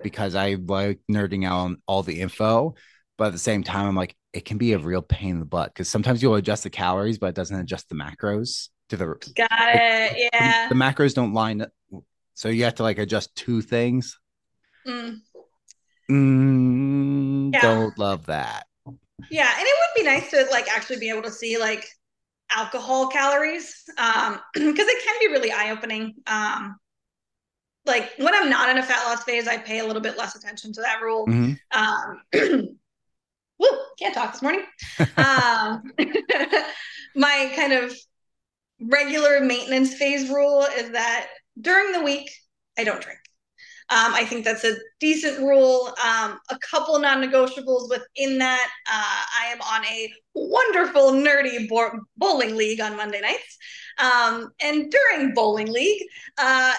because 0.03 0.35
I 0.35 0.55
like 0.55 1.01
nerding 1.11 1.47
out 1.47 1.59
on 1.59 1.83
all 1.87 2.03
the 2.03 2.21
info, 2.21 2.75
but 3.17 3.27
at 3.27 3.33
the 3.33 3.39
same 3.39 3.63
time, 3.63 3.89
I'm 3.89 3.97
like, 3.97 4.15
it 4.33 4.45
can 4.45 4.59
be 4.59 4.73
a 4.73 4.79
real 4.79 5.03
pain 5.03 5.31
in 5.31 5.39
the 5.39 5.45
butt 5.45 5.73
because 5.73 5.89
sometimes 5.89 6.23
you'll 6.23 6.35
adjust 6.35 6.63
the 6.63 6.71
calories, 6.71 7.19
but 7.19 7.29
it 7.29 7.35
doesn't 7.35 7.59
adjust 7.59 7.89
the 7.89 7.95
macros 7.95 8.69
to 8.89 8.97
the. 8.97 9.07
Got 9.35 9.49
it. 9.51 10.31
Yeah. 10.33 10.69
The, 10.69 10.75
the 10.75 10.81
macros 10.81 11.15
don't 11.15 11.35
line, 11.35 11.63
up, 11.63 11.71
so 12.35 12.49
you 12.49 12.65
have 12.65 12.77
to 12.77 12.83
like 12.83 12.99
adjust 12.99 13.35
two 13.35 13.61
things. 13.61 14.19
Mm. 14.87 15.19
Mm, 16.11 17.53
yeah. 17.53 17.61
Don't 17.61 17.99
love 17.99 18.27
that. 18.27 18.67
Yeah, 19.31 19.51
and 19.57 19.67
it 19.67 19.75
would 19.79 20.03
be 20.03 20.05
nice 20.05 20.31
to 20.31 20.47
like 20.51 20.69
actually 20.69 20.99
be 20.99 21.09
able 21.09 21.23
to 21.23 21.31
see 21.31 21.59
like 21.59 21.87
alcohol 22.55 23.09
calories 23.09 23.83
um 23.99 24.39
because 24.55 24.87
it 24.87 25.05
can 25.05 25.15
be 25.21 25.29
really 25.29 25.53
eye-opening 25.53 26.15
um 26.27 26.77
like 27.87 28.11
when 28.19 28.35
i'm 28.35 28.51
not 28.51 28.69
in 28.69 28.79
a 28.79 28.83
fat 28.83 29.05
loss 29.05 29.25
phase 29.25 29.49
i 29.49 29.57
pay 29.57 29.79
a 29.79 29.87
little 29.87 30.03
bit 30.03 30.19
less 30.19 30.35
attention 30.37 30.73
to 30.73 30.81
that 30.81 31.01
rule 31.01 31.27
mm-hmm. 31.27 31.55
um 31.73 32.79
woo, 33.63 33.79
can't 33.99 34.15
talk 34.15 34.33
this 34.33 34.43
morning 34.43 34.65
um 35.17 35.83
my 37.15 37.53
kind 37.55 37.73
of 37.73 37.95
regular 38.81 39.41
maintenance 39.41 39.95
phase 39.95 40.29
rule 40.29 40.67
is 40.77 40.91
that 40.91 41.29
during 41.61 41.93
the 41.93 42.03
week 42.03 42.31
i 42.79 42.85
don't 42.85 43.03
drink 43.03 43.19
um, 43.93 44.15
I 44.15 44.25
think 44.25 44.47
that's 44.47 44.65
a 44.65 44.75
decent 45.01 45.41
rule. 45.41 45.89
Um, 46.03 46.39
a 46.49 46.59
couple 46.71 46.99
non-negotiables 46.99 47.91
within 47.91 48.39
that. 48.39 48.71
Uh, 48.87 49.25
I 49.39 49.53
am 49.53 49.61
on 49.61 49.85
a 49.85 50.11
wonderful 50.35 51.13
nerdy 51.13 51.69
bo- 51.69 52.01
bowling 52.17 52.57
league 52.57 52.81
on 52.81 52.97
Monday 52.97 53.21
nights, 53.21 53.59
um, 53.99 54.49
and 54.63 54.91
during 54.91 55.35
bowling 55.35 55.71
league, 55.71 56.03
uh, 56.39 56.73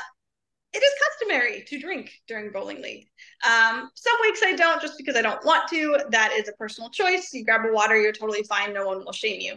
it 0.73 0.79
is 0.79 0.93
customary 1.07 1.63
to 1.67 1.79
drink 1.79 2.11
during 2.27 2.51
bowling 2.51 2.81
league. 2.81 3.07
Um, 3.43 3.89
some 3.95 4.13
weeks 4.21 4.41
I 4.43 4.53
don't, 4.53 4.81
just 4.81 4.97
because 4.97 5.15
I 5.15 5.21
don't 5.21 5.43
want 5.45 5.69
to. 5.69 5.99
That 6.09 6.31
is 6.33 6.47
a 6.47 6.53
personal 6.53 6.89
choice. 6.89 7.29
You 7.33 7.43
grab 7.43 7.65
a 7.65 7.73
water, 7.73 7.99
you're 7.99 8.13
totally 8.13 8.43
fine. 8.43 8.73
No 8.73 8.87
one 8.87 9.03
will 9.03 9.11
shame 9.11 9.41
you. 9.41 9.53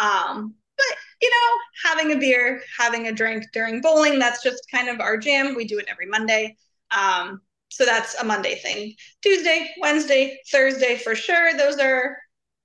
Um, 0.00 0.54
but 0.76 0.96
you 1.20 1.30
know, 1.30 1.90
having 1.90 2.12
a 2.12 2.18
beer, 2.18 2.62
having 2.78 3.08
a 3.08 3.12
drink 3.12 3.44
during 3.52 3.80
bowling, 3.80 4.18
that's 4.18 4.42
just 4.42 4.62
kind 4.72 4.88
of 4.88 5.00
our 5.00 5.16
jam. 5.16 5.54
We 5.54 5.66
do 5.66 5.78
it 5.78 5.86
every 5.88 6.06
Monday. 6.06 6.56
Um, 6.96 7.40
so 7.68 7.84
that's 7.84 8.14
a 8.20 8.24
Monday 8.24 8.56
thing. 8.56 8.94
Tuesday, 9.22 9.70
Wednesday, 9.80 10.38
Thursday 10.50 10.96
for 10.96 11.14
sure. 11.14 11.56
Those 11.56 11.78
are 11.78 12.16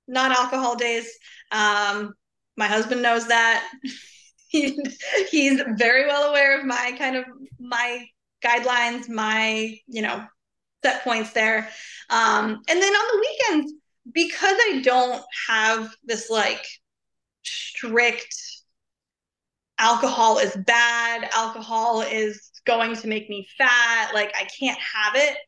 non-alcohol 0.08 0.76
days. 0.76 1.08
Um, 1.50 2.14
my 2.56 2.66
husband 2.66 3.02
knows 3.02 3.28
that. 3.28 3.68
he, 4.48 4.78
he's 5.30 5.60
very 5.76 6.06
well 6.06 6.30
aware 6.30 6.58
of 6.58 6.64
my 6.64 6.94
kind 6.98 7.16
of 7.16 7.24
my 7.58 8.06
guidelines, 8.44 9.08
my 9.08 9.76
you 9.86 10.02
know 10.02 10.24
set 10.84 11.02
points 11.02 11.32
there. 11.32 11.68
Um, 12.10 12.60
and 12.68 12.82
then 12.82 12.92
on 12.92 13.16
the 13.16 13.26
weekends, 13.26 13.72
because 14.12 14.56
I 14.60 14.82
don't 14.82 15.24
have 15.48 15.94
this 16.04 16.28
like 16.28 16.64
strict 17.42 18.36
alcohol 19.78 20.38
is 20.38 20.54
bad, 20.66 21.28
alcohol 21.34 22.02
is 22.02 22.50
going 22.66 22.94
to 22.96 23.08
make 23.08 23.30
me 23.30 23.48
fat. 23.56 24.10
Like 24.12 24.34
I 24.36 24.44
can't 24.58 24.78
have 24.78 25.14
it 25.16 25.38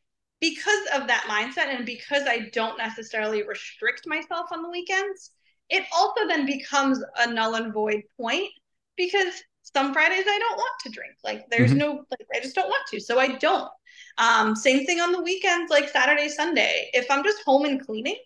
because 0.40 0.86
of 0.94 1.06
that 1.06 1.24
mindset 1.28 1.74
and 1.74 1.84
because 1.84 2.22
I 2.26 2.48
don't 2.52 2.78
necessarily 2.78 3.46
restrict 3.46 4.06
myself 4.06 4.46
on 4.52 4.62
the 4.62 4.70
weekends. 4.70 5.32
It 5.68 5.84
also 5.94 6.26
then 6.26 6.46
becomes 6.46 7.02
a 7.18 7.30
null 7.30 7.56
and 7.56 7.74
void 7.74 8.02
point 8.18 8.48
because 8.96 9.42
some 9.74 9.92
Fridays 9.92 10.24
I 10.26 10.38
don't 10.38 10.56
want 10.56 10.80
to 10.84 10.90
drink. 10.90 11.14
Like 11.22 11.44
there's 11.50 11.70
mm-hmm. 11.70 11.78
no 11.78 12.04
like 12.10 12.26
I 12.34 12.40
just 12.40 12.54
don't 12.54 12.68
want 12.68 12.86
to. 12.92 13.00
So 13.00 13.18
I 13.18 13.36
don't. 13.36 13.68
Um 14.18 14.56
same 14.56 14.84
thing 14.86 15.00
on 15.00 15.12
the 15.12 15.22
weekends 15.22 15.70
like 15.70 15.88
Saturday, 15.88 16.28
Sunday. 16.28 16.90
If 16.92 17.10
I'm 17.10 17.24
just 17.24 17.42
home 17.44 17.64
and 17.64 17.84
cleaning, 17.84 18.16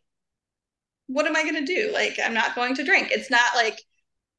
what 1.06 1.26
am 1.26 1.36
I 1.36 1.42
going 1.42 1.64
to 1.64 1.74
do? 1.74 1.90
Like 1.92 2.18
I'm 2.24 2.34
not 2.34 2.54
going 2.54 2.74
to 2.76 2.84
drink. 2.84 3.08
It's 3.10 3.30
not 3.30 3.54
like 3.56 3.80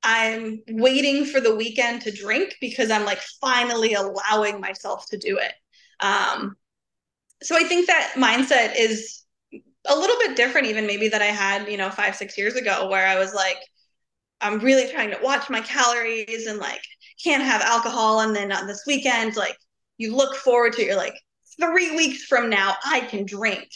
I'm 0.04 0.62
waiting 0.70 1.26
for 1.26 1.40
the 1.40 1.56
weekend 1.56 2.02
to 2.04 2.12
drink 2.12 2.56
because 2.60 2.90
I'm 2.90 3.06
like 3.06 3.22
finally 3.40 3.94
allowing 3.94 4.60
myself 4.60 5.06
to 5.10 5.18
do 5.18 5.38
it. 5.38 5.54
Um, 6.00 6.56
so 7.44 7.56
I 7.56 7.64
think 7.64 7.88
that 7.88 8.14
mindset 8.16 8.74
is 8.78 9.24
a 9.88 9.96
little 9.96 10.18
bit 10.20 10.38
different, 10.38 10.68
even 10.68 10.88
maybe 10.88 11.10
that 11.10 11.22
I 11.22 11.26
had, 11.26 11.68
you 11.68 11.78
know, 11.78 11.90
five, 11.90 12.16
six 12.16 12.38
years 12.38 12.56
ago, 12.56 12.90
where 12.90 13.08
I 13.08 13.20
was 13.20 13.34
like, 13.34 13.58
I'm 14.40 14.60
really 14.60 14.92
trying 14.92 15.12
to 15.12 15.20
watch 15.22 15.50
my 15.50 15.62
calories 15.62 16.48
and 16.48 16.60
like 16.60 16.82
can't 17.24 17.44
have 17.44 17.62
alcohol. 17.62 18.22
And 18.22 18.36
then 18.36 18.52
on 18.52 18.66
this 18.68 18.84
weekend, 18.88 19.36
like 19.36 19.58
you 20.02 20.16
look 20.16 20.36
forward 20.36 20.74
to, 20.74 20.84
you're 20.84 20.96
like, 20.96 21.16
three 21.60 21.96
weeks 21.96 22.24
from 22.24 22.50
now, 22.50 22.76
I 22.84 23.02
can 23.02 23.26
drink. 23.26 23.70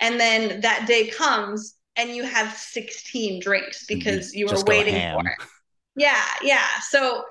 And 0.00 0.18
then 0.18 0.60
that 0.60 0.86
day 0.86 1.08
comes 1.08 1.74
and 1.96 2.10
you 2.10 2.24
have 2.24 2.56
16 2.56 3.40
drinks 3.40 3.84
because 3.86 4.34
you 4.34 4.46
were 4.46 4.62
waiting 4.64 4.94
for 5.12 5.20
it. 5.28 5.46
Yeah, 5.96 6.24
yeah. 6.42 6.66
So 6.88 7.24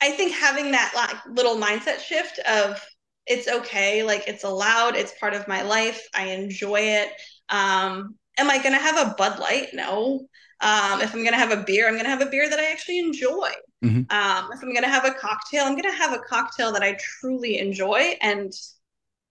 I 0.00 0.10
think 0.12 0.34
having 0.34 0.70
that 0.72 0.92
like 0.94 1.16
little 1.36 1.56
mindset 1.56 2.00
shift 2.00 2.38
of 2.40 2.80
it's 3.26 3.48
okay, 3.48 4.02
like 4.02 4.24
it's 4.26 4.44
allowed, 4.44 4.96
it's 4.96 5.18
part 5.18 5.34
of 5.34 5.48
my 5.48 5.62
life, 5.62 6.06
I 6.14 6.26
enjoy 6.26 6.80
it. 6.80 7.10
Um, 7.48 8.14
am 8.38 8.50
I 8.50 8.62
gonna 8.62 8.78
have 8.78 9.06
a 9.06 9.14
Bud 9.16 9.38
Light? 9.38 9.68
No. 9.74 10.26
Um, 10.60 11.00
if 11.00 11.14
I'm 11.14 11.24
gonna 11.24 11.36
have 11.36 11.52
a 11.52 11.62
beer, 11.62 11.88
I'm 11.88 11.96
gonna 11.96 12.08
have 12.08 12.22
a 12.22 12.30
beer 12.30 12.48
that 12.48 12.58
I 12.58 12.70
actually 12.70 12.98
enjoy. 12.98 13.50
Mm-hmm. 13.84 14.10
Um, 14.10 14.50
if 14.52 14.62
I'm 14.62 14.74
gonna 14.74 14.88
have 14.88 15.04
a 15.04 15.12
cocktail, 15.12 15.64
I'm 15.64 15.76
gonna 15.76 15.94
have 15.94 16.12
a 16.12 16.18
cocktail 16.18 16.72
that 16.72 16.82
I 16.82 16.98
truly 17.00 17.58
enjoy 17.58 18.16
and 18.20 18.52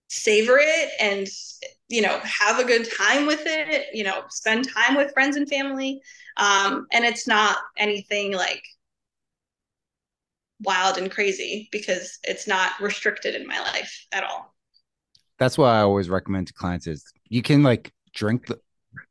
savor 0.09 0.57
it 0.57 0.89
and 1.01 1.27
you 1.89 2.01
know 2.01 2.17
have 2.19 2.59
a 2.59 2.63
good 2.63 2.87
time 2.97 3.25
with 3.25 3.41
it 3.45 3.87
you 3.93 4.05
know 4.05 4.23
spend 4.29 4.65
time 4.69 4.95
with 4.95 5.11
friends 5.13 5.35
and 5.35 5.49
family. 5.49 6.01
Um, 6.37 6.87
and 6.91 7.03
it's 7.03 7.27
not 7.27 7.57
anything 7.77 8.33
like 8.33 8.63
wild 10.61 10.97
and 10.97 11.11
crazy 11.11 11.69
because 11.71 12.19
it's 12.23 12.47
not 12.47 12.79
restricted 12.79 13.35
in 13.35 13.47
my 13.47 13.59
life 13.59 14.07
at 14.11 14.23
all. 14.23 14.53
That's 15.39 15.57
what 15.57 15.67
i 15.67 15.81
always 15.81 16.09
recommend 16.09 16.47
to 16.47 16.53
clients 16.53 16.87
is 16.87 17.03
you 17.29 17.41
can 17.41 17.61
like 17.63 17.91
drink 18.13 18.47
the, 18.47 18.59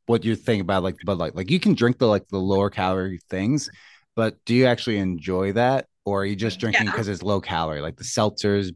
what 0.07 0.25
you're 0.25 0.35
thinking 0.35 0.61
about 0.61 0.83
like 0.83 0.97
but 1.05 1.17
like 1.17 1.35
like 1.35 1.49
you 1.49 1.59
can 1.59 1.73
drink 1.73 1.97
the 1.99 2.07
like 2.07 2.27
the 2.27 2.37
lower 2.37 2.69
calorie 2.69 3.21
things 3.29 3.69
but 4.17 4.35
do 4.45 4.53
you 4.53 4.65
actually 4.65 4.97
enjoy 4.97 5.53
that 5.53 5.87
or 6.05 6.23
are 6.23 6.25
you 6.25 6.35
just 6.35 6.59
drinking 6.59 6.87
because 6.87 7.07
yeah. 7.07 7.13
it's 7.13 7.23
low 7.23 7.39
calorie 7.39 7.79
like 7.79 7.95
the 7.95 8.03
seltzers 8.03 8.75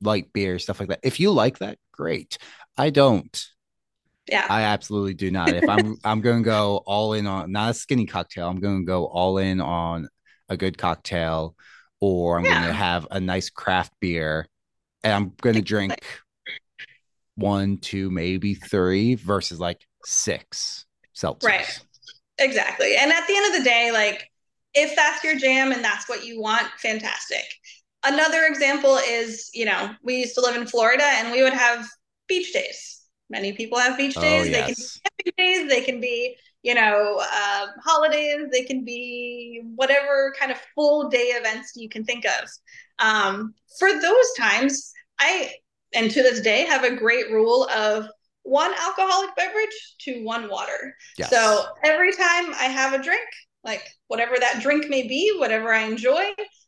light 0.00 0.32
beer 0.32 0.58
stuff 0.58 0.80
like 0.80 0.88
that 0.88 0.98
if 1.04 1.20
you 1.20 1.30
like 1.30 1.58
that 1.58 1.78
great 1.92 2.38
i 2.76 2.90
don't 2.90 3.46
yeah. 4.28 4.46
I 4.48 4.62
absolutely 4.62 5.14
do 5.14 5.30
not. 5.30 5.48
If 5.48 5.68
I'm 5.68 5.96
I'm 6.04 6.20
going 6.20 6.42
to 6.42 6.44
go 6.44 6.82
all 6.86 7.14
in 7.14 7.26
on 7.26 7.50
not 7.50 7.70
a 7.70 7.74
skinny 7.74 8.06
cocktail, 8.06 8.48
I'm 8.48 8.60
going 8.60 8.82
to 8.82 8.86
go 8.86 9.06
all 9.06 9.38
in 9.38 9.60
on 9.60 10.08
a 10.48 10.56
good 10.56 10.78
cocktail 10.78 11.56
or 12.00 12.38
I'm 12.38 12.44
yeah. 12.44 12.54
going 12.54 12.66
to 12.68 12.72
have 12.72 13.06
a 13.10 13.20
nice 13.20 13.50
craft 13.50 13.92
beer 14.00 14.46
and 15.02 15.12
I'm 15.12 15.32
going 15.40 15.56
to 15.56 15.62
drink 15.62 15.94
one, 17.34 17.78
two, 17.78 18.10
maybe 18.10 18.54
three 18.54 19.14
versus 19.16 19.58
like 19.58 19.84
six 20.04 20.86
seltzers. 21.14 21.44
Right. 21.44 21.80
Exactly. 22.38 22.96
And 22.96 23.12
at 23.12 23.26
the 23.26 23.36
end 23.36 23.54
of 23.54 23.58
the 23.60 23.68
day, 23.68 23.90
like 23.92 24.29
if 24.74 24.94
that's 24.96 25.24
your 25.24 25.36
jam 25.36 25.72
and 25.72 25.82
that's 25.82 26.08
what 26.08 26.24
you 26.24 26.40
want, 26.40 26.66
fantastic. 26.78 27.44
Another 28.04 28.44
example 28.44 28.96
is, 28.96 29.50
you 29.52 29.64
know, 29.64 29.90
we 30.02 30.16
used 30.16 30.34
to 30.34 30.40
live 30.40 30.56
in 30.56 30.66
Florida 30.66 31.04
and 31.04 31.32
we 31.32 31.42
would 31.42 31.52
have 31.52 31.86
beach 32.28 32.52
days 32.52 33.00
Many 33.30 33.52
people 33.52 33.78
have 33.78 33.96
beach 33.96 34.16
oh, 34.18 34.20
days. 34.20 34.48
Oh, 34.48 34.50
yes. 34.50 35.00
They 35.04 35.22
can 35.22 35.32
be 35.36 35.42
days. 35.42 35.68
They 35.70 35.80
can 35.82 36.00
be, 36.00 36.36
you 36.62 36.74
know, 36.74 37.20
uh, 37.20 37.66
holidays. 37.82 38.48
They 38.50 38.64
can 38.64 38.84
be 38.84 39.62
whatever 39.76 40.34
kind 40.38 40.50
of 40.50 40.58
full 40.74 41.08
day 41.08 41.28
events 41.28 41.72
you 41.76 41.88
can 41.88 42.04
think 42.04 42.26
of. 42.26 42.50
Um, 42.98 43.54
for 43.78 43.92
those 43.92 44.32
times, 44.36 44.92
I 45.20 45.52
and 45.94 46.10
to 46.10 46.22
this 46.22 46.40
day 46.40 46.66
have 46.66 46.84
a 46.84 46.94
great 46.94 47.30
rule 47.30 47.68
of 47.74 48.08
one 48.42 48.72
alcoholic 48.80 49.34
beverage 49.36 49.94
to 50.00 50.24
one 50.24 50.48
water. 50.50 50.96
Yes. 51.16 51.30
So 51.30 51.66
every 51.84 52.12
time 52.12 52.52
I 52.54 52.64
have 52.64 52.94
a 52.98 53.02
drink, 53.02 53.28
like 53.64 53.82
whatever 54.08 54.36
that 54.38 54.60
drink 54.62 54.88
may 54.88 55.06
be, 55.06 55.34
whatever 55.38 55.72
I 55.72 55.82
enjoy. 55.82 56.22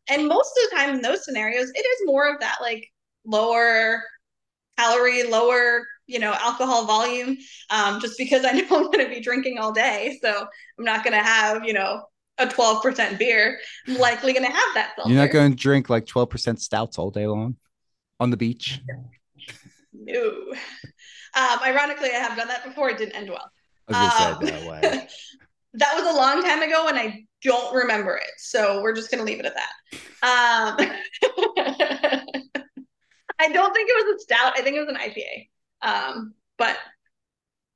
And 0.09 0.27
most 0.27 0.51
of 0.57 0.71
the 0.71 0.77
time 0.77 0.95
in 0.95 1.03
those 1.03 1.25
scenarios, 1.25 1.71
it 1.75 1.81
is 1.87 2.07
more 2.07 2.33
of 2.33 2.41
that 2.41 2.59
like 2.61 2.87
lower 3.25 4.03
calorie, 4.79 5.25
lower, 5.25 5.87
you 6.07 6.19
know, 6.19 6.33
alcohol 6.33 6.87
volume, 6.87 7.37
um, 7.71 8.01
just 8.01 8.19
because 8.19 8.45
I 8.45 8.53
know 8.53 8.67
I'm 8.71 8.91
going 8.91 9.05
to 9.05 9.09
be 9.09 9.21
drinking 9.21 9.59
all 9.59 9.73
day. 9.73 10.19
So 10.23 10.47
I'm 10.79 10.85
not 10.85 11.05
going 11.05 11.17
to 11.17 11.23
have, 11.23 11.65
you 11.65 11.73
know, 11.73 12.05
a 12.39 12.47
12% 12.47 13.19
beer. 13.19 13.59
I'm 13.87 13.97
likely 13.99 14.33
going 14.33 14.47
to 14.47 14.53
have 14.53 14.75
that. 14.75 14.93
Seltzer. 14.97 15.11
You're 15.13 15.23
not 15.23 15.33
going 15.33 15.51
to 15.51 15.57
drink 15.57 15.89
like 15.89 16.07
12% 16.07 16.59
stouts 16.59 16.99
all 16.99 17.11
day 17.11 17.27
long 17.27 17.57
on 18.21 18.31
the 18.31 18.37
beach? 18.37 18.81
No. 19.95 20.33
Um, 21.37 21.59
ironically, 21.63 22.09
I 22.09 22.19
have 22.19 22.37
done 22.37 22.49
that 22.49 22.65
before. 22.65 22.91
It 22.91 22.99
didn't 22.99 23.15
end 23.15 23.29
well. 23.29 23.49
I 23.89 24.39
was 24.41 24.85
um, 24.85 25.07
that 25.75 25.95
was 25.95 26.15
a 26.15 26.17
long 26.17 26.43
time 26.43 26.63
ago, 26.63 26.89
and 26.89 26.99
I 26.99 27.25
don't 27.43 27.75
remember 27.75 28.17
it. 28.17 28.31
So 28.39 28.83
we're 28.83 28.95
just 28.95 29.11
gonna 29.11 29.25
leave 29.25 29.41
it 29.41 29.47
at 29.47 29.55
that. 29.55 29.73
Um, 30.23 30.77
I 33.39 33.49
don't 33.49 33.75
think 33.75 33.91
it 33.91 34.07
was 34.07 34.17
a 34.17 34.21
stout. 34.21 34.59
I 34.59 34.63
think 34.63 34.77
it 34.77 34.81
was 34.81 34.89
an 34.89 34.97
IPA. 34.97 35.49
Um, 35.83 36.35
but 36.59 36.77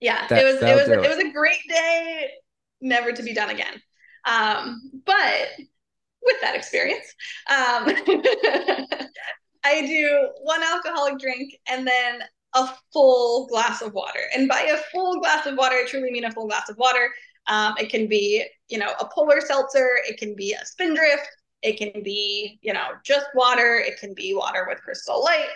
yeah, 0.01 0.27
that, 0.29 0.43
it 0.43 0.45
was 0.45 0.63
it 0.63 0.75
was 0.75 0.89
it. 0.89 1.05
it 1.05 1.09
was 1.09 1.19
a 1.19 1.33
great 1.33 1.63
day, 1.69 2.29
never 2.81 3.13
to 3.13 3.23
be 3.23 3.33
done 3.33 3.51
again. 3.51 3.81
Um, 4.27 4.91
but 5.05 5.49
with 6.23 6.41
that 6.43 6.55
experience, 6.55 7.07
um, 7.49 7.87
I 9.65 9.87
do 9.87 10.29
one 10.43 10.63
alcoholic 10.63 11.19
drink 11.19 11.55
and 11.69 11.87
then 11.87 12.23
a 12.55 12.69
full 12.93 13.47
glass 13.47 13.83
of 13.83 13.93
water. 13.93 14.21
And 14.35 14.49
by 14.49 14.61
a 14.61 14.77
full 14.93 15.21
glass 15.21 15.47
of 15.47 15.57
water, 15.57 15.77
I 15.77 15.85
truly 15.87 16.11
mean 16.11 16.25
a 16.25 16.31
full 16.31 16.47
glass 16.47 16.69
of 16.69 16.77
water. 16.77 17.11
Um, 17.49 17.75
it 17.79 17.91
can 17.91 18.07
be, 18.07 18.45
you 18.69 18.79
know, 18.79 18.93
a 19.01 19.07
polar 19.07 19.41
seltzer. 19.41 19.91
It 20.09 20.19
can 20.19 20.35
be 20.35 20.53
a 20.53 20.65
spindrift. 20.65 21.29
It 21.63 21.79
can 21.79 22.03
be, 22.03 22.59
you 22.63 22.73
know, 22.73 22.89
just 23.05 23.27
water. 23.35 23.77
It 23.77 23.99
can 23.99 24.15
be 24.15 24.35
water 24.35 24.67
with 24.69 24.83
crystal 24.83 25.23
light. 25.23 25.49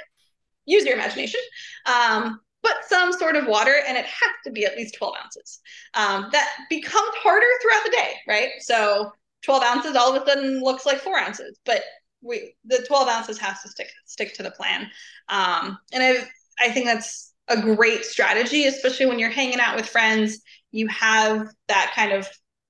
Use 0.67 0.85
your 0.85 0.95
imagination. 0.95 1.41
Um, 1.87 2.41
but 2.63 2.75
some 2.87 3.13
sort 3.13 3.37
of 3.37 3.47
water, 3.47 3.75
and 3.87 3.97
it 3.97 4.05
has 4.05 4.31
to 4.45 4.51
be 4.51 4.67
at 4.67 4.77
least 4.77 4.95
12 4.95 5.15
ounces. 5.23 5.61
Um, 5.95 6.29
that 6.33 6.49
becomes 6.69 7.11
harder 7.15 7.47
throughout 7.63 7.85
the 7.85 7.91
day, 7.91 8.15
right? 8.29 8.51
So 8.61 9.13
12 9.43 9.63
ounces 9.63 9.97
all 9.97 10.15
of 10.15 10.23
a 10.23 10.27
sudden 10.27 10.61
looks 10.61 10.85
like 10.85 10.99
four 10.99 11.19
ounces, 11.19 11.59
but 11.65 11.83
we 12.23 12.55
the 12.67 12.85
12 12.87 13.09
ounces 13.09 13.39
has 13.39 13.63
to 13.63 13.69
stick 13.69 13.91
stick 14.05 14.35
to 14.35 14.43
the 14.43 14.51
plan. 14.51 14.91
Um, 15.29 15.79
and 15.93 16.03
I 16.03 16.29
I 16.61 16.71
think 16.71 16.87
that's 16.87 17.33
a 17.49 17.61
great 17.61 18.05
strategy, 18.05 18.67
especially 18.67 19.07
when 19.07 19.19
you're 19.19 19.31
hanging 19.31 19.61
out 19.61 19.77
with 19.77 19.89
friends. 19.89 20.41
You 20.73 20.89
have 20.89 21.49
that 21.69 21.93
kind 21.95 22.13
of 22.13 22.29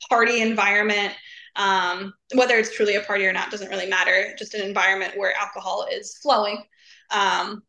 party 0.09 0.41
environment. 0.41 1.15
Um, 1.57 2.15
whether 2.35 2.55
it's 2.55 2.75
truly 2.75 2.95
a 2.95 3.01
party 3.01 3.27
or 3.27 3.33
not 3.33 3.51
doesn't 3.51 3.71
really 3.71 3.89
matter. 3.89 4.35
Just 4.39 4.55
an 4.55 4.63
environment 4.63 5.15
where 5.17 5.35
alcohol 5.37 5.87
is 5.91 6.17
flowing. 6.23 6.63
Um, 7.11 7.63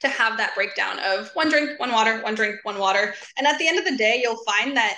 to 0.00 0.08
have 0.08 0.36
that 0.38 0.54
breakdown 0.54 0.98
of 1.00 1.30
one 1.34 1.50
drink, 1.50 1.78
one 1.78 1.92
water, 1.92 2.22
one 2.22 2.34
drink, 2.34 2.56
one 2.62 2.78
water. 2.78 3.14
And 3.36 3.46
at 3.46 3.58
the 3.58 3.68
end 3.68 3.78
of 3.78 3.84
the 3.84 3.96
day, 3.96 4.20
you'll 4.22 4.42
find 4.44 4.76
that 4.76 4.96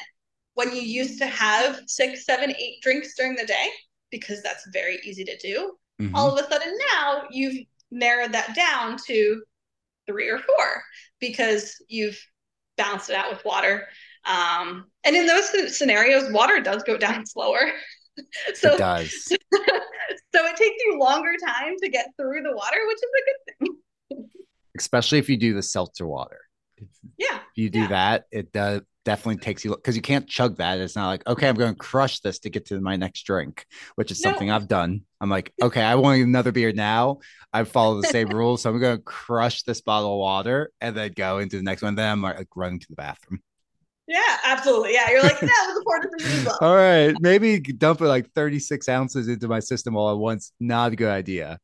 when 0.54 0.74
you 0.74 0.80
used 0.80 1.18
to 1.18 1.26
have 1.26 1.80
six, 1.86 2.24
seven, 2.24 2.54
eight 2.58 2.80
drinks 2.82 3.14
during 3.16 3.34
the 3.34 3.46
day, 3.46 3.66
because 4.10 4.42
that's 4.42 4.68
very 4.72 4.98
easy 5.04 5.24
to 5.24 5.36
do, 5.38 5.72
mm-hmm. 6.00 6.14
all 6.14 6.30
of 6.30 6.38
a 6.38 6.48
sudden 6.48 6.76
now 6.92 7.24
you've 7.30 7.66
narrowed 7.90 8.32
that 8.32 8.54
down 8.54 8.96
to 9.06 9.42
three 10.06 10.28
or 10.28 10.38
four 10.38 10.82
because 11.20 11.76
you've 11.88 12.20
balanced 12.76 13.10
it 13.10 13.16
out 13.16 13.30
with 13.30 13.44
water. 13.44 13.88
Um, 14.24 14.86
and 15.04 15.16
in 15.16 15.26
those 15.26 15.76
scenarios, 15.76 16.30
water 16.32 16.60
does 16.60 16.82
go 16.82 16.96
down 16.96 17.26
slower. 17.26 17.72
so 18.54 18.74
it 18.74 18.78
does. 18.78 19.10
so 19.28 19.38
it 19.54 20.56
takes 20.56 20.84
you 20.84 20.98
longer 20.98 21.32
time 21.44 21.74
to 21.82 21.88
get 21.88 22.10
through 22.16 22.42
the 22.42 22.54
water, 22.54 22.78
which 22.86 22.98
is 22.98 23.02
a 23.02 23.24
good 23.24 23.68
thing. 23.68 24.28
Especially 24.76 25.18
if 25.18 25.28
you 25.28 25.36
do 25.36 25.54
the 25.54 25.62
seltzer 25.62 26.06
water. 26.06 26.40
Yeah. 27.18 27.36
If 27.36 27.56
you 27.56 27.70
do 27.70 27.80
yeah. 27.80 27.88
that, 27.88 28.24
it 28.30 28.52
does 28.52 28.82
definitely 29.04 29.38
takes 29.38 29.64
you 29.64 29.74
because 29.74 29.96
you 29.96 30.02
can't 30.02 30.28
chug 30.28 30.56
that. 30.56 30.78
It's 30.78 30.96
not 30.96 31.08
like, 31.08 31.26
okay, 31.26 31.48
I'm 31.48 31.56
going 31.56 31.72
to 31.72 31.78
crush 31.78 32.20
this 32.20 32.38
to 32.40 32.50
get 32.50 32.66
to 32.66 32.80
my 32.80 32.96
next 32.96 33.24
drink, 33.24 33.66
which 33.96 34.10
is 34.10 34.22
no. 34.22 34.30
something 34.30 34.50
I've 34.50 34.68
done. 34.68 35.02
I'm 35.20 35.30
like, 35.30 35.52
okay, 35.60 35.82
I 35.82 35.94
want 35.96 36.22
another 36.22 36.52
beer 36.52 36.72
now. 36.72 37.18
I 37.52 37.64
follow 37.64 38.00
the 38.00 38.08
same 38.08 38.28
rules. 38.36 38.62
So 38.62 38.70
I'm 38.70 38.78
going 38.78 38.96
to 38.96 39.02
crush 39.02 39.62
this 39.62 39.80
bottle 39.80 40.12
of 40.12 40.18
water 40.18 40.70
and 40.80 40.96
then 40.96 41.12
go 41.14 41.38
into 41.38 41.56
the 41.56 41.62
next 41.62 41.82
one. 41.82 41.94
Then 41.94 42.10
I'm 42.10 42.22
like 42.22 42.46
running 42.54 42.80
to 42.80 42.86
the 42.88 42.96
bathroom. 42.96 43.42
Yeah, 44.08 44.36
absolutely. 44.44 44.94
Yeah, 44.94 45.10
you're 45.10 45.22
like, 45.22 45.40
yeah, 45.40 45.48
it 45.48 45.68
was 45.68 45.78
a 45.80 45.84
poor 45.84 46.00
decision 46.18 46.44
well. 46.44 46.58
All 46.60 46.76
right, 46.76 47.14
maybe 47.20 47.60
dump 47.60 48.00
it 48.00 48.06
like 48.06 48.30
36 48.32 48.88
ounces 48.88 49.28
into 49.28 49.48
my 49.48 49.60
system 49.60 49.96
all 49.96 50.10
at 50.10 50.18
once. 50.18 50.52
Not 50.60 50.92
a 50.92 50.96
good 50.96 51.10
idea. 51.10 51.58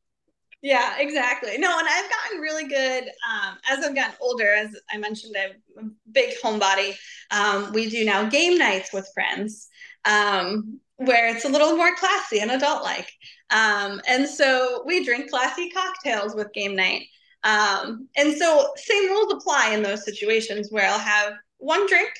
Yeah, 0.60 0.94
exactly. 0.98 1.56
No, 1.58 1.78
and 1.78 1.86
I've 1.88 2.10
gotten 2.10 2.40
really 2.40 2.66
good 2.66 3.04
um, 3.04 3.56
as 3.70 3.84
I've 3.84 3.94
gotten 3.94 4.16
older. 4.20 4.52
As 4.52 4.76
I 4.90 4.96
mentioned, 4.96 5.36
I'm 5.38 5.86
a 5.86 6.10
big 6.10 6.34
homebody. 6.42 6.96
Um, 7.30 7.72
we 7.72 7.88
do 7.88 8.04
now 8.04 8.28
game 8.28 8.58
nights 8.58 8.92
with 8.92 9.08
friends, 9.14 9.68
um, 10.04 10.80
where 10.96 11.28
it's 11.28 11.44
a 11.44 11.48
little 11.48 11.76
more 11.76 11.94
classy 11.94 12.40
and 12.40 12.50
adult 12.50 12.82
like. 12.82 13.12
Um, 13.50 14.00
and 14.08 14.28
so 14.28 14.82
we 14.84 15.04
drink 15.04 15.30
classy 15.30 15.70
cocktails 15.70 16.34
with 16.34 16.52
game 16.52 16.74
night. 16.74 17.04
Um, 17.44 18.08
and 18.16 18.36
so 18.36 18.72
same 18.76 19.10
rules 19.10 19.32
apply 19.32 19.70
in 19.74 19.82
those 19.82 20.04
situations 20.04 20.72
where 20.72 20.88
I'll 20.88 20.98
have 20.98 21.34
one 21.58 21.86
drink, 21.86 22.10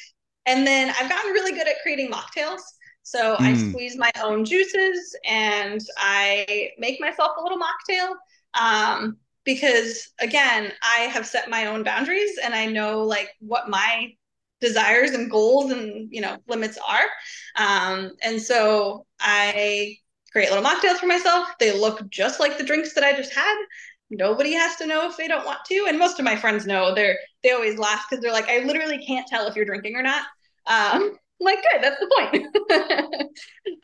and 0.47 0.67
then 0.67 0.93
I've 0.99 1.09
gotten 1.09 1.33
really 1.33 1.53
good 1.53 1.69
at 1.69 1.77
creating 1.83 2.11
mocktails. 2.11 2.61
So 3.03 3.37
mm. 3.37 3.41
I 3.41 3.55
squeeze 3.57 3.97
my 3.97 4.13
own 4.23 4.45
juices 4.45 5.17
and 5.25 5.81
I 5.97 6.71
make 6.79 7.01
myself 7.01 7.33
a 7.39 7.43
little 7.43 7.59
mocktail 7.59 8.15
um, 8.61 9.17
because 9.45 10.11
again, 10.21 10.73
I 10.83 11.05
have 11.05 11.27
set 11.27 11.49
my 11.49 11.67
own 11.67 11.83
boundaries 11.83 12.39
and 12.43 12.55
I 12.55 12.67
know 12.67 13.03
like 13.05 13.31
what 13.41 13.71
my 13.71 14.13
desires 14.61 15.13
and 15.13 15.31
goals 15.31 15.71
and 15.73 16.09
you 16.11 16.21
know 16.21 16.37
limits 16.49 16.79
are. 16.87 17.07
Um, 17.57 18.13
and 18.23 18.41
so 18.41 19.07
I 19.19 19.97
create 20.33 20.51
little 20.51 20.65
mocktails 20.65 20.97
for 20.99 21.07
myself. 21.07 21.49
They 21.59 21.79
look 21.79 22.09
just 22.11 22.41
like 22.41 22.59
the 22.59 22.65
drinks 22.65 22.93
that 22.95 23.05
I 23.05 23.15
just 23.17 23.35
had. 23.35 23.57
Nobody 24.11 24.53
has 24.53 24.77
to 24.77 24.87
know 24.87 25.09
if 25.09 25.17
they 25.17 25.29
don't 25.29 25.45
want 25.45 25.61
to, 25.67 25.87
and 25.89 25.99
most 25.99 26.19
of 26.19 26.25
my 26.25 26.37
friends 26.37 26.67
know. 26.67 26.95
They're 26.95 27.19
they 27.43 27.51
always 27.51 27.79
laugh 27.79 28.07
because 28.09 28.23
they're 28.23 28.33
like, 28.33 28.49
I 28.49 28.61
literally 28.61 29.05
can't 29.05 29.27
tell 29.27 29.47
if 29.47 29.55
you're 29.55 29.65
drinking 29.65 29.97
or 29.97 30.03
not. 30.03 30.23
Um, 30.67 31.17
like, 31.41 31.59
good, 31.63 31.83
that's 31.83 32.01
the 32.01 32.11
point. 32.17 32.47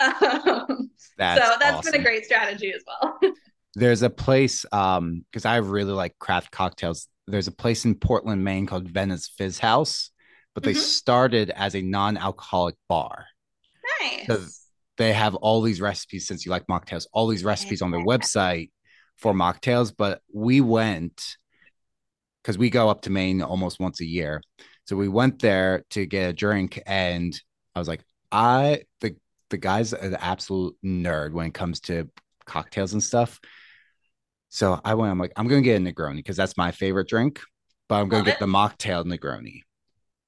um, 0.68 0.90
that's 1.18 1.40
so 1.40 1.54
that's 1.60 1.76
awesome. 1.78 1.92
been 1.92 2.00
a 2.00 2.04
great 2.04 2.24
strategy 2.24 2.72
as 2.72 2.82
well. 2.86 3.18
there's 3.74 4.02
a 4.02 4.10
place 4.10 4.64
um 4.72 5.24
because 5.30 5.44
i 5.44 5.56
really 5.56 5.92
like 5.92 6.18
craft 6.18 6.50
cocktails 6.50 7.08
there's 7.26 7.48
a 7.48 7.52
place 7.52 7.84
in 7.84 7.94
portland 7.94 8.42
maine 8.42 8.66
called 8.66 8.88
Vena's 8.88 9.30
Fizz 9.36 9.58
House 9.58 10.10
but 10.54 10.62
they 10.62 10.72
mm-hmm. 10.72 10.80
started 10.80 11.50
as 11.50 11.74
a 11.74 11.82
non-alcoholic 11.82 12.76
bar 12.88 13.26
nice 14.00 14.26
so 14.26 14.40
they 14.96 15.12
have 15.12 15.34
all 15.34 15.60
these 15.60 15.80
recipes 15.80 16.26
since 16.26 16.44
you 16.46 16.50
like 16.50 16.66
mocktails 16.66 17.06
all 17.12 17.26
these 17.26 17.44
recipes 17.44 17.82
on 17.82 17.90
their 17.90 18.04
website 18.04 18.70
for 19.16 19.32
mocktails 19.32 19.92
but 19.96 20.20
we 20.32 20.60
went 20.60 21.36
because 22.42 22.58
we 22.58 22.68
go 22.68 22.88
up 22.88 23.02
to 23.02 23.10
maine 23.10 23.40
almost 23.40 23.80
once 23.80 24.02
a 24.02 24.04
year. 24.04 24.42
So 24.84 24.96
we 24.96 25.08
went 25.08 25.40
there 25.40 25.82
to 25.90 26.04
get 26.04 26.28
a 26.28 26.32
drink 26.34 26.82
and 26.86 27.34
i 27.74 27.78
was 27.78 27.88
like 27.88 28.04
i 28.30 28.82
the 29.00 29.16
the 29.50 29.56
guy's 29.56 29.94
are 29.94 29.98
an 29.98 30.16
absolute 30.16 30.76
nerd 30.84 31.32
when 31.32 31.46
it 31.46 31.54
comes 31.54 31.80
to 31.80 32.08
cocktails 32.44 32.92
and 32.92 33.02
stuff. 33.02 33.40
So 34.48 34.80
I 34.84 34.94
went, 34.94 35.10
I'm 35.10 35.18
like, 35.18 35.32
I'm 35.36 35.48
going 35.48 35.62
to 35.62 35.64
get 35.64 35.80
a 35.80 35.84
Negroni 35.84 36.16
because 36.16 36.36
that's 36.36 36.56
my 36.56 36.70
favorite 36.70 37.08
drink, 37.08 37.40
but 37.88 37.96
I'm 37.96 38.08
going 38.08 38.24
to 38.24 38.30
get 38.30 38.40
the 38.40 38.46
mocktail 38.46 39.04
Negroni. 39.04 39.60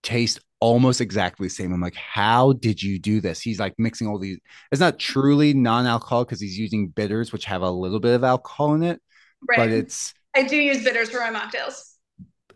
Taste 0.03 0.41
almost 0.61 1.01
exactly 1.01 1.47
the 1.47 1.55
same. 1.55 1.73
I'm 1.73 1.81
like, 1.81 1.95
how 1.95 2.53
did 2.55 2.83
you 2.83 2.99
do 2.99 3.21
this? 3.21 3.41
He's 3.41 3.59
like 3.59 3.75
mixing 3.79 4.07
all 4.07 4.19
these. 4.19 4.39
It's 4.73 4.81
not 4.81 4.99
truly 4.99 5.55
non-alcoholic 5.55 6.29
because 6.29 6.41
he's 6.41 6.59
using 6.59 6.89
bitters, 6.89 7.33
which 7.33 7.45
have 7.47 7.63
a 7.63 7.71
little 7.71 8.01
bit 8.01 8.15
of 8.15 8.25
alcohol 8.25 8.75
in 8.75 8.83
it, 8.83 9.01
right. 9.49 9.59
but 9.59 9.71
it's. 9.71 10.15
I 10.35 10.43
do 10.43 10.57
use 10.57 10.85
bitters 10.85 11.11
for 11.11 11.19
my 11.19 11.31
mocktails. 11.31 11.95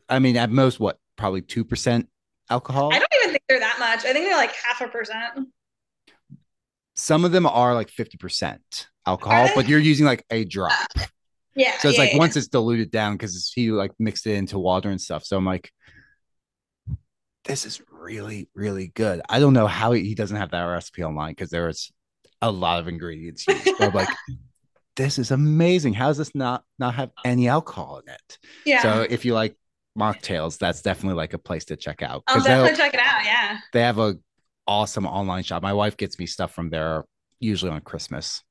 I 0.09 0.19
mean, 0.19 0.37
at 0.37 0.51
most, 0.51 0.81
what 0.81 0.99
probably 1.17 1.43
two 1.43 1.65
percent 1.65 2.09
alcohol. 2.49 2.93
I 2.93 2.99
don't 2.99 3.09
even 3.23 3.33
think 3.33 3.45
they're 3.49 3.61
that 3.61 3.77
much. 3.79 4.05
I 4.05 4.13
think 4.13 4.27
they're 4.27 4.37
like 4.37 4.55
half 4.55 4.81
a 4.81 4.89
percent. 4.89 5.49
Some 6.95 7.25
of 7.25 7.33
them 7.33 7.47
are 7.47 7.75
like 7.75 7.91
fifty 7.91 8.19
percent 8.19 8.89
alcohol, 9.07 9.49
but 9.55 9.69
you're 9.69 9.79
using 9.79 10.05
like 10.07 10.25
a 10.31 10.45
drop. 10.45 10.89
Yeah. 11.55 11.77
So 11.79 11.89
it's 11.89 11.99
yeah, 11.99 12.05
like 12.05 12.13
yeah. 12.13 12.19
once 12.19 12.37
it's 12.37 12.49
diluted 12.49 12.91
down 12.91 13.15
because 13.15 13.51
he 13.55 13.71
like 13.71 13.93
mixed 13.99 14.27
it 14.27 14.35
into 14.35 14.59
water 14.59 14.91
and 14.91 15.01
stuff. 15.01 15.25
So 15.25 15.37
I'm 15.37 15.45
like, 15.45 15.71
this 17.51 17.67
is 17.67 17.83
really, 17.91 18.49
really 18.55 18.89
good. 18.89 19.21
I 19.29 19.41
don't 19.41 19.53
know 19.53 19.67
how 19.67 19.93
he, 19.93 20.15
doesn't 20.15 20.37
have 20.37 20.53
that 20.53 20.63
recipe 20.63 21.03
online 21.03 21.33
because 21.33 21.51
there 21.51 21.69
is 21.69 21.91
a 22.41 22.51
lot 22.51 22.81
of 22.81 22.89
ingredients 22.89 23.47
used. 23.47 23.69
But 23.79 23.95
like, 23.95 24.09
this 24.97 25.19
is 25.19 25.31
amazing. 25.31 25.95
How 25.95 26.09
does 26.09 26.19
this 26.19 26.35
not 26.35 26.65
not 26.79 26.95
have 26.95 27.11
any 27.25 27.49
alcohol 27.49 28.03
in 28.05 28.13
it? 28.13 28.39
Yeah. 28.65 28.83
So 28.83 29.07
if 29.09 29.25
you 29.25 29.35
like 29.35 29.57
mocktails, 29.99 30.59
that's 30.59 30.83
definitely 30.83 31.17
like 31.17 31.35
a 31.35 31.39
place 31.39 31.67
to 31.67 31.77
check 31.77 32.03
out. 32.03 32.23
I'll 32.27 32.43
definitely 32.43 32.77
check 32.77 32.95
it 32.95 33.01
out. 33.01 33.25
Yeah. 33.25 33.59
They 33.73 33.83
have 33.83 33.99
a 33.99 34.17
awesome 34.67 35.07
online 35.07 35.43
shop. 35.43 35.63
My 35.63 35.73
wife 35.73 35.97
gets 35.97 36.19
me 36.19 36.27
stuff 36.27 36.53
from 36.53 36.71
there 36.71 37.05
usually 37.39 37.73
on 37.73 37.81
Christmas. 37.81 38.43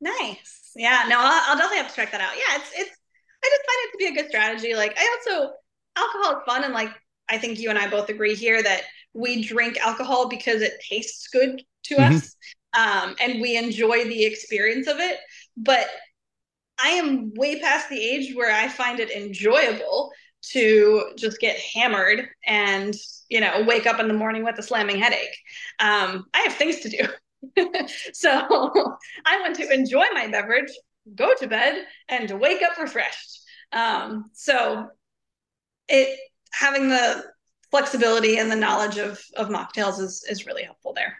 Nice. 0.00 0.72
Yeah. 0.76 1.04
No, 1.08 1.16
I'll, 1.18 1.50
I'll 1.50 1.56
definitely 1.56 1.78
have 1.78 1.88
to 1.88 1.96
check 1.96 2.12
that 2.12 2.20
out. 2.20 2.32
Yeah, 2.36 2.56
it's 2.56 2.70
it's. 2.76 2.96
I 3.44 3.48
just 3.48 3.62
find 3.66 3.78
it 3.82 3.92
to 3.92 3.98
be 3.98 4.06
a 4.06 4.22
good 4.22 4.30
strategy. 4.30 4.74
Like 4.74 4.96
I 4.98 5.18
also 5.18 5.52
alcohol 5.96 6.38
is 6.38 6.42
fun, 6.46 6.64
and 6.64 6.74
like 6.74 6.90
I 7.28 7.38
think 7.38 7.58
you 7.58 7.70
and 7.70 7.78
I 7.78 7.88
both 7.88 8.08
agree 8.08 8.34
here 8.34 8.62
that 8.62 8.82
we 9.12 9.42
drink 9.42 9.78
alcohol 9.78 10.28
because 10.28 10.62
it 10.62 10.74
tastes 10.88 11.28
good 11.28 11.62
to 11.84 11.96
mm-hmm. 11.96 12.16
us, 12.16 12.36
um, 12.76 13.16
and 13.20 13.40
we 13.40 13.56
enjoy 13.56 14.04
the 14.04 14.24
experience 14.24 14.86
of 14.86 14.98
it. 14.98 15.18
But 15.56 15.88
I 16.82 16.90
am 16.90 17.32
way 17.34 17.60
past 17.60 17.88
the 17.88 18.00
age 18.00 18.34
where 18.34 18.54
I 18.54 18.68
find 18.68 19.00
it 19.00 19.10
enjoyable 19.10 20.12
to 20.50 21.10
just 21.16 21.40
get 21.40 21.58
hammered 21.58 22.28
and 22.46 22.94
you 23.28 23.40
know 23.40 23.64
wake 23.66 23.86
up 23.86 23.98
in 23.98 24.08
the 24.08 24.14
morning 24.14 24.44
with 24.44 24.58
a 24.58 24.62
slamming 24.62 24.98
headache. 24.98 25.36
Um, 25.80 26.26
I 26.34 26.40
have 26.40 26.54
things 26.54 26.80
to 26.80 26.88
do. 26.88 27.56
so 28.12 28.30
I 29.26 29.40
want 29.40 29.56
to 29.56 29.72
enjoy 29.72 30.04
my 30.12 30.28
beverage, 30.28 30.70
go 31.14 31.32
to 31.34 31.46
bed, 31.46 31.84
and 32.08 32.30
wake 32.40 32.62
up 32.62 32.78
refreshed. 32.78 33.40
Um, 33.72 34.30
so 34.32 34.88
it 35.88 36.18
having 36.58 36.88
the 36.88 37.24
flexibility 37.70 38.38
and 38.38 38.50
the 38.50 38.56
knowledge 38.56 38.98
of 38.98 39.22
of 39.36 39.48
mocktails 39.48 40.00
is 40.00 40.24
is 40.28 40.46
really 40.46 40.62
helpful 40.62 40.92
there. 40.94 41.18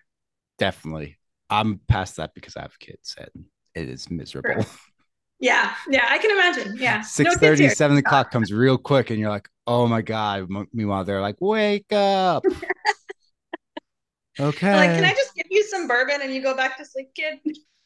Definitely. 0.58 1.18
I'm 1.50 1.80
past 1.86 2.16
that 2.16 2.34
because 2.34 2.56
I 2.56 2.62
have 2.62 2.78
kids 2.78 3.14
and 3.18 3.44
it 3.74 3.88
is 3.88 4.10
miserable. 4.10 4.64
Yeah, 5.38 5.74
yeah, 5.88 6.06
I 6.08 6.18
can 6.18 6.30
imagine. 6.30 6.76
Yeah. 6.78 7.02
6 7.02 7.36
30, 7.36 7.68
7 7.68 7.96
o'clock 7.98 8.30
comes 8.30 8.52
real 8.52 8.78
quick 8.78 9.10
and 9.10 9.20
you're 9.20 9.28
like, 9.28 9.48
oh 9.66 9.86
my 9.86 10.00
God. 10.00 10.48
Meanwhile, 10.72 11.04
they're 11.04 11.20
like, 11.20 11.36
wake 11.40 11.92
up. 11.92 12.44
okay. 14.40 14.74
Like, 14.74 14.90
can 14.90 15.04
I 15.04 15.12
just 15.12 15.34
give 15.34 15.46
you 15.50 15.62
some 15.64 15.86
bourbon 15.86 16.20
and 16.22 16.32
you 16.32 16.42
go 16.42 16.56
back 16.56 16.78
to 16.78 16.84
sleep, 16.86 17.10
kid? 17.14 17.38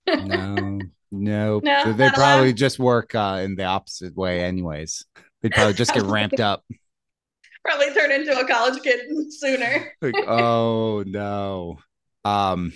no, 0.07 0.78
no. 1.11 1.61
no 1.64 1.92
they 1.92 2.09
probably 2.11 2.48
allowed. 2.51 2.57
just 2.57 2.78
work 2.78 3.14
uh, 3.16 3.40
in 3.42 3.57
the 3.57 3.64
opposite 3.64 4.16
way, 4.16 4.44
anyways. 4.44 5.05
They'd 5.42 5.53
probably 5.53 5.74
just 5.74 5.92
get 5.92 6.03
ramped 6.05 6.40
up. 6.40 6.64
Probably 7.64 7.92
turn 7.92 8.11
into 8.11 8.38
a 8.38 8.46
college 8.46 8.82
kid 8.82 9.00
sooner. 9.32 9.92
like, 10.02 10.14
oh 10.26 11.04
no. 11.06 11.78
Um, 12.24 12.72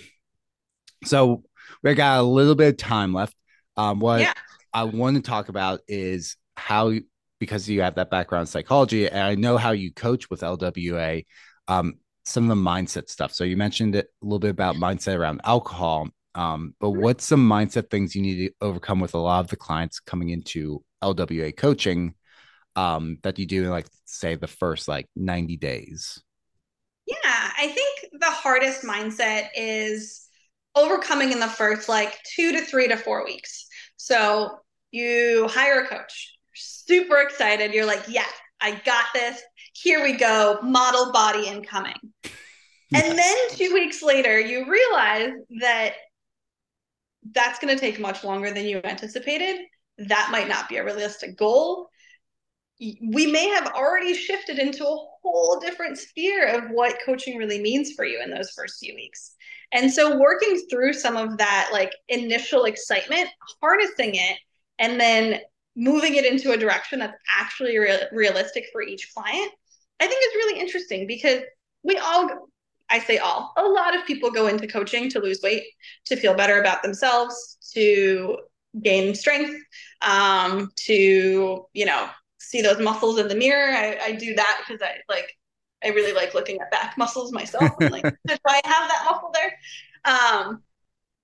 so 1.03 1.43
we 1.83 1.93
got 1.93 2.19
a 2.19 2.23
little 2.23 2.55
bit 2.55 2.69
of 2.69 2.77
time 2.77 3.13
left. 3.13 3.35
Um, 3.77 3.99
what 3.99 4.21
yeah. 4.21 4.33
I 4.73 4.83
want 4.85 5.15
to 5.17 5.21
talk 5.21 5.49
about 5.49 5.81
is 5.87 6.37
how, 6.55 6.93
because 7.39 7.67
you 7.69 7.81
have 7.81 7.95
that 7.95 8.09
background 8.09 8.43
in 8.43 8.47
psychology, 8.47 9.07
and 9.07 9.19
I 9.19 9.35
know 9.35 9.57
how 9.57 9.71
you 9.71 9.91
coach 9.93 10.29
with 10.29 10.41
LWA, 10.41 11.25
um, 11.67 11.95
some 12.25 12.49
of 12.49 12.57
the 12.57 12.63
mindset 12.63 13.09
stuff. 13.09 13.33
So 13.33 13.43
you 13.43 13.57
mentioned 13.57 13.95
it 13.95 14.07
a 14.21 14.25
little 14.25 14.39
bit 14.39 14.51
about 14.51 14.75
mindset 14.75 15.17
around 15.17 15.41
alcohol. 15.43 16.09
Um, 16.33 16.75
but 16.81 16.91
what's 16.91 17.23
some 17.23 17.47
mindset 17.47 17.89
things 17.89 18.15
you 18.15 18.21
need 18.21 18.47
to 18.47 18.53
overcome 18.61 18.99
with 18.99 19.13
a 19.13 19.19
lot 19.19 19.39
of 19.39 19.47
the 19.47 19.55
clients 19.55 19.99
coming 19.99 20.29
into 20.29 20.83
LWA 21.01 21.55
coaching 21.55 22.13
um, 22.75 23.19
that 23.23 23.39
you 23.39 23.45
do 23.45 23.63
in 23.63 23.69
like 23.69 23.87
say 24.19 24.35
the 24.35 24.47
first 24.47 24.87
like 24.87 25.07
90 25.15 25.57
days? 25.57 26.21
Yeah, 27.07 27.15
I 27.23 27.67
think 27.67 28.11
the 28.19 28.31
hardest 28.31 28.83
mindset 28.83 29.49
is 29.55 30.27
overcoming 30.75 31.31
in 31.31 31.39
the 31.39 31.47
first 31.47 31.87
like 31.87 32.17
two 32.23 32.51
to 32.53 32.61
three 32.61 32.87
to 32.87 32.97
four 32.97 33.23
weeks. 33.23 33.67
So 33.97 34.59
you 34.91 35.47
hire 35.49 35.81
a 35.81 35.87
coach, 35.87 36.37
super 36.53 37.19
excited. 37.19 37.73
You're 37.73 37.85
like, 37.85 38.03
yeah, 38.07 38.25
I 38.61 38.81
got 38.85 39.05
this. 39.13 39.41
Here 39.73 40.03
we 40.03 40.13
go. 40.13 40.59
Model 40.63 41.11
body 41.11 41.47
incoming. 41.47 41.95
And 42.93 43.17
then 43.17 43.37
two 43.49 43.73
weeks 43.73 44.01
later, 44.03 44.39
you 44.39 44.71
realize 44.71 45.31
that 45.59 45.95
that's 47.33 47.59
going 47.59 47.73
to 47.73 47.79
take 47.79 47.99
much 47.99 48.23
longer 48.23 48.51
than 48.51 48.65
you 48.65 48.79
anticipated. 48.83 49.65
That 49.97 50.29
might 50.31 50.47
not 50.47 50.69
be 50.69 50.77
a 50.77 50.85
realistic 50.85 51.35
goal. 51.35 51.89
We 52.79 53.27
may 53.27 53.47
have 53.47 53.67
already 53.67 54.13
shifted 54.13 54.59
into 54.59 54.85
a 54.85 54.97
whole 55.21 55.59
different 55.59 55.97
sphere 55.97 56.47
of 56.47 56.71
what 56.71 56.97
coaching 57.05 57.37
really 57.37 57.61
means 57.61 57.93
for 57.93 58.05
you 58.05 58.21
in 58.21 58.31
those 58.31 58.51
first 58.51 58.79
few 58.79 58.93
weeks. 58.95 59.33
And 59.71 59.91
so, 59.91 60.17
working 60.19 60.61
through 60.69 60.93
some 60.93 61.15
of 61.15 61.37
that 61.37 61.69
like 61.71 61.91
initial 62.09 62.65
excitement, 62.65 63.29
harnessing 63.61 64.15
it 64.15 64.37
and 64.79 64.99
then 64.99 65.39
moving 65.75 66.15
it 66.15 66.25
into 66.25 66.51
a 66.51 66.57
direction 66.57 66.99
that's 66.99 67.17
actually 67.37 67.77
re- 67.77 68.07
realistic 68.11 68.65
for 68.71 68.81
each 68.81 69.13
client 69.13 69.51
i 69.99 70.07
think 70.07 70.21
is 70.23 70.35
really 70.35 70.59
interesting 70.59 71.05
because 71.05 71.41
we 71.83 71.97
all 71.97 72.49
i 72.89 72.99
say 72.99 73.17
all 73.17 73.53
a 73.57 73.63
lot 73.63 73.95
of 73.95 74.05
people 74.05 74.31
go 74.31 74.47
into 74.47 74.67
coaching 74.67 75.09
to 75.09 75.19
lose 75.19 75.41
weight 75.43 75.63
to 76.05 76.15
feel 76.15 76.33
better 76.33 76.59
about 76.59 76.81
themselves 76.81 77.57
to 77.73 78.37
gain 78.81 79.15
strength 79.15 79.57
um, 80.01 80.69
to 80.75 81.65
you 81.73 81.85
know 81.85 82.07
see 82.55 82.61
those 82.61 82.79
muscles 82.79 83.19
in 83.19 83.27
the 83.27 83.35
mirror 83.35 83.73
i, 83.73 83.97
I 84.03 84.11
do 84.13 84.35
that 84.35 84.61
because 84.65 84.81
i 84.81 84.95
like 85.09 85.31
i 85.83 85.89
really 85.89 86.13
like 86.13 86.33
looking 86.33 86.59
at 86.59 86.71
back 86.71 86.97
muscles 86.97 87.31
myself 87.31 87.71
and 87.79 87.91
like 87.91 88.03
do 88.27 88.35
i 88.47 88.61
have 88.63 88.89
that 88.89 89.07
muscle 89.09 89.31
there 89.33 89.57
um, 90.05 90.61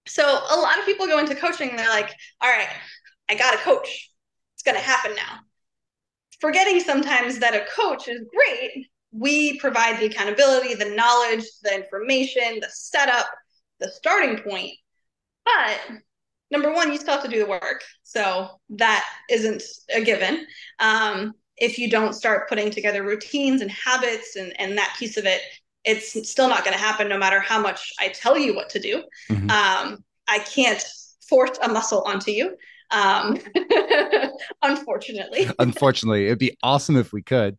so 0.08 0.24
a 0.24 0.58
lot 0.60 0.80
of 0.80 0.86
people 0.86 1.06
go 1.06 1.20
into 1.20 1.36
coaching 1.36 1.76
they're 1.76 1.90
like 1.90 2.12
all 2.42 2.50
right 2.50 2.70
I 3.32 3.36
got 3.36 3.54
a 3.54 3.58
coach. 3.58 4.12
It's 4.56 4.64
going 4.64 4.76
to 4.76 4.84
happen 4.84 5.16
now. 5.16 5.40
Forgetting 6.42 6.82
sometimes 6.82 7.40
that 7.40 7.56
a 7.56 7.66
coach 7.76 8.10
is 8.10 8.22
great. 8.36 8.88
We 9.14 9.58
provide 9.60 10.00
the 10.00 10.08
accountability, 10.08 10.76
the 10.76 10.94
knowledge, 10.94 11.46
the 11.64 11.74
information, 11.74 12.60
the 12.60 12.70
setup, 12.70 13.28
the 13.80 13.90
starting 13.90 14.40
point. 14.40 14.74
But 15.46 15.80
number 16.52 16.72
one, 16.72 16.92
you 16.92 16.98
still 16.98 17.14
have 17.14 17.24
to 17.24 17.30
do 17.30 17.40
the 17.40 17.50
work. 17.50 17.84
So 18.04 18.50
that 18.72 19.08
isn't 19.30 19.64
a 19.94 20.02
given. 20.02 20.46
Um, 20.80 21.34
if 21.58 21.78
you 21.78 21.90
don't 21.90 22.14
start 22.14 22.50
putting 22.50 22.70
together 22.70 23.04
routines 23.04 23.62
and 23.62 23.72
habits 23.72 24.36
and, 24.36 24.54
and 24.60 24.78
that 24.78 24.96
piece 25.00 25.18
of 25.18 25.26
it, 25.26 25.42
it's 25.84 26.30
still 26.30 26.48
not 26.48 26.64
going 26.64 26.76
to 26.76 26.84
happen 26.84 27.08
no 27.08 27.18
matter 27.18 27.40
how 27.40 27.60
much 27.60 27.92
I 28.00 28.10
tell 28.10 28.38
you 28.38 28.56
what 28.56 28.70
to 28.70 28.80
do. 28.80 29.04
Mm-hmm. 29.30 29.50
Um, 29.50 30.04
I 30.28 30.40
can't 30.40 30.84
force 31.28 31.58
a 31.64 31.70
muscle 31.70 32.04
onto 32.04 32.32
you. 32.32 32.56
Um, 32.92 33.40
unfortunately. 34.62 35.48
unfortunately, 35.60 36.28
it'd 36.28 36.40
be 36.40 36.58
awesome 36.62 36.98
if 36.98 37.14
we 37.14 37.24
could. 37.24 37.58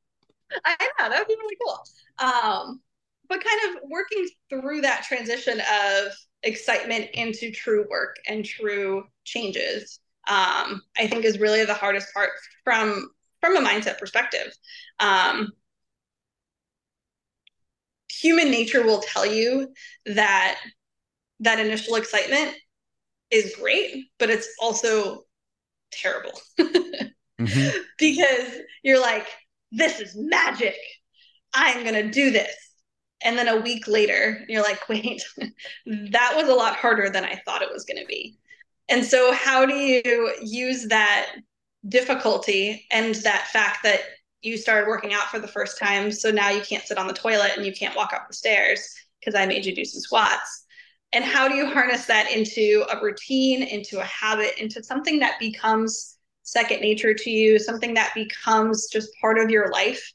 I 0.65 0.77
know 0.99 1.09
that 1.09 1.19
would 1.19 1.29
be 1.29 1.35
really 1.35 1.57
cool. 1.65 1.79
Um, 2.19 2.81
but 3.29 3.43
kind 3.43 3.77
of 3.77 3.83
working 3.89 4.29
through 4.51 4.83
that 4.83 5.05
transition 5.05 5.61
of 5.61 6.13
excitement 6.43 7.11
into 7.15 7.51
true 7.51 7.87
work 7.91 8.17
and 8.29 8.45
true 8.45 9.05
changes, 9.25 10.01
um, 10.29 10.83
I 10.97 11.07
think 11.07 11.25
is 11.25 11.39
really 11.39 11.65
the 11.65 11.75
hardest 11.75 12.13
part 12.15 12.31
from 12.65 13.11
from 13.41 13.57
a 13.57 13.61
mindset 13.61 13.99
perspective. 13.99 14.53
Um, 15.01 15.53
human 18.09 18.51
nature 18.51 18.85
will 18.85 19.01
tell 19.01 19.27
you 19.27 19.73
that 20.07 20.59
that 21.41 21.59
initial 21.59 21.97
excitement 21.97 22.55
is 23.31 23.57
great, 23.57 24.07
but 24.19 24.31
it's 24.31 24.49
also 24.61 25.23
terrible 25.91 26.41
mm-hmm. 26.59 27.79
because 27.99 28.53
you're 28.83 29.01
like, 29.01 29.27
this 29.73 30.01
is 30.01 30.17
magic. 30.17 30.77
I'm 31.53 31.83
going 31.83 31.95
to 31.95 32.11
do 32.11 32.31
this. 32.31 32.55
And 33.25 33.39
then 33.39 33.49
a 33.49 33.61
week 33.61 33.87
later, 33.89 34.45
you're 34.49 34.63
like, 34.63 34.81
wait, 34.89 35.23
that 35.87 36.33
was 36.37 36.49
a 36.49 36.55
lot 36.55 36.77
harder 36.77 37.11
than 37.11 37.25
I 37.25 37.41
thought 37.45 37.63
it 37.63 37.73
was 37.73 37.85
going 37.85 38.01
to 38.01 38.07
be. 38.07 38.37
And 38.89 39.05
so, 39.05 39.33
how 39.33 39.65
do 39.65 39.75
you 39.75 40.35
use 40.43 40.89
that 40.89 41.35
difficulty 41.89 42.87
and 42.91 43.15
that 43.17 43.49
fact 43.49 43.79
that 43.85 44.01
you 44.43 44.57
started 44.57 44.89
working 44.89 45.13
out 45.13 45.29
for 45.29 45.39
the 45.39 45.49
first 45.49 45.79
time? 45.79 46.11
So 46.11 46.31
now 46.31 46.51
you 46.51 46.63
can't 46.63 46.85
sit 46.85 46.99
on 46.99 47.07
the 47.07 47.13
toilet 47.13 47.53
and 47.57 47.65
you 47.65 47.73
can't 47.73 47.97
walk 47.97 48.13
up 48.13 48.27
the 48.29 48.35
stairs 48.35 48.95
because 49.21 49.35
I 49.35 49.47
made 49.47 49.65
you 49.65 49.75
do 49.75 49.85
some 49.85 50.01
squats 50.01 50.63
and 51.13 51.25
how 51.25 51.47
do 51.47 51.55
you 51.55 51.67
harness 51.67 52.07
that 52.07 52.31
into 52.31 52.85
a 52.91 53.03
routine 53.03 53.63
into 53.63 54.01
a 54.01 54.05
habit 54.05 54.61
into 54.61 54.83
something 54.83 55.19
that 55.19 55.39
becomes 55.39 56.17
second 56.43 56.81
nature 56.81 57.15
to 57.15 57.31
you 57.31 57.59
something 57.59 57.95
that 57.95 58.13
becomes 58.15 58.89
just 58.89 59.11
part 59.21 59.39
of 59.39 59.51
your 59.51 59.71
life 59.71 60.13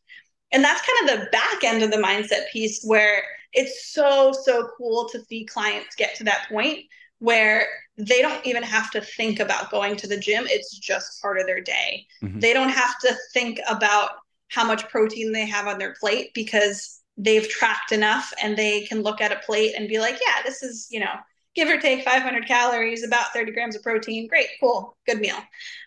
and 0.51 0.63
that's 0.63 0.81
kind 0.81 1.09
of 1.09 1.19
the 1.19 1.29
back 1.31 1.63
end 1.63 1.83
of 1.83 1.91
the 1.91 1.97
mindset 1.97 2.49
piece 2.51 2.83
where 2.83 3.23
it's 3.53 3.91
so 3.93 4.31
so 4.31 4.69
cool 4.77 5.07
to 5.09 5.23
see 5.25 5.45
clients 5.45 5.95
get 5.95 6.15
to 6.15 6.23
that 6.23 6.47
point 6.49 6.79
where 7.19 7.67
they 7.97 8.21
don't 8.21 8.45
even 8.45 8.61
have 8.61 8.91
to 8.91 9.01
think 9.01 9.39
about 9.39 9.71
going 9.71 9.95
to 9.95 10.07
the 10.07 10.17
gym 10.17 10.45
it's 10.47 10.77
just 10.77 11.21
part 11.21 11.39
of 11.39 11.45
their 11.45 11.61
day 11.61 12.05
mm-hmm. 12.21 12.39
they 12.39 12.53
don't 12.53 12.69
have 12.69 12.97
to 12.99 13.15
think 13.33 13.59
about 13.69 14.11
how 14.49 14.65
much 14.65 14.87
protein 14.89 15.31
they 15.31 15.45
have 15.45 15.67
on 15.67 15.77
their 15.77 15.95
plate 15.99 16.31
because 16.33 17.01
they've 17.17 17.49
tracked 17.49 17.91
enough 17.91 18.31
and 18.41 18.55
they 18.55 18.81
can 18.81 19.01
look 19.01 19.21
at 19.21 19.31
a 19.31 19.39
plate 19.45 19.73
and 19.75 19.87
be 19.87 19.99
like, 19.99 20.19
yeah, 20.25 20.43
this 20.43 20.61
is, 20.61 20.87
you 20.91 20.99
know, 20.99 21.13
give 21.55 21.67
or 21.67 21.79
take 21.79 22.05
500 22.05 22.47
calories, 22.47 23.03
about 23.03 23.33
30 23.33 23.51
grams 23.51 23.75
of 23.75 23.81
protein. 23.81 24.27
Great, 24.27 24.47
cool, 24.59 24.95
good 25.07 25.19
meal. 25.19 25.37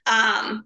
Um, 0.06 0.64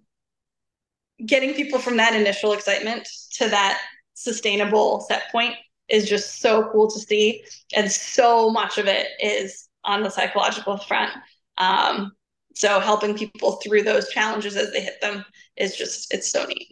getting 1.24 1.54
people 1.54 1.78
from 1.78 1.96
that 1.96 2.14
initial 2.14 2.52
excitement 2.52 3.08
to 3.32 3.48
that 3.48 3.80
sustainable 4.14 5.00
set 5.08 5.30
point 5.30 5.54
is 5.88 6.08
just 6.08 6.40
so 6.40 6.68
cool 6.70 6.90
to 6.90 6.98
see. 6.98 7.44
And 7.74 7.90
so 7.90 8.50
much 8.50 8.78
of 8.78 8.86
it 8.86 9.08
is 9.20 9.68
on 9.84 10.02
the 10.02 10.10
psychological 10.10 10.78
front. 10.78 11.12
Um, 11.58 12.12
so 12.54 12.80
helping 12.80 13.16
people 13.16 13.52
through 13.52 13.82
those 13.82 14.08
challenges 14.08 14.56
as 14.56 14.72
they 14.72 14.80
hit 14.80 15.00
them 15.00 15.24
is 15.56 15.76
just, 15.76 16.12
it's 16.14 16.30
so 16.30 16.44
neat. 16.46 16.68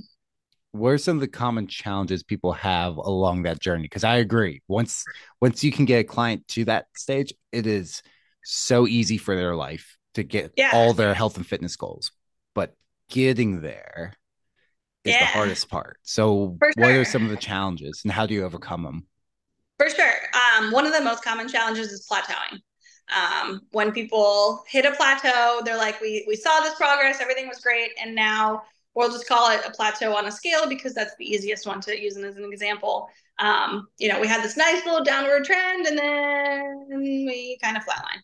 What 0.72 0.90
are 0.90 0.98
some 0.98 1.18
of 1.18 1.20
the 1.20 1.28
common 1.28 1.66
challenges 1.66 2.22
people 2.22 2.52
have 2.52 2.96
along 2.96 3.42
that 3.42 3.60
journey? 3.60 3.82
Because 3.82 4.04
I 4.04 4.16
agree, 4.16 4.62
once 4.68 5.04
once 5.38 5.62
you 5.62 5.70
can 5.70 5.84
get 5.84 5.98
a 5.98 6.04
client 6.04 6.48
to 6.48 6.64
that 6.64 6.86
stage, 6.96 7.34
it 7.52 7.66
is 7.66 8.02
so 8.42 8.86
easy 8.86 9.18
for 9.18 9.36
their 9.36 9.54
life 9.54 9.98
to 10.14 10.22
get 10.22 10.52
yeah. 10.56 10.70
all 10.72 10.94
their 10.94 11.12
health 11.12 11.36
and 11.36 11.46
fitness 11.46 11.76
goals. 11.76 12.12
But 12.54 12.74
getting 13.10 13.60
there 13.60 14.14
is 15.04 15.12
yeah. 15.12 15.20
the 15.20 15.26
hardest 15.26 15.68
part. 15.68 15.98
So, 16.02 16.56
sure. 16.62 16.72
what 16.76 16.90
are 16.92 17.04
some 17.04 17.24
of 17.24 17.30
the 17.30 17.36
challenges 17.36 18.02
and 18.04 18.12
how 18.12 18.26
do 18.26 18.34
you 18.34 18.44
overcome 18.44 18.82
them? 18.82 19.06
For 19.78 19.88
sure. 19.90 20.14
Um, 20.34 20.70
one 20.70 20.86
of 20.86 20.92
the 20.92 21.00
most 21.00 21.24
common 21.24 21.48
challenges 21.48 21.88
is 21.88 22.06
plateauing. 22.10 22.60
Um, 23.14 23.62
when 23.72 23.92
people 23.92 24.62
hit 24.68 24.86
a 24.86 24.92
plateau, 24.92 25.60
they're 25.64 25.76
like, 25.76 26.00
we, 26.00 26.24
we 26.28 26.36
saw 26.36 26.60
this 26.60 26.74
progress, 26.74 27.20
everything 27.20 27.48
was 27.48 27.58
great, 27.58 27.90
and 28.00 28.14
now 28.14 28.62
we'll 28.94 29.10
just 29.10 29.26
call 29.26 29.50
it 29.50 29.60
a 29.66 29.70
plateau 29.70 30.14
on 30.14 30.26
a 30.26 30.32
scale 30.32 30.68
because 30.68 30.94
that's 30.94 31.16
the 31.18 31.24
easiest 31.24 31.66
one 31.66 31.80
to 31.80 32.00
use 32.00 32.16
as 32.16 32.36
an 32.36 32.44
example. 32.44 33.08
Um, 33.38 33.88
you 33.98 34.08
know, 34.08 34.20
we 34.20 34.28
had 34.28 34.42
this 34.42 34.56
nice 34.56 34.84
little 34.84 35.02
downward 35.02 35.44
trend 35.44 35.86
and 35.86 35.98
then 35.98 36.86
we 36.98 37.58
kind 37.62 37.76
of 37.76 37.82
flatline. 37.84 38.20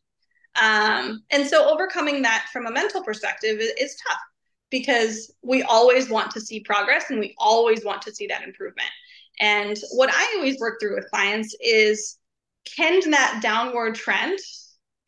Um, 0.61 1.23
and 1.31 1.47
so 1.47 1.71
overcoming 1.71 2.23
that 2.23 2.47
from 2.53 2.67
a 2.67 2.71
mental 2.71 3.03
perspective 3.03 3.59
is, 3.61 3.73
is 3.79 3.97
tough 4.07 4.21
because 4.71 5.33
we 5.43 5.63
always 5.63 6.11
want 6.11 6.31
to 6.33 6.41
see 6.41 6.61
progress 6.61 7.11
and 7.11 7.21
we 7.21 7.35
always 7.39 7.85
want 7.85 8.03
to 8.03 8.15
see 8.15 8.27
that 8.27 8.43
improvement. 8.43 8.91
And 9.41 9.79
what 9.93 10.11
I 10.13 10.35
always 10.37 10.59
work 10.59 10.81
through 10.81 10.97
with 10.97 11.11
clients 11.11 11.55
is 11.61 12.19
can 12.77 13.11
that 13.11 13.41
downward 13.43 13.95
trend 13.95 14.39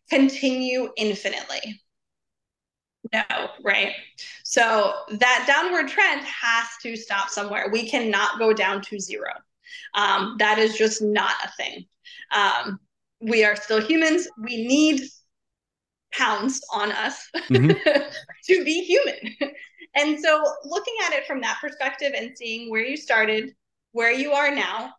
continue 0.08 0.90
infinitely? 0.96 1.80
No, 3.12 3.22
right? 3.64 3.92
So 4.44 4.92
that 5.10 5.44
downward 5.46 5.88
trend 5.88 6.24
has 6.24 6.66
to 6.82 6.96
stop 6.96 7.28
somewhere. 7.28 7.68
We 7.72 7.88
cannot 7.88 8.38
go 8.38 8.52
down 8.52 8.82
to 8.82 9.00
zero. 9.00 9.32
Um, 9.94 10.36
that 10.38 10.58
is 10.58 10.76
just 10.76 11.02
not 11.02 11.34
a 11.44 11.50
thing. 11.56 11.86
Um, 12.32 12.78
we 13.20 13.44
are 13.44 13.56
still 13.56 13.80
humans. 13.80 14.28
We 14.38 14.66
need 14.66 15.02
pounds 16.12 16.60
on 16.72 16.92
us 16.92 17.28
mm-hmm. 17.48 17.70
to 18.44 18.64
be 18.64 18.84
human. 18.84 19.52
And 19.94 20.20
so 20.20 20.44
looking 20.64 20.94
at 21.06 21.14
it 21.14 21.26
from 21.26 21.40
that 21.40 21.58
perspective 21.60 22.12
and 22.16 22.36
seeing 22.36 22.70
where 22.70 22.84
you 22.84 22.96
started, 22.96 23.54
where 23.92 24.12
you 24.12 24.32
are 24.32 24.54
now, 24.54 24.92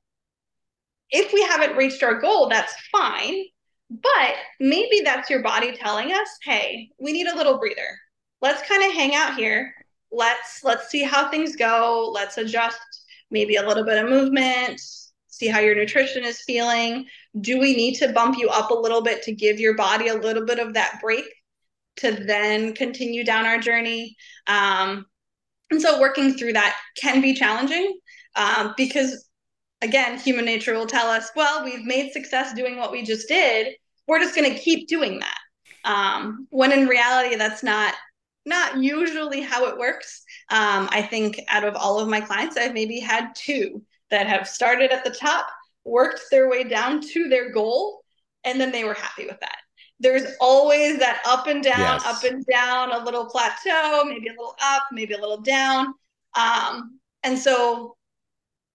if 1.09 1.33
we 1.33 1.41
haven't 1.43 1.77
reached 1.77 2.03
our 2.03 2.19
goal, 2.19 2.49
that's 2.49 2.73
fine. 2.91 3.43
But 3.89 4.35
maybe 4.59 5.01
that's 5.03 5.29
your 5.29 5.43
body 5.43 5.73
telling 5.73 6.11
us, 6.13 6.29
hey, 6.43 6.89
we 6.99 7.11
need 7.11 7.27
a 7.27 7.35
little 7.35 7.57
breather. 7.57 7.97
Let's 8.41 8.67
kind 8.67 8.83
of 8.83 8.93
hang 8.93 9.15
out 9.15 9.35
here. 9.35 9.73
Let's 10.11 10.63
let's 10.63 10.89
see 10.89 11.03
how 11.03 11.29
things 11.29 11.55
go. 11.55 12.09
Let's 12.13 12.37
adjust 12.37 12.79
maybe 13.29 13.57
a 13.57 13.67
little 13.67 13.83
bit 13.83 14.03
of 14.03 14.09
movement, 14.09 14.81
see 15.41 15.47
how 15.47 15.59
your 15.59 15.75
nutrition 15.75 16.23
is 16.23 16.41
feeling. 16.41 17.07
Do 17.39 17.59
we 17.59 17.75
need 17.75 17.95
to 17.95 18.13
bump 18.13 18.37
you 18.37 18.47
up 18.47 18.69
a 18.69 18.75
little 18.75 19.01
bit 19.01 19.23
to 19.23 19.33
give 19.33 19.59
your 19.59 19.75
body 19.75 20.07
a 20.07 20.13
little 20.13 20.45
bit 20.45 20.59
of 20.59 20.75
that 20.75 20.99
break 21.01 21.25
to 21.97 22.11
then 22.11 22.73
continue 22.73 23.23
down 23.25 23.45
our 23.45 23.57
journey? 23.57 24.15
Um, 24.45 25.07
and 25.71 25.81
so 25.81 25.99
working 25.99 26.35
through 26.35 26.53
that 26.53 26.77
can 26.95 27.21
be 27.21 27.33
challenging 27.33 27.97
um, 28.35 28.75
because, 28.77 29.27
again, 29.81 30.19
human 30.19 30.45
nature 30.45 30.75
will 30.75 30.85
tell 30.85 31.07
us, 31.07 31.31
well, 31.35 31.65
we've 31.65 31.85
made 31.85 32.11
success 32.11 32.53
doing 32.53 32.77
what 32.77 32.91
we 32.91 33.01
just 33.01 33.27
did. 33.27 33.73
We're 34.07 34.19
just 34.19 34.35
going 34.35 34.53
to 34.53 34.59
keep 34.59 34.87
doing 34.87 35.19
that. 35.19 35.37
Um, 35.83 36.47
when 36.51 36.71
in 36.71 36.87
reality, 36.87 37.35
that's 37.35 37.63
not 37.63 37.95
not 38.45 38.77
usually 38.77 39.41
how 39.41 39.67
it 39.67 39.77
works. 39.77 40.23
Um, 40.49 40.89
I 40.91 41.03
think 41.03 41.39
out 41.47 41.63
of 41.63 41.75
all 41.75 41.99
of 41.99 42.09
my 42.09 42.21
clients, 42.21 42.57
I've 42.57 42.73
maybe 42.73 42.99
had 42.99 43.35
two 43.35 43.83
that 44.11 44.27
have 44.27 44.47
started 44.47 44.91
at 44.91 45.03
the 45.03 45.09
top, 45.09 45.47
worked 45.83 46.21
their 46.29 46.49
way 46.49 46.63
down 46.63 47.01
to 47.01 47.27
their 47.27 47.51
goal, 47.51 48.03
and 48.43 48.59
then 48.59 48.71
they 48.71 48.83
were 48.83 48.93
happy 48.93 49.25
with 49.25 49.39
that. 49.39 49.57
There's 49.99 50.35
always 50.39 50.99
that 50.99 51.21
up 51.25 51.47
and 51.47 51.63
down, 51.63 51.99
yes. 52.03 52.05
up 52.05 52.23
and 52.23 52.45
down, 52.45 52.91
a 52.91 53.03
little 53.03 53.25
plateau, 53.25 54.03
maybe 54.05 54.27
a 54.27 54.31
little 54.31 54.55
up, 54.61 54.83
maybe 54.91 55.13
a 55.13 55.19
little 55.19 55.41
down. 55.41 55.93
Um, 56.35 56.99
and 57.23 57.37
so, 57.37 57.95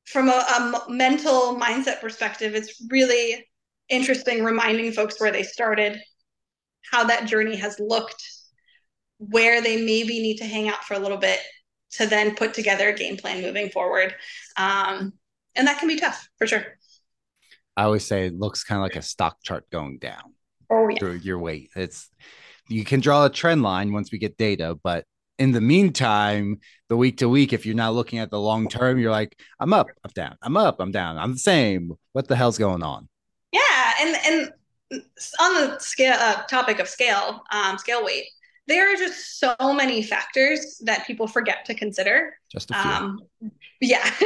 from 0.06 0.28
a, 0.28 0.32
a 0.32 0.84
mental 0.88 1.56
mindset 1.56 2.00
perspective, 2.00 2.54
it's 2.54 2.80
really 2.88 3.44
interesting 3.88 4.44
reminding 4.44 4.92
folks 4.92 5.20
where 5.20 5.32
they 5.32 5.42
started, 5.42 6.00
how 6.92 7.04
that 7.04 7.26
journey 7.26 7.56
has 7.56 7.78
looked, 7.80 8.22
where 9.18 9.60
they 9.60 9.84
maybe 9.84 10.22
need 10.22 10.36
to 10.36 10.44
hang 10.44 10.68
out 10.68 10.84
for 10.84 10.94
a 10.94 10.98
little 10.98 11.18
bit 11.18 11.40
to 11.92 12.06
then 12.06 12.34
put 12.34 12.54
together 12.54 12.88
a 12.88 12.94
game 12.94 13.16
plan 13.16 13.42
moving 13.42 13.70
forward. 13.70 14.14
Um, 14.56 15.12
and 15.56 15.66
that 15.66 15.78
can 15.78 15.88
be 15.88 15.96
tough 15.96 16.28
for 16.38 16.46
sure. 16.46 16.64
I 17.76 17.84
always 17.84 18.06
say 18.06 18.26
it 18.26 18.38
looks 18.38 18.64
kind 18.64 18.78
of 18.78 18.82
like 18.82 18.96
a 18.96 19.02
stock 19.02 19.36
chart 19.42 19.68
going 19.70 19.98
down 19.98 20.34
oh, 20.70 20.88
yeah. 20.88 20.98
through 20.98 21.14
your 21.14 21.38
weight. 21.38 21.70
It's 21.76 22.08
you 22.68 22.84
can 22.84 23.00
draw 23.00 23.26
a 23.26 23.30
trend 23.30 23.62
line 23.62 23.92
once 23.92 24.10
we 24.10 24.18
get 24.18 24.36
data, 24.36 24.78
but 24.82 25.04
in 25.38 25.52
the 25.52 25.60
meantime, 25.60 26.60
the 26.88 26.96
week 26.96 27.18
to 27.18 27.28
week, 27.28 27.52
if 27.52 27.66
you're 27.66 27.74
not 27.74 27.94
looking 27.94 28.18
at 28.18 28.30
the 28.30 28.40
long 28.40 28.68
term, 28.68 28.98
you're 28.98 29.10
like, 29.10 29.38
I'm 29.60 29.72
up, 29.72 29.88
I'm 30.02 30.10
down, 30.14 30.36
I'm 30.42 30.56
up, 30.56 30.80
I'm 30.80 30.92
down, 30.92 31.18
I'm 31.18 31.32
the 31.32 31.38
same. 31.38 31.92
What 32.12 32.26
the 32.26 32.36
hell's 32.36 32.58
going 32.58 32.82
on? 32.82 33.08
Yeah, 33.52 33.92
and 34.00 34.16
and 34.26 35.02
on 35.40 35.54
the 35.54 35.78
scale 35.78 36.16
uh, 36.18 36.42
topic 36.44 36.78
of 36.78 36.88
scale, 36.88 37.42
um, 37.52 37.76
scale 37.76 38.04
weight, 38.04 38.26
there 38.66 38.92
are 38.92 38.96
just 38.96 39.38
so 39.38 39.54
many 39.60 40.02
factors 40.02 40.80
that 40.84 41.06
people 41.06 41.26
forget 41.26 41.64
to 41.66 41.74
consider. 41.74 42.34
Just 42.50 42.70
a 42.70 42.74
few. 42.74 42.90
Um, 42.90 43.20
yeah, 43.80 44.10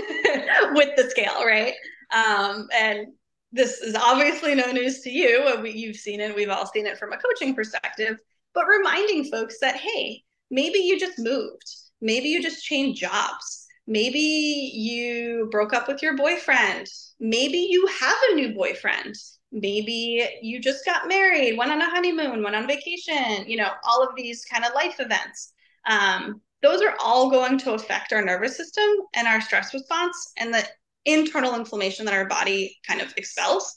with 0.73 0.97
the 0.97 1.09
scale, 1.11 1.45
right? 1.45 1.75
Um, 2.13 2.69
and 2.75 3.09
this 3.53 3.81
is 3.81 3.95
obviously 3.95 4.55
no 4.55 4.71
news 4.73 5.01
to 5.03 5.11
you. 5.11 5.59
We, 5.63 5.73
you've 5.73 5.97
seen 5.97 6.21
it. 6.21 6.35
We've 6.35 6.49
all 6.49 6.67
seen 6.67 6.87
it 6.87 6.99
from 6.99 7.13
a 7.13 7.19
coaching 7.19 7.55
perspective. 7.55 8.19
But 8.55 8.67
reminding 8.67 9.25
folks 9.25 9.59
that 9.61 9.77
hey, 9.77 10.23
maybe 10.51 10.79
you 10.79 10.99
just 10.99 11.19
moved. 11.19 11.69
Maybe 12.01 12.29
you 12.29 12.43
just 12.43 12.65
changed 12.65 13.01
jobs. 13.01 13.67
Maybe 13.87 14.19
you 14.19 15.49
broke 15.51 15.73
up 15.73 15.89
with 15.89 16.03
your 16.03 16.17
boyfriend. 16.17 16.87
Maybe 17.19 17.59
you 17.71 17.87
have 17.87 18.17
a 18.31 18.35
new 18.35 18.55
boyfriend 18.55 19.15
maybe 19.53 20.29
you 20.43 20.61
just 20.61 20.85
got 20.85 21.09
married, 21.09 21.57
went 21.57 21.73
on 21.73 21.81
a 21.81 21.91
honeymoon, 21.91 22.43
went 22.43 22.57
on 22.57 22.67
vacation, 22.67 23.49
you 23.49 23.57
know, 23.57 23.71
all 23.85 24.03
of 24.03 24.11
these 24.17 24.45
kind 24.45 24.65
of 24.65 24.75
life 24.75 24.97
events. 24.99 25.53
Um, 25.89 26.41
those 26.63 26.83
are 26.83 26.95
all 27.03 27.31
going 27.31 27.59
to 27.59 27.73
affect 27.73 28.13
our 28.13 28.23
nervous 28.23 28.57
system 28.57 28.85
and 29.15 29.27
our 29.27 29.41
stress 29.41 29.73
response 29.73 30.33
and 30.37 30.53
the 30.53 30.65
internal 31.05 31.55
inflammation 31.55 32.05
that 32.05 32.15
our 32.15 32.27
body 32.27 32.79
kind 32.87 33.01
of 33.01 33.13
expels. 33.17 33.75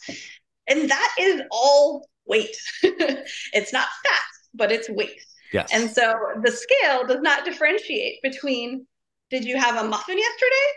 And 0.67 0.89
that 0.89 1.15
is 1.19 1.41
all 1.51 2.07
weight. 2.25 2.55
it's 2.83 3.73
not 3.73 3.87
fat, 4.03 4.23
but 4.53 4.71
it's 4.71 4.89
weight. 4.89 5.21
Yes. 5.53 5.69
And 5.71 5.89
so 5.89 6.13
the 6.43 6.51
scale 6.51 7.05
does 7.07 7.21
not 7.21 7.45
differentiate 7.45 8.21
between 8.21 8.85
did 9.29 9.45
you 9.45 9.57
have 9.57 9.83
a 9.83 9.87
muffin 9.87 10.17
yesterday 10.17 10.67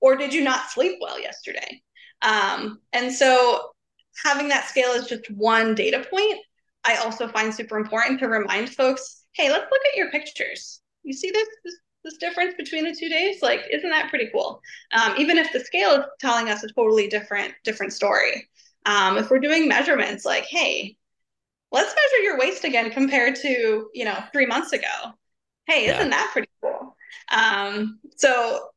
or 0.00 0.16
did 0.16 0.34
you 0.34 0.42
not 0.42 0.70
sleep 0.70 0.98
well 1.00 1.20
yesterday? 1.20 1.80
Um, 2.22 2.80
and 2.92 3.12
so 3.12 3.70
having 4.22 4.48
that 4.48 4.68
scale 4.68 4.90
is 4.92 5.06
just 5.06 5.30
one 5.30 5.74
data 5.74 6.04
point. 6.10 6.38
I 6.84 6.96
also 6.96 7.28
find 7.28 7.54
super 7.54 7.76
important 7.76 8.18
to 8.20 8.28
remind 8.28 8.70
folks, 8.70 9.24
hey, 9.34 9.50
let's 9.50 9.70
look 9.70 9.82
at 9.90 9.96
your 9.96 10.10
pictures. 10.10 10.80
You 11.02 11.12
see 11.12 11.30
this 11.30 11.48
this, 11.64 11.76
this 12.04 12.16
difference 12.18 12.54
between 12.56 12.84
the 12.84 12.94
two 12.94 13.08
days? 13.08 13.42
Like, 13.42 13.62
isn't 13.70 13.90
that 13.90 14.10
pretty 14.10 14.28
cool? 14.32 14.60
Um, 14.92 15.14
even 15.18 15.38
if 15.38 15.52
the 15.52 15.60
scale 15.60 15.92
is 15.92 16.04
telling 16.20 16.48
us 16.48 16.64
a 16.64 16.68
totally 16.68 17.08
different 17.08 17.54
different 17.64 17.92
story. 17.92 18.48
Um, 18.84 19.16
if 19.16 19.30
we're 19.30 19.38
doing 19.38 19.68
measurements, 19.68 20.24
like, 20.24 20.44
hey, 20.44 20.96
let's 21.70 21.94
measure 21.94 22.22
your 22.24 22.38
waist 22.38 22.64
again 22.64 22.90
compared 22.90 23.36
to 23.36 23.88
you 23.94 24.04
know 24.04 24.18
three 24.32 24.46
months 24.46 24.72
ago. 24.72 25.12
Hey, 25.66 25.86
isn't 25.86 26.10
that 26.10 26.30
pretty 26.32 26.48
cool? 26.60 26.96
Um, 27.30 28.00
so 28.16 28.70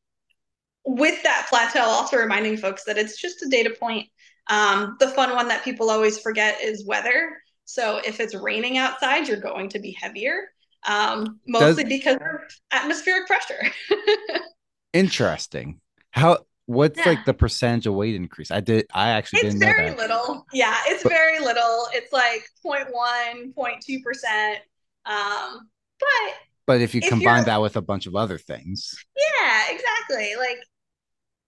with 0.85 1.21
that 1.23 1.47
plateau, 1.49 1.81
also 1.81 2.17
reminding 2.17 2.57
folks 2.57 2.83
that 2.83 2.97
it's 2.97 3.19
just 3.19 3.41
a 3.43 3.49
data 3.49 3.75
point. 3.79 4.07
Um, 4.47 4.97
the 4.99 5.09
fun 5.09 5.33
one 5.35 5.47
that 5.47 5.63
people 5.63 5.89
always 5.89 6.19
forget 6.19 6.61
is 6.61 6.85
weather. 6.85 7.37
So 7.65 7.99
if 8.05 8.19
it's 8.19 8.35
raining 8.35 8.77
outside, 8.77 9.27
you're 9.27 9.37
going 9.37 9.69
to 9.69 9.79
be 9.79 9.97
heavier, 9.99 10.51
um, 10.87 11.39
mostly 11.47 11.83
Does, 11.83 11.89
because 11.89 12.15
of 12.15 12.41
atmospheric 12.71 13.27
pressure. 13.27 13.61
interesting. 14.93 15.81
How 16.11 16.39
what's 16.67 16.97
yeah. 16.99 17.09
like 17.09 17.25
the 17.25 17.33
percentage 17.33 17.87
of 17.87 17.95
weight 17.95 18.15
increase? 18.15 18.51
I 18.51 18.59
did 18.59 18.85
I 18.93 19.09
actually 19.09 19.39
it's 19.39 19.55
didn't 19.55 19.59
know 19.61 19.65
very 19.65 19.95
little. 19.95 20.45
Yeah, 20.53 20.75
it's 20.85 21.03
but, 21.03 21.11
very 21.11 21.39
little. 21.39 21.87
It's 21.91 22.13
like 22.13 22.47
0. 22.61 22.85
0.1, 22.91 23.53
0.2 23.55 24.03
percent. 24.03 24.59
Um, 25.05 25.69
but 25.99 26.33
but 26.67 26.81
if 26.81 26.95
you 26.95 27.01
if 27.03 27.09
combine 27.09 27.45
that 27.45 27.61
with 27.61 27.77
a 27.77 27.81
bunch 27.81 28.05
of 28.05 28.15
other 28.15 28.37
things. 28.37 28.95
Yeah, 29.15 29.63
exactly. 29.69 30.35
Like 30.37 30.57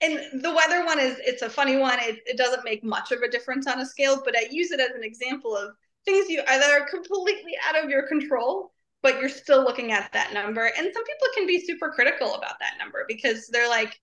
and 0.02 0.43
the 0.43 0.54
weather 0.54 0.86
one 0.86 1.00
is 1.00 1.20
it's 1.26 1.41
a 1.41 1.50
funny 1.50 1.78
one. 1.78 2.00
It, 2.02 2.20
it 2.26 2.38
doesn't 2.38 2.64
make 2.64 2.84
much 2.84 3.12
of 3.12 3.22
a 3.22 3.30
difference 3.30 3.68
on 3.68 3.80
a 3.80 3.86
scale, 3.86 4.22
but 4.24 4.38
I 4.38 4.48
use 4.52 4.72
it 4.72 4.80
as 4.80 4.91
an 4.91 5.04
example 5.04 5.56
of 5.56 5.72
things 6.06 6.30
you 6.30 6.43
that 6.45 6.72
are 6.72 6.88
completely 6.88 7.58
out 7.68 7.84
of 7.84 7.89
your 7.89 8.08
control, 8.08 8.72
but 9.02 9.20
you're 9.20 9.30
still 9.30 9.64
looking 9.64 9.91
at 9.91 10.12
that 10.14 10.34
number. 10.34 10.66
And 10.66 10.89
some 10.93 11.04
people 11.04 11.28
can 11.36 11.48
be 11.48 11.66
super 11.66 11.89
critical 11.89 12.36
about 12.36 12.60
that 12.60 12.76
number 12.78 13.06
because 13.08 13.48
they're 13.48 13.70
like, 13.70 14.00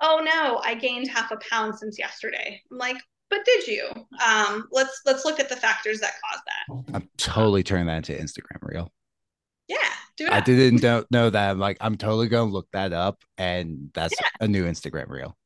"Oh 0.00 0.20
no, 0.22 0.60
I 0.64 0.74
gained 0.74 1.08
half 1.08 1.30
a 1.30 1.38
pound 1.50 1.78
since 1.78 1.98
yesterday." 1.98 2.62
I'm 2.70 2.78
like, 2.78 2.98
"But 3.30 3.44
did 3.46 3.66
you?" 3.66 3.88
Um, 4.24 4.68
let's 4.70 5.00
let's 5.06 5.24
look 5.24 5.40
at 5.40 5.48
the 5.48 5.56
factors 5.56 6.00
that 6.00 6.12
caused 6.22 6.42
that. 6.46 6.94
I'm 6.94 7.08
totally 7.16 7.62
turning 7.62 7.86
that 7.86 8.08
into 8.08 8.12
Instagram 8.12 8.58
reel. 8.60 8.92
Yeah, 9.68 9.76
do 10.16 10.26
it. 10.26 10.32
I 10.32 10.40
didn't 10.40 10.82
know, 10.82 11.04
know 11.10 11.30
that. 11.30 11.50
I'm 11.50 11.58
like, 11.58 11.76
I'm 11.80 11.96
totally 11.96 12.28
gonna 12.28 12.50
look 12.50 12.68
that 12.72 12.92
up, 12.92 13.22
and 13.36 13.90
that's 13.94 14.14
Yeah. 14.20 14.26
a 14.40 14.48
new 14.48 14.64
Instagram 14.64 15.08
reel. 15.08 15.36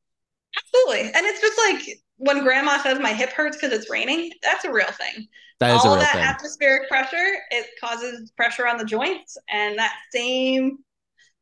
Absolutely. 0.57 1.11
And 1.13 1.25
it's 1.25 1.41
just 1.41 1.57
like 1.57 1.97
when 2.17 2.43
grandma 2.43 2.81
says 2.81 2.99
my 2.99 3.13
hip 3.13 3.31
hurts 3.31 3.57
because 3.57 3.77
it's 3.77 3.89
raining, 3.89 4.31
that's 4.41 4.65
a 4.65 4.71
real 4.71 4.85
thing. 4.91 5.27
That 5.59 5.75
is 5.75 5.81
All 5.85 5.93
a 5.93 5.95
real 5.95 6.03
that 6.03 6.13
thing. 6.13 6.23
atmospheric 6.23 6.87
pressure, 6.89 7.33
it 7.51 7.67
causes 7.79 8.31
pressure 8.31 8.67
on 8.67 8.77
the 8.77 8.85
joints, 8.85 9.37
and 9.49 9.77
that 9.77 9.93
same 10.11 10.79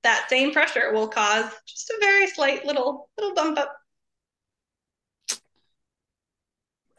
that 0.03 0.25
same 0.29 0.51
pressure 0.51 0.91
will 0.93 1.07
cause 1.07 1.45
just 1.67 1.89
a 1.91 1.97
very 2.01 2.27
slight 2.27 2.65
little 2.65 3.09
little 3.17 3.35
bump 3.35 3.59
up. 3.59 3.75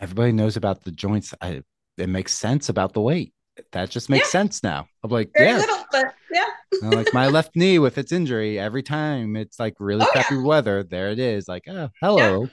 Everybody 0.00 0.32
knows 0.32 0.56
about 0.56 0.82
the 0.82 0.90
joints. 0.92 1.32
I, 1.40 1.62
it 1.96 2.08
makes 2.08 2.34
sense 2.34 2.68
about 2.68 2.92
the 2.92 3.00
weight. 3.00 3.32
That 3.72 3.90
just 3.90 4.09
makes 4.11 4.26
Yeah. 4.26 4.30
sense 4.30 4.62
now. 4.62 4.86
I'm 5.05 5.11
like, 5.11 5.30
Very 5.36 5.48
yeah, 5.48 5.59
little, 5.59 5.84
but 5.90 6.14
yeah. 6.32 6.46
Like 6.80 7.12
my 7.12 7.28
left 7.28 7.50
knee 7.57 7.78
with 7.78 7.98
its 7.98 8.12
injury. 8.12 8.59
Every 8.59 8.82
time 8.82 9.36
it's 9.36 9.61
like 9.61 9.74
really 9.78 10.00
Oh, 10.00 10.07
yeah. 10.14 10.22
crappy 10.22 10.36
weather, 10.36 10.82
there 10.82 11.11
it 11.11 11.18
is. 11.18 11.48
Like, 11.48 11.64
oh, 11.68 11.90
hello. 12.00 12.48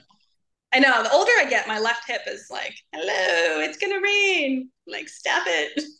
I 0.72 0.78
know. 0.78 1.02
The 1.02 1.12
older 1.12 1.32
I 1.38 1.46
get, 1.50 1.66
my 1.66 1.78
left 1.80 2.06
hip 2.06 2.22
is 2.28 2.46
like, 2.50 2.74
"Hello, 2.92 3.60
it's 3.60 3.76
gonna 3.78 4.00
rain." 4.00 4.70
Like, 4.86 5.08
stop 5.08 5.42
it. 5.46 5.82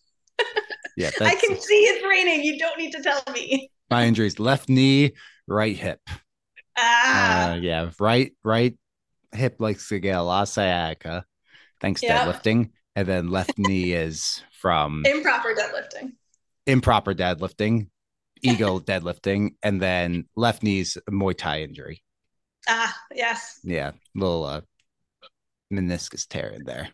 Yeah, 0.96 1.10
I 1.20 1.34
can 1.34 1.58
see 1.58 1.74
it's 1.74 2.04
raining. 2.06 2.42
You 2.44 2.58
don't 2.58 2.78
need 2.78 2.92
to 2.92 3.02
tell 3.02 3.22
me. 3.32 3.70
my 3.90 4.06
injuries. 4.06 4.38
Left 4.38 4.68
knee, 4.68 5.12
right 5.46 5.76
hip. 5.76 6.00
Ah, 6.76 7.52
Uh, 7.52 7.54
yeah, 7.56 7.90
right, 7.98 8.32
right 8.44 8.76
hip 9.32 9.56
likes 9.60 9.88
to 9.88 9.98
get 10.00 10.16
a 10.18 10.22
lot 10.22 10.42
of 10.42 10.48
sciatica, 10.48 11.24
thanks 11.80 12.02
to 12.02 12.06
Yeah. 12.06 12.24
deadlifting, 12.26 12.70
and 12.96 13.08
then 13.08 13.28
left 13.30 13.58
knee 13.58 13.92
is 13.92 14.42
from 14.60 15.02
improper 15.06 15.54
deadlifting. 15.54 16.12
improper 16.66 17.14
deadlifting, 17.14 17.88
ego 18.42 18.78
deadlifting, 18.78 19.54
and 19.62 19.80
then 19.80 20.26
left 20.36 20.62
knee's 20.62 20.96
Muay 21.10 21.36
Thai 21.36 21.62
injury. 21.62 22.02
Ah, 22.68 22.94
yes. 23.14 23.58
Yeah, 23.64 23.92
little 24.14 24.44
uh, 24.44 24.60
meniscus 25.72 26.28
tear 26.28 26.48
in 26.50 26.64
there. 26.64 26.88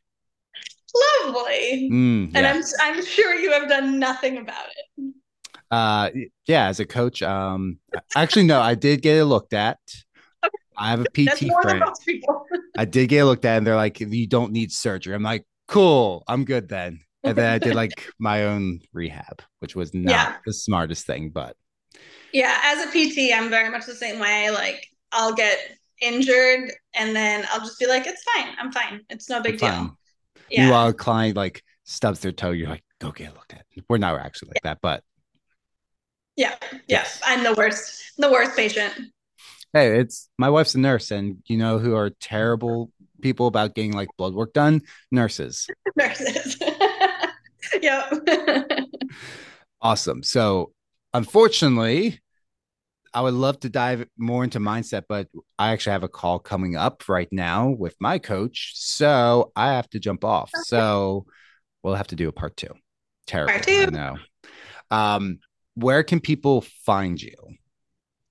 Lovely. 1.27 1.91
Mm, 1.93 2.31
And 2.35 2.45
yeah. 2.45 2.53
I'm 2.55 2.63
I'm 2.97 3.05
sure 3.05 3.35
you 3.35 3.53
have 3.53 3.69
done 3.69 3.99
nothing 3.99 4.39
about 4.39 4.67
it. 4.97 5.15
Uh, 5.71 6.11
yeah, 6.47 6.69
as 6.69 6.79
a 6.81 6.87
coach, 6.87 7.23
um, 7.23 7.79
actually, 8.15 8.45
no, 8.45 8.61
I 8.61 8.75
did 8.77 9.03
get 9.03 9.17
it 9.17 9.25
looked 9.25 9.53
at. 9.53 9.79
I 10.79 10.91
have 10.91 11.01
a 11.01 11.05
PT 11.07 11.51
friend. 11.63 11.83
I 12.79 12.85
did 12.85 13.09
get 13.09 13.21
it 13.23 13.25
looked 13.25 13.45
at, 13.45 13.59
and 13.59 13.67
they're 13.67 13.77
like, 13.77 13.99
"You 14.01 14.27
don't 14.27 14.53
need 14.53 14.71
surgery." 14.73 15.15
I'm 15.15 15.23
like, 15.25 15.45
"Cool, 15.69 16.23
I'm 16.29 16.45
good 16.45 16.69
then." 16.69 17.01
And 17.27 17.37
then 17.37 17.53
I 17.53 17.59
did 17.59 17.75
like 17.83 18.09
my 18.19 18.45
own 18.45 18.81
rehab, 18.93 19.43
which 19.61 19.75
was 19.77 19.93
not 19.95 20.11
Yeah. 20.11 20.37
the 20.47 20.53
smartest 20.53 21.07
thing, 21.07 21.31
but 21.31 21.57
Yeah, 22.33 22.59
as 22.65 22.87
a 22.87 22.91
PT, 22.91 23.33
I'm 23.35 23.51
very 23.51 23.71
much 23.71 23.87
the 23.87 23.95
same 23.95 24.19
way. 24.19 24.51
Like 24.51 24.87
I'll 25.13 25.35
get 25.35 25.59
injured 26.01 26.71
and 26.95 27.17
then 27.17 27.47
I'll 27.51 27.61
just 27.61 27.79
be 27.79 27.87
like, 27.87 28.07
it's 28.07 28.23
fine. 28.35 28.55
I'm 28.59 28.71
fine. 28.73 29.01
It's 29.11 29.29
no 29.31 29.41
big 29.41 29.59
deal. 29.59 29.97
Yeah. 30.51 30.63
Meanwhile, 30.65 30.89
a 30.89 30.93
client 30.95 31.37
like 31.37 31.63
stubs 31.85 32.21
their 32.21 32.33
toe, 32.33 32.51
you're 32.53 32.69
like, 32.69 32.85
"Go 33.01 33.11
get 33.11 33.35
looked 33.35 33.53
at." 33.55 33.65
We're 33.89 33.99
not 33.99 34.19
actually 34.21 34.51
like 34.51 34.63
that, 34.63 34.79
but 34.81 35.03
Yeah. 36.37 36.55
Yes. 36.87 37.21
I'm 37.25 37.43
the 37.43 37.55
worst. 37.55 38.13
The 38.19 38.31
worst 38.31 38.57
patient. 38.57 38.93
hey, 39.73 39.99
it's 39.99 40.29
my 40.39 40.49
wife's 40.51 40.75
a 40.75 40.79
nurse, 40.79 41.11
and 41.11 41.39
you 41.47 41.57
know 41.57 41.79
who 41.79 41.95
are 41.97 42.11
terrible 42.21 42.91
people 43.23 43.47
about 43.47 43.75
getting 43.75 43.93
like 43.93 44.09
blood 44.19 44.35
work 44.35 44.53
done? 44.53 44.83
Nurses. 45.11 45.67
Nurses. 45.97 46.57
yep. 47.83 48.13
Awesome. 49.81 50.23
So, 50.23 50.73
unfortunately, 51.13 52.21
I 53.13 53.21
would 53.21 53.35
love 53.35 53.61
to 53.61 53.69
dive 53.69 54.07
more 54.19 54.45
into 54.45 54.59
mindset, 54.59 55.05
but 55.09 55.29
I 55.59 55.73
actually 55.73 55.93
have 55.93 56.03
a 56.03 56.09
call 56.09 56.39
coming 56.39 56.77
up 56.77 57.09
right 57.09 57.29
now 57.31 57.69
with 57.69 57.95
my 58.01 58.19
coach. 58.19 58.73
So, 58.75 59.53
I 59.55 59.73
have 59.73 59.89
to 59.91 59.99
jump 59.99 60.25
off. 60.25 60.51
So, 60.65 61.27
we'll 61.83 61.95
have 61.95 62.09
to 62.09 62.17
do 62.17 62.29
a 62.29 62.33
part 62.33 62.57
two. 62.57 62.75
Terrible. 63.27 63.53
Part 63.53 63.69
I 63.69 63.85
two. 63.85 63.91
know. 63.91 64.17
Um, 64.91 65.39
where 65.75 66.03
can 66.03 66.21
people 66.21 66.63
find 66.85 67.21
you? 67.21 67.35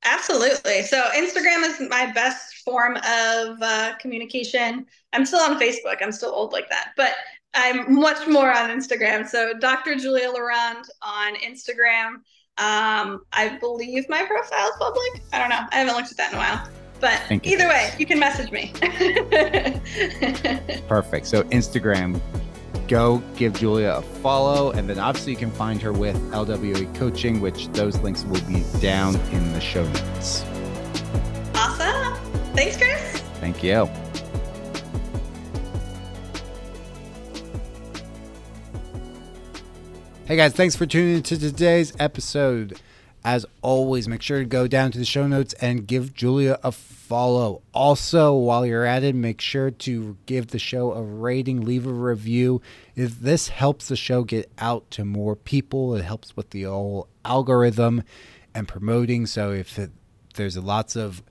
Absolutely. 0.06 0.84
So 0.84 1.02
Instagram 1.16 1.64
is 1.64 1.82
my 1.90 2.12
best 2.14 2.58
form 2.64 2.96
of 2.98 3.58
uh, 3.62 3.96
communication. 4.00 4.86
I'm 5.14 5.26
still 5.26 5.40
on 5.40 5.60
Facebook. 5.60 5.98
I'm 6.02 6.12
still 6.12 6.30
old 6.30 6.54
like 6.54 6.70
that, 6.70 6.92
but 6.96 7.14
I'm 7.56 7.94
much 7.96 8.28
more 8.28 8.52
on 8.52 8.70
Instagram. 8.70 9.28
So 9.28 9.54
Dr. 9.60 9.96
Julia 9.96 10.28
Lerond 10.30 10.84
on 11.02 11.36
Instagram. 11.36 12.16
Um, 12.58 13.22
I 13.34 13.58
believe 13.60 14.08
my 14.10 14.24
profile 14.24 14.68
is 14.70 14.76
public. 14.80 15.24
I 15.34 15.40
don't 15.40 15.50
know. 15.50 15.62
I 15.72 15.76
haven't 15.80 15.96
looked 15.96 16.12
at 16.12 16.18
that 16.18 16.32
in 16.32 16.38
a 16.38 16.42
while. 16.42 16.68
But 17.02 17.20
Thank 17.28 17.46
you. 17.46 17.54
either 17.54 17.68
way, 17.68 17.94
you 18.00 18.06
can 18.06 18.20
message 18.20 18.52
me. 18.52 18.72
Perfect. 20.88 21.28
So, 21.28 21.44
Instagram, 21.44 22.22
go 22.88 23.22
give 23.36 23.54
Julia 23.54 23.96
a 23.98 24.02
follow. 24.02 24.72
And 24.72 24.90
then 24.90 25.00
obviously, 25.00 25.34
you 25.34 25.38
can 25.38 25.52
find 25.52 25.82
her 25.82 25.92
with 25.92 26.16
LWA 26.32 26.94
Coaching, 26.96 27.42
which 27.42 27.68
those 27.70 27.98
links 28.00 28.24
will 28.24 28.42
be 28.48 28.64
down 28.80 29.16
in 29.32 29.52
the 29.52 29.60
show 29.60 29.84
notes. 29.86 30.44
awesome. 31.56 32.16
Thanks, 32.56 32.78
Chris. 32.78 33.20
Thank 33.42 33.62
you. 33.62 33.90
Hey 40.28 40.38
guys, 40.38 40.54
thanks 40.54 40.76
for 40.76 40.88
tuning 40.88 41.18
into 41.18 41.38
today's 41.38 41.94
episode. 42.00 42.82
As 43.24 43.46
always, 43.62 44.08
make 44.08 44.24
sure 44.24 44.40
to 44.40 44.46
go 44.46 44.66
down 44.66 44.92
to 44.92 44.98
the 44.98 45.06
show 45.06 45.28
notes 45.28 45.54
and 45.62 45.86
give 45.86 46.16
Julia 46.16 46.58
a 46.64 46.72
follow. 46.72 47.62
Also, 47.76 48.34
while 48.34 48.66
you're 48.66 48.86
at 48.86 49.04
it, 49.04 49.14
make 49.14 49.40
sure 49.40 49.70
to 49.70 50.18
give 50.26 50.48
the 50.48 50.58
show 50.58 50.94
a 50.94 51.04
rating, 51.04 51.64
leave 51.64 51.86
a 51.86 51.94
review. 51.94 52.60
If 52.96 53.20
this 53.20 53.50
helps 53.50 53.88
the 53.88 53.96
show 53.96 54.24
get 54.24 54.50
out 54.58 54.90
to 54.92 55.06
more 55.06 55.36
people, 55.36 55.96
it 55.96 56.04
helps 56.04 56.36
with 56.36 56.50
the 56.50 56.64
whole 56.64 57.08
algorithm 57.24 58.02
and 58.56 58.68
promoting. 58.68 59.28
So 59.28 59.52
if 59.52 59.78
it, 59.78 59.92
there's 60.34 60.58
lots 60.58 60.96
of 60.96 61.22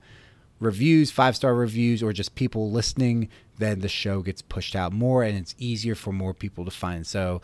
reviews, 0.61 1.11
five 1.11 1.35
star 1.35 1.53
reviews, 1.53 2.01
or 2.01 2.13
just 2.13 2.35
people 2.35 2.71
listening, 2.71 3.27
then 3.57 3.81
the 3.81 3.89
show 3.89 4.21
gets 4.21 4.41
pushed 4.41 4.73
out 4.73 4.93
more 4.93 5.21
and 5.21 5.37
it's 5.37 5.53
easier 5.57 5.95
for 5.95 6.13
more 6.13 6.33
people 6.33 6.63
to 6.63 6.71
find. 6.71 7.05
So 7.05 7.41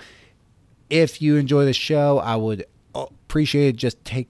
if 0.91 1.21
you 1.21 1.37
enjoy 1.37 1.65
the 1.65 1.73
show, 1.73 2.19
I 2.19 2.35
would 2.35 2.65
uh, 2.93 3.05
appreciate 3.09 3.69
it. 3.69 3.75
Just 3.77 4.03
take 4.05 4.29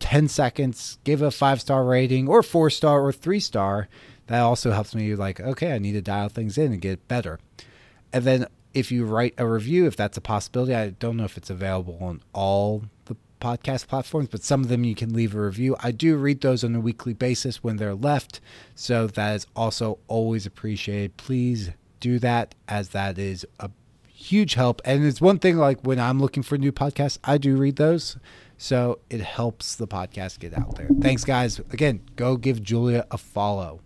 10 0.00 0.28
seconds, 0.28 0.98
give 1.04 1.22
a 1.22 1.30
five 1.30 1.60
star 1.60 1.84
rating 1.84 2.28
or 2.28 2.42
four 2.42 2.68
star 2.68 3.00
or 3.00 3.12
three 3.12 3.40
star. 3.40 3.88
That 4.26 4.40
also 4.40 4.72
helps 4.72 4.94
me, 4.94 5.14
like, 5.14 5.40
okay, 5.40 5.72
I 5.72 5.78
need 5.78 5.92
to 5.92 6.02
dial 6.02 6.28
things 6.28 6.58
in 6.58 6.72
and 6.72 6.82
get 6.82 7.06
better. 7.06 7.38
And 8.12 8.24
then 8.24 8.46
if 8.74 8.90
you 8.90 9.04
write 9.04 9.34
a 9.38 9.46
review, 9.46 9.86
if 9.86 9.96
that's 9.96 10.18
a 10.18 10.20
possibility, 10.20 10.74
I 10.74 10.90
don't 10.90 11.16
know 11.16 11.24
if 11.24 11.36
it's 11.36 11.48
available 11.48 11.96
on 12.00 12.20
all 12.32 12.82
the 13.04 13.16
podcast 13.40 13.86
platforms, 13.86 14.28
but 14.28 14.42
some 14.42 14.62
of 14.62 14.68
them 14.68 14.82
you 14.82 14.96
can 14.96 15.14
leave 15.14 15.34
a 15.34 15.40
review. 15.40 15.76
I 15.80 15.92
do 15.92 16.16
read 16.16 16.40
those 16.40 16.64
on 16.64 16.74
a 16.74 16.80
weekly 16.80 17.14
basis 17.14 17.62
when 17.62 17.76
they're 17.76 17.94
left. 17.94 18.40
So 18.74 19.06
that 19.06 19.36
is 19.36 19.46
also 19.54 19.98
always 20.08 20.44
appreciated. 20.44 21.16
Please 21.16 21.70
do 22.00 22.18
that 22.18 22.54
as 22.66 22.88
that 22.90 23.18
is 23.18 23.46
a 23.60 23.70
huge 24.26 24.54
help. 24.54 24.80
And 24.84 25.04
it's 25.04 25.20
one 25.20 25.38
thing 25.38 25.56
like 25.56 25.80
when 25.82 26.00
I'm 26.00 26.20
looking 26.20 26.42
for 26.42 26.58
new 26.58 26.72
podcasts, 26.72 27.18
I 27.24 27.38
do 27.38 27.56
read 27.56 27.76
those. 27.76 28.16
So 28.58 28.98
it 29.10 29.20
helps 29.20 29.76
the 29.76 29.86
podcast 29.86 30.38
get 30.38 30.56
out 30.56 30.76
there. 30.76 30.88
Thanks, 31.00 31.24
guys. 31.24 31.58
Again, 31.70 32.00
go 32.16 32.36
give 32.36 32.62
Julia 32.62 33.06
a 33.10 33.18
follow. 33.18 33.80